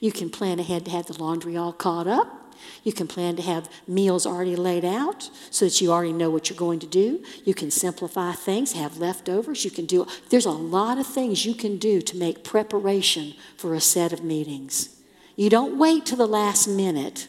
You 0.00 0.12
can 0.12 0.30
plan 0.30 0.58
ahead 0.58 0.84
to 0.84 0.90
have 0.90 1.06
the 1.06 1.20
laundry 1.22 1.56
all 1.56 1.72
caught 1.72 2.06
up. 2.06 2.54
You 2.82 2.92
can 2.92 3.06
plan 3.06 3.36
to 3.36 3.42
have 3.42 3.70
meals 3.86 4.26
already 4.26 4.56
laid 4.56 4.84
out 4.84 5.30
so 5.50 5.64
that 5.64 5.80
you 5.80 5.92
already 5.92 6.12
know 6.12 6.30
what 6.30 6.50
you're 6.50 6.58
going 6.58 6.80
to 6.80 6.86
do. 6.86 7.22
You 7.44 7.54
can 7.54 7.70
simplify 7.70 8.32
things, 8.32 8.72
have 8.72 8.98
leftovers. 8.98 9.64
You 9.64 9.70
can 9.70 9.86
do, 9.86 10.06
there's 10.30 10.46
a 10.46 10.50
lot 10.50 10.98
of 10.98 11.06
things 11.06 11.46
you 11.46 11.54
can 11.54 11.78
do 11.78 12.00
to 12.02 12.16
make 12.16 12.44
preparation 12.44 13.34
for 13.56 13.74
a 13.74 13.80
set 13.80 14.12
of 14.12 14.22
meetings. 14.22 14.96
You 15.36 15.50
don't 15.50 15.78
wait 15.78 16.04
to 16.06 16.16
the 16.16 16.26
last 16.26 16.66
minute. 16.66 17.28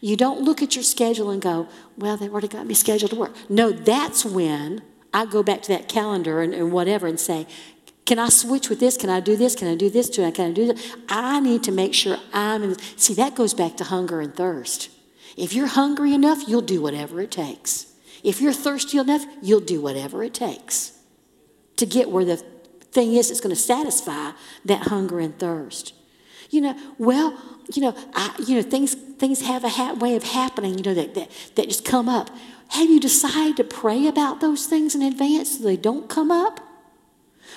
You 0.00 0.16
don't 0.16 0.42
look 0.42 0.62
at 0.62 0.74
your 0.74 0.82
schedule 0.82 1.30
and 1.30 1.40
go, 1.40 1.68
well, 1.96 2.16
they've 2.16 2.32
already 2.32 2.48
got 2.48 2.66
me 2.66 2.74
scheduled 2.74 3.10
to 3.12 3.16
work. 3.16 3.34
No, 3.48 3.70
that's 3.70 4.24
when 4.24 4.82
I 5.12 5.26
go 5.26 5.42
back 5.42 5.62
to 5.62 5.68
that 5.68 5.88
calendar 5.88 6.42
and, 6.42 6.52
and 6.52 6.72
whatever 6.72 7.06
and 7.06 7.20
say, 7.20 7.46
can 8.06 8.18
I 8.18 8.28
switch 8.28 8.68
with 8.68 8.80
this? 8.80 8.96
Can 8.96 9.08
I 9.08 9.20
do 9.20 9.36
this? 9.36 9.54
Can 9.54 9.68
I 9.68 9.74
do 9.74 9.88
this? 9.88 10.10
Can 10.10 10.24
I 10.24 10.52
do 10.52 10.66
that? 10.66 10.96
I 11.08 11.40
need 11.40 11.62
to 11.64 11.72
make 11.72 11.94
sure 11.94 12.18
I'm 12.32 12.62
in. 12.62 12.78
See, 12.96 13.14
that 13.14 13.34
goes 13.34 13.54
back 13.54 13.76
to 13.78 13.84
hunger 13.84 14.20
and 14.20 14.34
thirst. 14.34 14.90
If 15.36 15.54
you're 15.54 15.68
hungry 15.68 16.12
enough, 16.12 16.46
you'll 16.46 16.60
do 16.62 16.82
whatever 16.82 17.20
it 17.20 17.30
takes. 17.30 17.92
If 18.22 18.40
you're 18.40 18.52
thirsty 18.52 18.98
enough, 18.98 19.24
you'll 19.42 19.60
do 19.60 19.80
whatever 19.80 20.22
it 20.22 20.34
takes 20.34 20.98
to 21.76 21.86
get 21.86 22.10
where 22.10 22.24
the 22.24 22.36
thing 22.92 23.14
is 23.14 23.28
that's 23.28 23.40
going 23.40 23.54
to 23.54 23.60
satisfy 23.60 24.32
that 24.64 24.88
hunger 24.88 25.18
and 25.18 25.38
thirst. 25.38 25.94
You 26.50 26.60
know, 26.60 26.78
well, 26.98 27.38
you 27.72 27.82
know, 27.82 27.96
I, 28.14 28.34
you 28.46 28.56
know, 28.56 28.62
things 28.62 28.94
things 28.94 29.40
have 29.42 29.64
a 29.64 29.68
ha- 29.68 29.94
way 29.94 30.14
of 30.14 30.22
happening. 30.22 30.78
You 30.78 30.84
know 30.84 30.94
that, 30.94 31.14
that 31.14 31.30
that 31.56 31.68
just 31.68 31.84
come 31.84 32.08
up. 32.08 32.30
Have 32.68 32.88
you 32.88 33.00
decided 33.00 33.56
to 33.56 33.64
pray 33.64 34.06
about 34.06 34.40
those 34.40 34.66
things 34.66 34.94
in 34.94 35.02
advance 35.02 35.58
so 35.58 35.64
they 35.64 35.76
don't 35.76 36.08
come 36.08 36.30
up? 36.30 36.60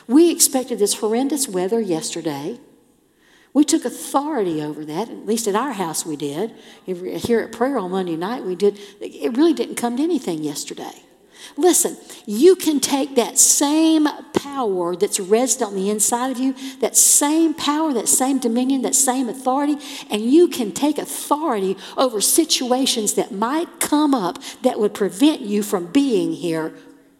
We 0.08 0.32
expected 0.32 0.80
this 0.80 0.96
horrendous 0.96 1.48
weather 1.48 1.82
yesterday. 1.82 2.60
We 3.54 3.64
took 3.64 3.86
authority 3.86 4.62
over 4.62 4.86
that, 4.86 5.10
at 5.10 5.26
least 5.26 5.48
at 5.48 5.56
our 5.56 5.74
house 5.74 6.06
we 6.06 6.16
did. 6.16 6.54
Here 6.86 7.40
at 7.42 7.52
prayer 7.52 7.78
on 7.78 7.92
Monday 7.92 8.16
night, 8.16 8.44
we 8.44 8.56
did. 8.56 8.80
It 9.02 9.36
really 9.36 9.54
didn't 9.54 9.76
come 9.76 9.98
to 9.98 10.04
anything 10.04 10.44
yesterday. 10.44 11.04
Listen, 11.56 11.98
you 12.26 12.56
can 12.56 12.80
take 12.80 13.16
that 13.16 13.38
same 13.38 14.08
power 14.34 14.96
that's 14.96 15.20
resident 15.20 15.72
on 15.72 15.76
the 15.76 15.90
inside 15.90 16.32
of 16.32 16.40
you, 16.40 16.54
that 16.80 16.96
same 16.96 17.54
power, 17.54 17.94
that 17.94 18.08
same 18.08 18.38
dominion, 18.38 18.82
that 18.82 18.96
same 18.96 19.30
authority, 19.30 19.78
and 20.10 20.22
you 20.22 20.48
can 20.48 20.72
take 20.72 20.98
authority 20.98 21.78
over 21.96 22.22
situations 22.22 23.14
that 23.14 23.32
might 23.32 23.80
come 23.80 24.14
up 24.14 24.40
that 24.64 24.80
would 24.80 24.94
prevent 24.94 25.42
you 25.42 25.64
from 25.64 25.88
being 25.88 26.34
here 26.34 26.74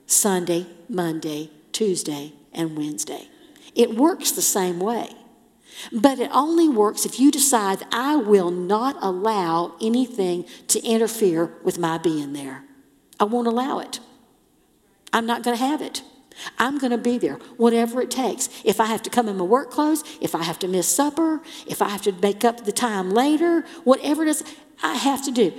Sunday, 0.08 0.66
Monday, 0.90 1.50
Tuesday, 1.72 2.34
and 2.54 2.78
Wednesday. 2.78 3.28
It 3.76 3.96
works 3.96 4.32
the 4.32 4.42
same 4.42 4.80
way. 4.80 5.10
But 5.92 6.20
it 6.20 6.32
only 6.34 6.68
works 6.68 7.06
if 7.06 7.20
you 7.20 7.32
decide, 7.32 7.84
I 7.92 8.16
will 8.16 8.52
not 8.52 8.98
allow 9.02 9.76
anything 9.80 10.46
to 10.70 10.84
interfere 10.84 11.54
with 11.64 11.78
my 11.78 11.98
being 11.98 12.34
there. 12.34 12.64
I 13.20 13.26
won't 13.26 13.48
allow 13.48 13.80
it. 13.80 14.00
I'm 15.14 15.26
not 15.26 15.44
going 15.44 15.58
to 15.58 15.64
have 15.64 15.82
it. 15.82 16.02
I'm 16.60 16.78
going 16.78 16.92
to 16.92 16.98
be 16.98 17.18
there, 17.18 17.36
whatever 17.58 18.02
it 18.02 18.12
takes. 18.12 18.50
If 18.64 18.80
I 18.80 18.86
have 18.86 19.02
to 19.04 19.10
come 19.10 19.28
in 19.28 19.38
my 19.38 19.44
work 19.44 19.72
clothes, 19.72 20.04
if 20.22 20.36
I 20.36 20.44
have 20.44 20.60
to 20.60 20.68
miss 20.68 20.88
supper, 20.88 21.42
if 21.66 21.82
I 21.82 21.90
have 21.90 22.04
to 22.04 22.12
make 22.12 22.46
up 22.46 22.66
the 22.66 22.72
time 22.72 23.10
later, 23.10 23.64
whatever 23.84 24.24
it 24.24 24.30
is, 24.30 24.44
I 24.84 24.96
have 24.96 25.24
to 25.26 25.32
do. 25.32 25.52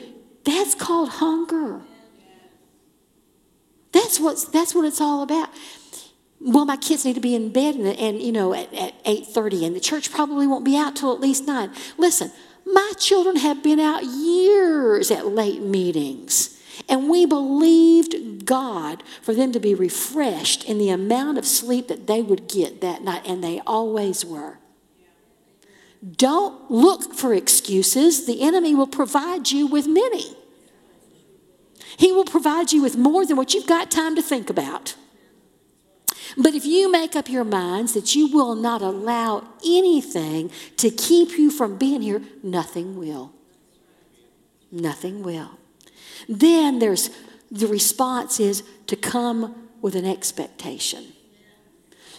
That's 0.45 0.75
called 0.75 1.09
hunger. 1.09 1.81
That's, 3.91 4.21
what's, 4.21 4.45
that's 4.45 4.75
what 4.75 4.85
it's 4.85 5.01
all 5.01 5.23
about 5.23 5.49
well, 6.41 6.65
my 6.65 6.77
kids 6.77 7.05
need 7.05 7.15
to 7.15 7.21
be 7.21 7.35
in 7.35 7.51
bed 7.51 7.75
and, 7.75 7.87
and 7.87 8.23
you 8.23 8.33
know 8.33 8.55
at, 8.55 8.73
at 8.73 9.05
8.30 9.05 9.67
and 9.67 9.77
the 9.77 9.81
church 9.81 10.13
probably 10.13 10.47
won't 10.47 10.65
be 10.65 10.77
out 10.77 10.97
till 10.97 11.13
at 11.13 11.21
least 11.21 11.47
9. 11.47 11.71
Listen, 11.97 12.31
my 12.65 12.93
children 12.99 13.37
have 13.37 13.63
been 13.63 13.81
out 13.81 14.05
years 14.05 15.11
at 15.11 15.27
late 15.27 15.63
meetings. 15.63 16.55
And 16.89 17.09
we 17.09 17.27
believed 17.27 18.47
God 18.47 19.03
for 19.21 19.35
them 19.35 19.53
to 19.53 19.61
be 19.61 19.75
refreshed 19.75 20.65
in 20.65 20.79
the 20.79 20.91
amount 20.91 21.39
of 21.39 21.45
sleep 21.45 21.89
that 21.89 22.07
they 22.07 22.23
would 22.23 22.49
get 22.49 22.81
that 22.81 23.03
night, 23.03 23.23
and 23.27 23.43
they 23.43 23.61
always 23.67 24.25
were. 24.25 24.59
Don't 26.17 26.71
look 26.71 27.15
for 27.15 27.35
excuses. 27.35 28.27
The 28.27 28.43
enemy 28.43 28.75
will 28.75 28.87
provide 28.87 29.51
you 29.51 29.67
with 29.67 29.87
many. 29.87 30.37
He 31.97 32.13
will 32.13 32.25
provide 32.25 32.73
you 32.73 32.81
with 32.81 32.97
more 32.97 33.27
than 33.27 33.37
what 33.37 33.55
you've 33.55 33.67
got 33.67 33.91
time 33.91 34.15
to 34.15 34.23
think 34.23 34.49
about. 34.49 34.95
But 36.41 36.55
if 36.55 36.65
you 36.65 36.91
make 36.91 37.17
up 37.17 37.29
your 37.29 37.45
minds 37.45 37.95
that 37.95 38.15
you 38.15 38.29
will 38.29 38.55
not 38.55 38.81
allow 38.81 39.49
anything 39.67 40.53
to 40.77 40.89
keep 40.89 41.37
you 41.37 41.51
from 41.51 41.77
being 41.77 42.01
here, 42.01 42.23
nothing 42.45 42.97
will. 42.97 43.33
Nothing 44.71 45.25
will. 45.25 45.59
Then 46.29 46.79
there's 46.79 47.11
the 47.51 47.67
response 47.67 48.39
is 48.39 48.63
to 48.87 48.95
come 48.95 49.69
with 49.81 49.97
an 49.97 50.05
expectation. 50.05 51.13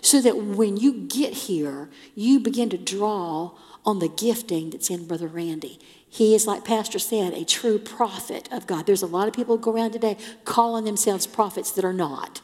So 0.01 0.21
that 0.21 0.37
when 0.37 0.75
you 0.77 0.93
get 1.07 1.33
here, 1.33 1.89
you 2.15 2.39
begin 2.39 2.69
to 2.71 2.77
draw 2.77 3.51
on 3.85 3.99
the 3.99 4.07
gifting 4.09 4.71
that's 4.71 4.89
in 4.89 5.05
Brother 5.05 5.27
Randy. 5.27 5.79
He 6.09 6.33
is, 6.33 6.47
like 6.47 6.65
Pastor 6.65 6.99
said, 6.99 7.33
a 7.33 7.45
true 7.45 7.77
prophet 7.77 8.49
of 8.51 8.65
God. 8.65 8.85
There's 8.85 9.01
a 9.01 9.07
lot 9.07 9.27
of 9.27 9.33
people 9.33 9.57
go 9.57 9.71
around 9.71 9.91
today 9.91 10.17
calling 10.45 10.85
themselves 10.85 11.27
prophets 11.27 11.71
that 11.71 11.85
are 11.85 11.93
not 11.93 12.41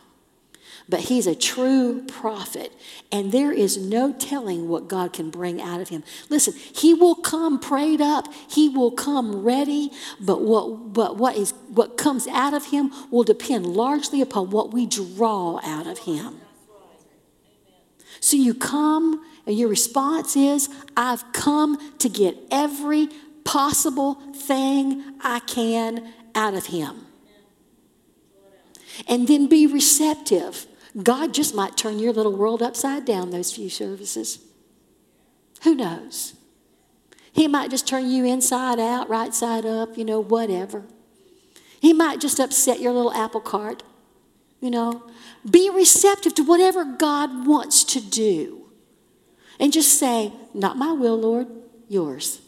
but 0.87 1.01
he's 1.01 1.25
a 1.25 1.35
true 1.35 2.03
prophet, 2.07 2.71
and 3.11 3.31
there 3.31 3.51
is 3.51 3.77
no 3.77 4.13
telling 4.13 4.67
what 4.67 4.87
God 4.87 5.13
can 5.13 5.31
bring 5.31 5.61
out 5.61 5.81
of 5.81 5.89
him. 5.89 6.03
Listen, 6.29 6.53
he 6.53 6.93
will 6.93 7.15
come 7.15 7.59
prayed 7.59 8.01
up, 8.01 8.31
he 8.49 8.69
will 8.69 8.91
come 8.91 9.43
ready, 9.43 9.91
but 10.19 10.41
what, 10.41 10.93
but 10.93 11.17
what, 11.17 11.35
is, 11.35 11.53
what 11.69 11.97
comes 11.97 12.27
out 12.27 12.53
of 12.53 12.67
him 12.67 12.91
will 13.09 13.23
depend 13.23 13.65
largely 13.65 14.21
upon 14.21 14.51
what 14.51 14.71
we 14.71 14.85
draw 14.85 15.59
out 15.63 15.87
of 15.87 15.99
him. 15.99 16.39
So 18.19 18.37
you 18.37 18.53
come, 18.53 19.23
and 19.47 19.57
your 19.57 19.69
response 19.69 20.35
is, 20.35 20.69
I've 20.95 21.31
come 21.33 21.97
to 21.99 22.09
get 22.09 22.37
every 22.51 23.09
possible 23.43 24.15
thing 24.33 25.03
I 25.21 25.39
can 25.39 26.13
out 26.35 26.53
of 26.53 26.67
him. 26.67 27.07
And 29.07 29.27
then 29.27 29.47
be 29.47 29.67
receptive 29.67 30.67
God 31.01 31.33
just 31.33 31.53
might 31.53 31.75
turn 31.75 31.99
your 31.99 32.13
little 32.13 32.35
world 32.35 32.61
upside 32.61 33.05
down 33.05 33.29
those 33.29 33.53
few 33.53 33.69
services. 33.69 34.39
Who 35.63 35.75
knows? 35.75 36.35
He 37.33 37.47
might 37.47 37.69
just 37.69 37.87
turn 37.87 38.09
you 38.09 38.23
inside 38.23 38.79
out, 38.79 39.09
right 39.09 39.33
side 39.33 39.65
up, 39.65 39.97
you 39.97 40.05
know, 40.05 40.21
whatever. 40.21 40.83
He 41.81 41.91
might 41.91 42.21
just 42.21 42.39
upset 42.39 42.79
your 42.79 42.93
little 42.93 43.13
apple 43.13 43.41
cart, 43.41 43.83
you 44.61 44.71
know. 44.71 45.03
Be 45.49 45.69
receptive 45.69 46.33
to 46.35 46.43
whatever 46.43 46.85
God 46.85 47.45
wants 47.45 47.83
to 47.85 47.99
do. 47.99 48.69
And 49.59 49.73
just 49.73 49.99
say, 49.99 50.31
Not 50.53 50.77
my 50.77 50.93
will, 50.93 51.19
Lord, 51.19 51.47
yours. 51.89 52.41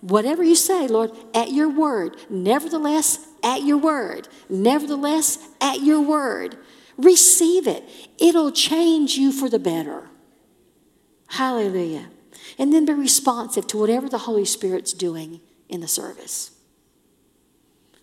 Whatever 0.00 0.44
you 0.44 0.54
say, 0.54 0.86
Lord, 0.86 1.12
at 1.32 1.50
your 1.50 1.70
word. 1.70 2.16
Nevertheless, 2.28 3.26
at 3.42 3.62
your 3.62 3.78
word. 3.78 4.28
Nevertheless, 4.50 5.38
at 5.62 5.80
your 5.80 6.02
word. 6.02 6.58
Receive 6.96 7.66
it, 7.66 7.84
it'll 8.18 8.52
change 8.52 9.16
you 9.16 9.32
for 9.32 9.48
the 9.48 9.58
better. 9.58 10.08
Hallelujah. 11.28 12.06
And 12.58 12.72
then 12.72 12.84
be 12.84 12.92
responsive 12.92 13.66
to 13.68 13.78
whatever 13.78 14.08
the 14.08 14.18
Holy 14.18 14.44
Spirit's 14.44 14.92
doing 14.92 15.40
in 15.68 15.80
the 15.80 15.88
service. 15.88 16.52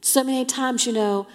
So 0.02 0.24
many 0.24 0.46
times, 0.46 0.86
you 0.86 0.94
know, 0.94 1.28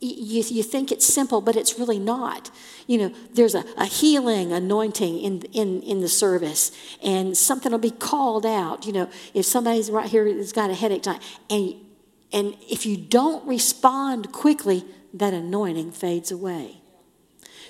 you, 0.00 0.42
you 0.42 0.62
think 0.62 0.90
it's 0.90 1.06
simple, 1.06 1.40
but 1.40 1.56
it's 1.56 1.78
really 1.78 1.98
not. 1.98 2.50
You 2.86 2.98
know, 2.98 3.14
there's 3.32 3.54
a, 3.54 3.64
a 3.76 3.86
healing 3.86 4.52
anointing 4.52 5.20
in, 5.20 5.42
in, 5.52 5.82
in 5.82 6.00
the 6.00 6.08
service, 6.08 6.72
and 7.02 7.36
something 7.36 7.72
will 7.72 7.78
be 7.78 7.90
called 7.90 8.44
out. 8.44 8.86
You 8.86 8.92
know, 8.92 9.10
if 9.32 9.46
somebody's 9.46 9.90
right 9.90 10.08
here 10.08 10.26
has 10.26 10.52
got 10.52 10.70
a 10.70 10.74
headache, 10.74 11.02
time, 11.02 11.20
and, 11.48 11.74
and 12.32 12.56
if 12.68 12.84
you 12.84 12.96
don't 12.96 13.46
respond 13.46 14.32
quickly, 14.32 14.84
that 15.14 15.32
anointing 15.32 15.92
fades 15.92 16.30
away. 16.30 16.80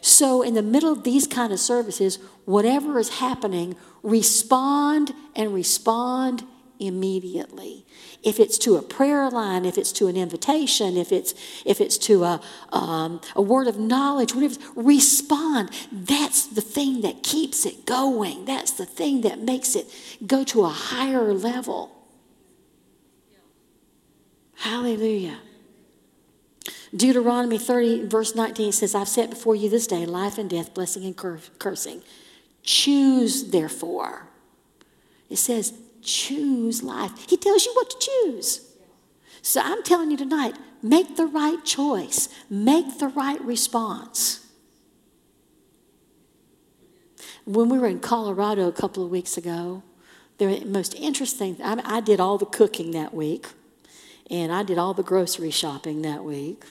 So, 0.05 0.43
in 0.43 0.53
the 0.53 0.61
middle 0.61 0.93
of 0.93 1.03
these 1.03 1.27
kind 1.27 1.51
of 1.51 1.59
services, 1.59 2.19
whatever 2.45 2.99
is 2.99 3.21
happening, 3.21 3.75
respond 4.03 5.15
and 5.35 5.55
respond 5.55 6.45
immediately. 6.79 7.87
If 8.23 8.39
it's 8.39 8.59
to 8.59 8.77
a 8.77 8.83
prayer 8.83 9.31
line, 9.31 9.65
if 9.65 9.79
it's 9.79 9.93
to 9.93 10.09
an 10.09 10.17
invitation, 10.19 10.99
if 10.99 11.11
it's 11.11 11.33
if 11.65 11.81
it's 11.81 11.97
to 11.99 12.23
a 12.25 12.43
um, 12.71 13.23
a 13.35 13.41
word 13.41 13.67
of 13.67 13.79
knowledge, 13.79 14.35
whatever, 14.35 14.57
respond. 14.77 15.71
That's 15.91 16.49
the 16.49 16.61
thing 16.61 17.01
that 17.01 17.23
keeps 17.23 17.65
it 17.65 17.87
going. 17.87 18.45
That's 18.45 18.73
the 18.73 18.85
thing 18.85 19.23
that 19.23 19.39
makes 19.39 19.75
it 19.75 19.87
go 20.27 20.45
to 20.45 20.65
a 20.65 20.69
higher 20.69 21.33
level. 21.33 21.91
Hallelujah. 24.57 25.39
Deuteronomy 26.97 27.59
30, 27.59 28.07
verse 28.07 28.35
19 28.35 28.71
says, 28.73 28.95
I've 28.95 29.09
set 29.09 29.31
before 29.31 29.57
you 29.57 29.69
this 29.69 29.87
day 29.87 30.07
life 30.07 30.39
and 30.39 30.49
death, 30.49 30.75
blessing 30.75 31.05
and 31.05 31.17
cur- 31.17 31.41
cursing. 31.59 32.03
Choose, 32.63 33.51
therefore. 33.51 34.29
It 35.29 35.37
says, 35.37 35.75
choose 36.03 36.83
life. 36.83 37.29
He 37.29 37.37
tells 37.37 37.65
you 37.65 37.73
what 37.75 37.91
to 37.91 37.99
choose. 37.99 38.71
So 39.43 39.61
I'm 39.63 39.83
telling 39.83 40.11
you 40.11 40.17
tonight, 40.17 40.57
make 40.83 41.17
the 41.17 41.27
right 41.27 41.63
choice, 41.65 42.29
make 42.49 42.99
the 42.99 43.09
right 43.09 43.41
response. 43.43 44.47
When 47.45 47.69
we 47.69 47.79
were 47.79 47.89
in 47.89 48.01
Colorado 48.01 48.69
a 48.69 48.73
couple 48.73 49.05
of 49.05 49.11
weeks 49.11 49.37
ago, 49.37 49.83
the 50.39 50.65
most 50.65 50.95
interesting, 50.95 51.57
I, 51.63 51.81
I 51.85 52.01
did 52.01 52.21
all 52.21 52.39
the 52.39 52.47
cooking 52.47 52.93
that 52.93 53.13
week, 53.13 53.47
and 54.31 54.53
I 54.53 54.63
did 54.63 54.79
all 54.79 54.95
the 54.95 55.03
grocery 55.03 55.51
shopping 55.51 56.03
that 56.03 56.25
week. 56.25 56.65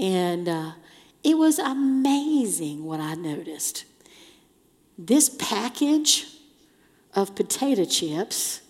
And 0.00 0.48
uh, 0.48 0.72
it 1.22 1.36
was 1.36 1.58
amazing 1.58 2.84
what 2.84 3.00
I 3.00 3.14
noticed. 3.14 3.84
This 4.98 5.28
package 5.28 6.26
of 7.14 7.34
potato 7.34 7.84
chips 7.84 8.62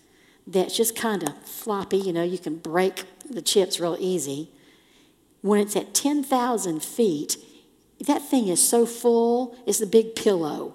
that's 0.47 0.77
just 0.77 0.97
kind 0.97 1.23
of 1.23 1.41
floppy, 1.45 1.99
you 1.99 2.13
know, 2.13 2.25
you 2.25 2.39
can 2.39 2.57
break 2.57 3.05
the 3.29 3.41
chips 3.41 3.79
real 3.79 3.97
easy. 4.01 4.51
When 5.43 5.61
it's 5.61 5.77
at 5.77 5.95
10,000 5.95 6.83
feet, 6.83 7.37
that 8.07 8.23
thing 8.23 8.49
is 8.49 8.67
so 8.67 8.85
full, 8.85 9.57
it's 9.67 9.79
the 9.79 9.87
big 9.87 10.17
pillow. 10.17 10.75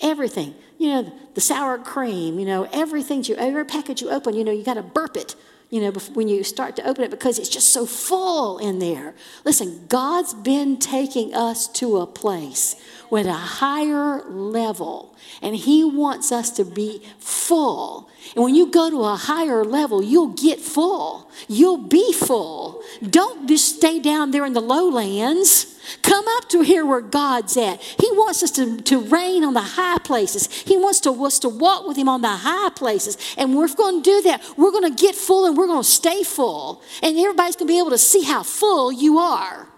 Everything, 0.00 0.54
you 0.78 0.88
know, 0.88 1.12
the 1.34 1.40
sour 1.40 1.78
cream, 1.78 2.40
you 2.40 2.46
know, 2.46 2.68
everything, 2.72 3.22
you, 3.22 3.36
every 3.36 3.64
package 3.64 4.02
you 4.02 4.10
open, 4.10 4.34
you 4.34 4.42
know, 4.42 4.50
you 4.50 4.64
got 4.64 4.74
to 4.74 4.82
burp 4.82 5.16
it 5.16 5.36
you 5.72 5.80
know, 5.80 5.90
when 6.12 6.28
you 6.28 6.44
start 6.44 6.76
to 6.76 6.86
open 6.86 7.02
it 7.02 7.10
because 7.10 7.38
it's 7.38 7.48
just 7.48 7.70
so 7.70 7.86
full 7.86 8.58
in 8.58 8.78
there. 8.78 9.14
Listen, 9.42 9.86
God's 9.88 10.34
been 10.34 10.76
taking 10.76 11.34
us 11.34 11.66
to 11.68 11.96
a 11.96 12.06
place 12.06 12.76
with 13.12 13.26
a 13.26 13.34
higher 13.34 14.24
level, 14.30 15.14
and 15.42 15.54
He 15.54 15.84
wants 15.84 16.32
us 16.32 16.48
to 16.52 16.64
be 16.64 17.02
full. 17.18 18.08
And 18.34 18.42
when 18.42 18.54
you 18.54 18.70
go 18.70 18.88
to 18.88 19.02
a 19.02 19.16
higher 19.16 19.66
level, 19.66 20.02
you'll 20.02 20.32
get 20.32 20.58
full. 20.58 21.30
You'll 21.46 21.76
be 21.76 22.14
full. 22.14 22.82
Don't 23.06 23.46
just 23.46 23.76
stay 23.76 24.00
down 24.00 24.30
there 24.30 24.46
in 24.46 24.54
the 24.54 24.62
lowlands. 24.62 25.78
Come 26.00 26.24
up 26.26 26.48
to 26.48 26.62
here 26.62 26.86
where 26.86 27.02
God's 27.02 27.54
at. 27.58 27.82
He 27.82 28.10
wants 28.12 28.42
us 28.42 28.50
to, 28.52 28.80
to 28.80 29.00
reign 29.00 29.44
on 29.44 29.52
the 29.52 29.60
high 29.60 29.98
places. 29.98 30.50
He 30.50 30.78
wants 30.78 31.00
to, 31.00 31.10
us 31.26 31.38
to 31.40 31.50
walk 31.50 31.86
with 31.86 31.98
Him 31.98 32.08
on 32.08 32.22
the 32.22 32.28
high 32.28 32.70
places. 32.70 33.18
And 33.36 33.54
we're 33.54 33.68
going 33.74 34.02
to 34.02 34.10
do 34.10 34.22
that. 34.22 34.42
We're 34.56 34.70
going 34.70 34.90
to 34.90 35.02
get 35.02 35.14
full 35.14 35.44
and 35.44 35.54
we're 35.54 35.66
going 35.66 35.82
to 35.82 35.88
stay 35.88 36.22
full. 36.22 36.80
And 37.02 37.18
everybody's 37.18 37.56
going 37.56 37.68
to 37.68 37.74
be 37.74 37.78
able 37.78 37.90
to 37.90 37.98
see 37.98 38.22
how 38.22 38.42
full 38.42 38.90
you 38.90 39.18
are. 39.18 39.68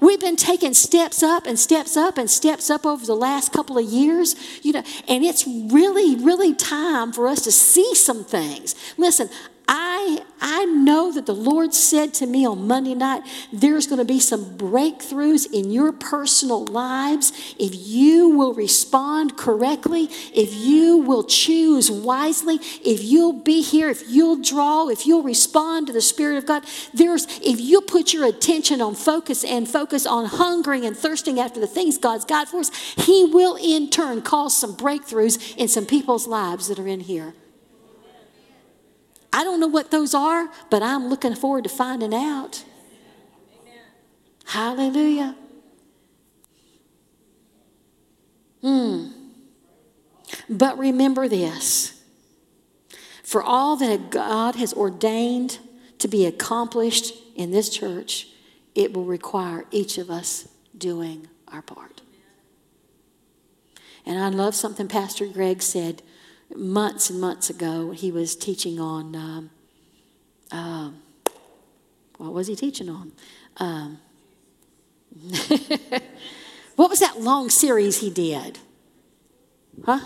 We've 0.00 0.20
been 0.20 0.36
taking 0.36 0.74
steps 0.74 1.22
up 1.22 1.46
and 1.46 1.58
steps 1.58 1.96
up 1.96 2.18
and 2.18 2.30
steps 2.30 2.70
up 2.70 2.86
over 2.86 3.04
the 3.04 3.16
last 3.16 3.52
couple 3.52 3.78
of 3.78 3.84
years, 3.84 4.36
you 4.62 4.72
know, 4.72 4.82
and 5.08 5.24
it's 5.24 5.46
really, 5.46 6.16
really 6.16 6.54
time 6.54 7.12
for 7.12 7.28
us 7.28 7.42
to 7.42 7.52
see 7.52 7.94
some 7.94 8.24
things. 8.24 8.74
Listen, 8.96 9.28
I, 9.70 10.22
I 10.40 10.64
know 10.64 11.12
that 11.12 11.26
the 11.26 11.34
Lord 11.34 11.74
said 11.74 12.14
to 12.14 12.26
me 12.26 12.46
on 12.46 12.66
Monday 12.66 12.94
night, 12.94 13.22
there's 13.52 13.86
going 13.86 13.98
to 13.98 14.04
be 14.06 14.18
some 14.18 14.56
breakthroughs 14.56 15.46
in 15.52 15.70
your 15.70 15.92
personal 15.92 16.64
lives 16.64 17.54
if 17.58 17.72
you 17.74 18.30
will 18.30 18.54
respond 18.54 19.36
correctly, 19.36 20.04
if 20.34 20.54
you 20.54 20.96
will 20.96 21.22
choose 21.22 21.90
wisely, 21.90 22.54
if 22.82 23.04
you'll 23.04 23.34
be 23.34 23.60
here, 23.60 23.90
if 23.90 24.08
you'll 24.08 24.40
draw, 24.40 24.88
if 24.88 25.06
you'll 25.06 25.22
respond 25.22 25.86
to 25.88 25.92
the 25.92 26.00
Spirit 26.00 26.38
of 26.38 26.46
God. 26.46 26.64
There's, 26.94 27.26
if 27.42 27.60
you 27.60 27.82
put 27.82 28.14
your 28.14 28.24
attention 28.24 28.80
on 28.80 28.94
focus 28.94 29.44
and 29.44 29.68
focus 29.68 30.06
on 30.06 30.24
hungering 30.24 30.86
and 30.86 30.96
thirsting 30.96 31.38
after 31.38 31.60
the 31.60 31.66
things 31.66 31.98
God's 31.98 32.24
got 32.24 32.48
for 32.48 32.60
us, 32.60 32.70
He 32.96 33.26
will 33.26 33.56
in 33.56 33.90
turn 33.90 34.22
cause 34.22 34.56
some 34.56 34.74
breakthroughs 34.74 35.56
in 35.58 35.68
some 35.68 35.84
people's 35.84 36.26
lives 36.26 36.68
that 36.68 36.78
are 36.78 36.88
in 36.88 37.00
here. 37.00 37.34
I 39.32 39.44
don't 39.44 39.60
know 39.60 39.66
what 39.66 39.90
those 39.90 40.14
are, 40.14 40.48
but 40.70 40.82
I'm 40.82 41.08
looking 41.08 41.34
forward 41.34 41.64
to 41.64 41.70
finding 41.70 42.14
out. 42.14 42.64
Amen. 43.60 43.80
Hallelujah. 44.46 45.36
Hmm. 48.62 49.08
But 50.48 50.78
remember 50.78 51.28
this 51.28 51.98
for 53.22 53.42
all 53.42 53.76
that 53.76 54.10
God 54.10 54.54
has 54.54 54.72
ordained 54.72 55.58
to 55.98 56.08
be 56.08 56.24
accomplished 56.24 57.12
in 57.36 57.50
this 57.50 57.68
church, 57.68 58.28
it 58.74 58.94
will 58.94 59.04
require 59.04 59.66
each 59.70 59.98
of 59.98 60.10
us 60.10 60.48
doing 60.76 61.28
our 61.48 61.60
part. 61.60 62.00
And 64.06 64.18
I 64.18 64.30
love 64.30 64.54
something 64.54 64.88
Pastor 64.88 65.26
Greg 65.26 65.60
said 65.60 66.02
months 66.54 67.10
and 67.10 67.20
months 67.20 67.50
ago, 67.50 67.90
he 67.90 68.10
was 68.10 68.36
teaching 68.36 68.80
on, 68.80 69.14
um, 69.14 69.50
uh, 70.50 70.90
what 72.16 72.32
was 72.32 72.46
he 72.46 72.56
teaching 72.56 72.88
on? 72.88 73.12
Um, 73.58 73.98
what 76.76 76.90
was 76.90 77.00
that 77.00 77.20
long 77.20 77.50
series 77.50 78.00
he 78.00 78.10
did? 78.10 78.58
Huh? 79.84 80.00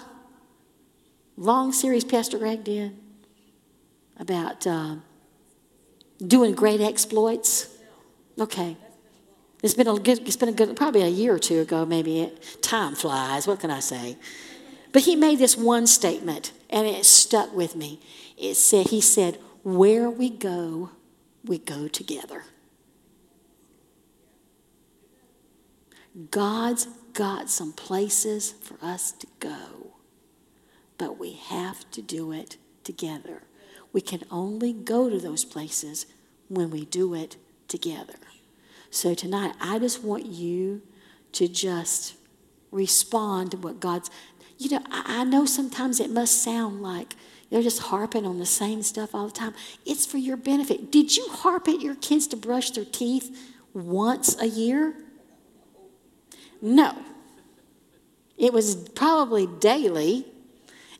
Long 1.36 1.72
series 1.72 2.04
Pastor 2.04 2.38
Greg 2.38 2.64
did 2.64 2.96
about 4.18 4.66
uh, 4.66 4.96
doing 6.24 6.54
great 6.54 6.80
exploits. 6.80 7.68
Okay. 8.38 8.76
It's 9.62 9.74
been 9.74 9.88
a 9.88 9.94
good, 9.98 10.26
it's 10.26 10.36
been 10.36 10.48
a 10.48 10.52
good, 10.52 10.76
probably 10.76 11.02
a 11.02 11.08
year 11.08 11.34
or 11.34 11.38
two 11.38 11.60
ago, 11.60 11.86
maybe. 11.86 12.32
Time 12.60 12.94
flies. 12.94 13.46
What 13.46 13.60
can 13.60 13.70
I 13.70 13.80
say? 13.80 14.16
But 14.92 15.02
he 15.02 15.16
made 15.16 15.38
this 15.38 15.56
one 15.56 15.86
statement, 15.86 16.52
and 16.68 16.86
it 16.86 17.06
stuck 17.06 17.54
with 17.54 17.74
me. 17.74 17.98
It 18.36 18.54
said, 18.54 18.88
he 18.88 19.00
said, 19.00 19.38
where 19.62 20.10
we 20.10 20.28
go, 20.28 20.90
we 21.44 21.58
go 21.58 21.88
together. 21.88 22.44
God's 26.30 26.88
got 27.14 27.48
some 27.48 27.72
places 27.72 28.52
for 28.52 28.76
us 28.82 29.12
to 29.12 29.26
go, 29.40 29.94
but 30.98 31.18
we 31.18 31.32
have 31.32 31.90
to 31.92 32.02
do 32.02 32.32
it 32.32 32.58
together. 32.84 33.42
We 33.92 34.02
can 34.02 34.22
only 34.30 34.72
go 34.74 35.08
to 35.08 35.18
those 35.18 35.44
places 35.44 36.06
when 36.48 36.70
we 36.70 36.84
do 36.84 37.14
it 37.14 37.36
together. 37.66 38.14
So 38.90 39.14
tonight, 39.14 39.54
I 39.58 39.78
just 39.78 40.02
want 40.02 40.26
you 40.26 40.82
to 41.32 41.48
just 41.48 42.16
respond 42.70 43.52
to 43.52 43.56
what 43.56 43.80
God's 43.80 44.10
you 44.62 44.70
know, 44.70 44.84
I, 44.90 45.20
I 45.20 45.24
know 45.24 45.44
sometimes 45.44 46.00
it 46.00 46.10
must 46.10 46.42
sound 46.42 46.82
like 46.82 47.14
they're 47.50 47.62
just 47.62 47.80
harping 47.82 48.24
on 48.24 48.38
the 48.38 48.46
same 48.46 48.82
stuff 48.82 49.14
all 49.14 49.26
the 49.26 49.32
time. 49.32 49.54
It's 49.84 50.06
for 50.06 50.16
your 50.16 50.36
benefit. 50.36 50.90
Did 50.90 51.16
you 51.16 51.26
harp 51.28 51.68
at 51.68 51.80
your 51.80 51.94
kids 51.96 52.26
to 52.28 52.36
brush 52.36 52.70
their 52.70 52.84
teeth 52.84 53.52
once 53.74 54.40
a 54.40 54.46
year? 54.46 54.94
No. 56.62 56.96
It 58.38 58.52
was 58.52 58.74
probably 58.74 59.46
daily, 59.46 60.26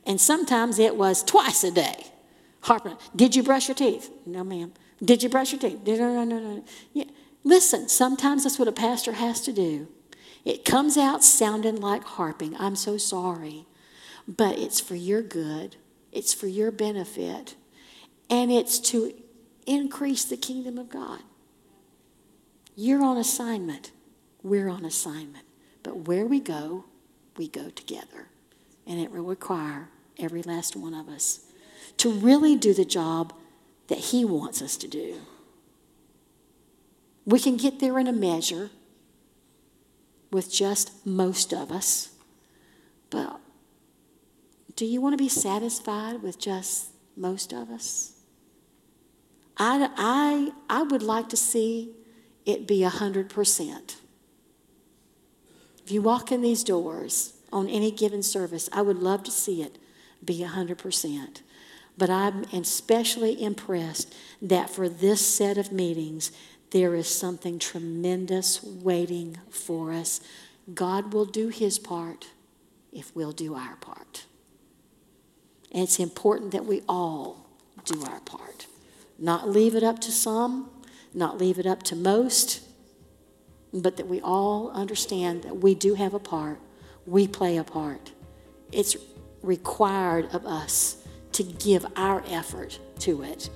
and 0.05 0.21
sometimes 0.21 0.79
it 0.79 0.97
was 0.97 1.23
twice 1.23 1.65
a 1.65 1.71
day. 1.71 2.07
Harping. 2.63 2.97
Did 3.17 3.35
you 3.35 3.43
brush 3.43 3.69
your 3.69 3.75
teeth? 3.75 4.11
No, 4.27 4.45
ma'am. 4.45 4.73
Did 5.03 5.23
you 5.23 5.29
brush 5.29 5.53
your 5.53 5.61
teeth? 5.61 5.81
No, 5.87 5.97
no, 5.97 6.25
no, 6.25 6.39
no. 6.39 6.65
Yeah. 6.93 7.05
Listen, 7.45 7.89
sometimes 7.89 8.45
that's 8.45 8.59
what 8.59 8.69
a 8.69 8.73
pastor 8.73 9.13
has 9.13 9.41
to 9.41 9.53
do. 9.53 9.89
It 10.45 10.65
comes 10.65 10.97
out 10.97 11.23
sounding 11.23 11.77
like 11.77 12.05
harping. 12.05 12.57
I'm 12.57 12.77
so 12.77 12.97
sorry. 12.97 13.67
But 14.27 14.59
it's 14.59 14.81
for 14.81 14.95
your 14.95 15.23
good, 15.23 15.77
it's 16.13 16.33
for 16.33 16.47
your 16.47 16.71
benefit, 16.71 17.57
and 18.31 18.53
it's 18.53 18.79
to 18.79 19.15
increase 19.67 20.25
the 20.25 20.37
kingdom 20.37 20.79
of 20.79 20.89
God. 20.89 21.21
You're 22.77 23.03
on 23.03 23.17
assignment, 23.17 23.91
we're 24.43 24.69
on 24.69 24.85
assignment. 24.85 25.45
But 25.83 26.07
where 26.07 26.25
we 26.25 26.41
go, 26.41 26.85
we 27.37 27.49
go 27.49 27.71
together. 27.71 28.29
And 28.87 29.01
it 29.01 29.11
will 29.11 29.23
require 29.23 29.89
every 30.19 30.43
last 30.43 30.77
one 30.77 30.95
of 30.95 31.09
us 31.09 31.41
to 31.99 32.11
really 32.11 32.57
do 32.57 32.73
the 32.73 32.85
job 32.85 33.33
that 33.89 33.99
He 33.99 34.25
wants 34.25 34.63
us 34.63 34.77
to 34.79 34.89
do. 34.89 35.17
We 37.25 37.39
can 37.39 37.57
get 37.57 37.81
there 37.81 37.99
in 37.99 38.07
a 38.07 38.13
measure 38.13 38.71
with 40.33 40.51
just 40.51 41.07
most 41.07 41.53
of 41.53 41.71
us. 41.71 42.11
But 43.11 43.39
do 44.75 44.87
you 44.87 45.01
want 45.01 45.13
to 45.13 45.23
be 45.23 45.29
satisfied 45.29 46.23
with 46.23 46.39
just 46.39 46.89
most 47.17 47.53
of 47.53 47.71
us? 47.71 48.15
I, 49.59 49.91
I, 49.97 50.53
I 50.69 50.83
would 50.83 51.03
like 51.03 51.29
to 51.29 51.37
see 51.37 51.95
it 52.47 52.67
be 52.67 52.81
100%. 52.81 53.97
If 55.85 55.93
you 55.93 56.01
walk 56.01 56.33
in 56.33 56.41
these 56.41 56.65
doors 56.65 57.35
on 57.53 57.69
any 57.69 57.91
given 57.91 58.23
service, 58.23 58.69
I 58.73 58.83
would 58.83 58.99
love 58.99 59.23
to 59.25 59.31
see 59.31 59.63
it 59.63 59.79
be 60.25 60.41
100%. 60.41 61.43
But 61.99 62.09
I'm 62.09 62.45
especially 62.53 63.41
impressed 63.43 64.15
that 64.41 64.71
for 64.71 64.89
this 64.89 65.25
set 65.27 65.59
of 65.59 65.71
meetings, 65.71 66.33
there 66.73 66.95
is 66.95 67.07
something 67.07 67.59
tremendous 67.59 68.63
waiting 68.63 69.37
for 69.51 69.93
us. 69.93 70.21
God 70.73 71.13
will 71.13 71.27
do 71.27 71.49
his 71.49 71.79
part 71.79 72.29
if 72.93 73.15
we'll 73.15 73.33
do 73.33 73.55
our 73.55 73.77
part. 73.77 74.25
And 75.71 75.83
it's 75.83 76.01
important 76.01 76.53
that 76.53 76.65
we 76.65 76.83
all 76.89 77.47
do 77.85 78.03
our 78.05 78.21
part. 78.21 78.67
Not 79.19 79.49
leave 79.49 79.75
it 79.75 79.83
up 79.83 79.99
to 80.01 80.11
some, 80.11 80.71
not 81.13 81.37
leave 81.37 81.59
it 81.59 81.67
up 81.67 81.83
to 81.85 81.97
most, 81.97 82.63
but 83.75 83.99
that 83.99 84.09
we 84.09 84.23
all 84.23 84.71
understand 84.71 85.43
that 85.43 85.59
we 85.59 85.75
do 85.75 85.95
have 85.95 86.15
a 86.15 86.19
part. 86.19 86.59
We 87.07 87.29
play 87.29 87.59
a 87.59 87.65
part. 87.65 88.13
It's 88.71 88.97
required 89.43 90.35
of 90.35 90.47
us 90.47 91.07
to 91.33 91.43
give 91.43 91.85
our 91.97 92.25
effort 92.29 92.79
to 93.01 93.23
it 93.23 93.51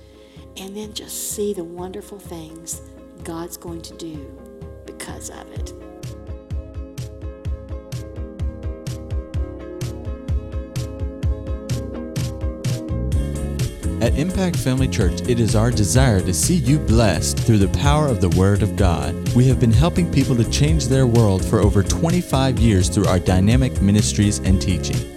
and 0.55 0.77
then 0.77 0.93
just 0.93 1.31
see 1.31 1.53
the 1.53 1.63
wonderful 1.63 2.19
things 2.19 2.81
God's 3.23 3.57
going 3.57 3.81
to 3.81 3.93
do 3.95 4.31
because 4.85 5.29
of 5.29 5.51
it. 5.51 5.73
At 13.99 14.15
Impact 14.19 14.55
Family 14.57 14.87
Church, 14.87 15.21
it 15.27 15.39
is 15.39 15.55
our 15.55 15.71
desire 15.71 16.21
to 16.21 16.31
see 16.31 16.55
you 16.55 16.77
blessed 16.77 17.39
through 17.39 17.57
the 17.57 17.79
power 17.79 18.07
of 18.07 18.21
the 18.21 18.29
Word 18.29 18.61
of 18.61 18.75
God. 18.75 19.15
We 19.33 19.47
have 19.47 19.59
been 19.59 19.71
helping 19.71 20.11
people 20.11 20.35
to 20.35 20.47
change 20.51 20.85
their 20.85 21.07
world 21.07 21.43
for 21.43 21.59
over 21.59 21.81
25 21.81 22.59
years 22.59 22.89
through 22.89 23.07
our 23.07 23.19
dynamic 23.19 23.81
ministries 23.81 24.37
and 24.37 24.61
teaching. 24.61 25.16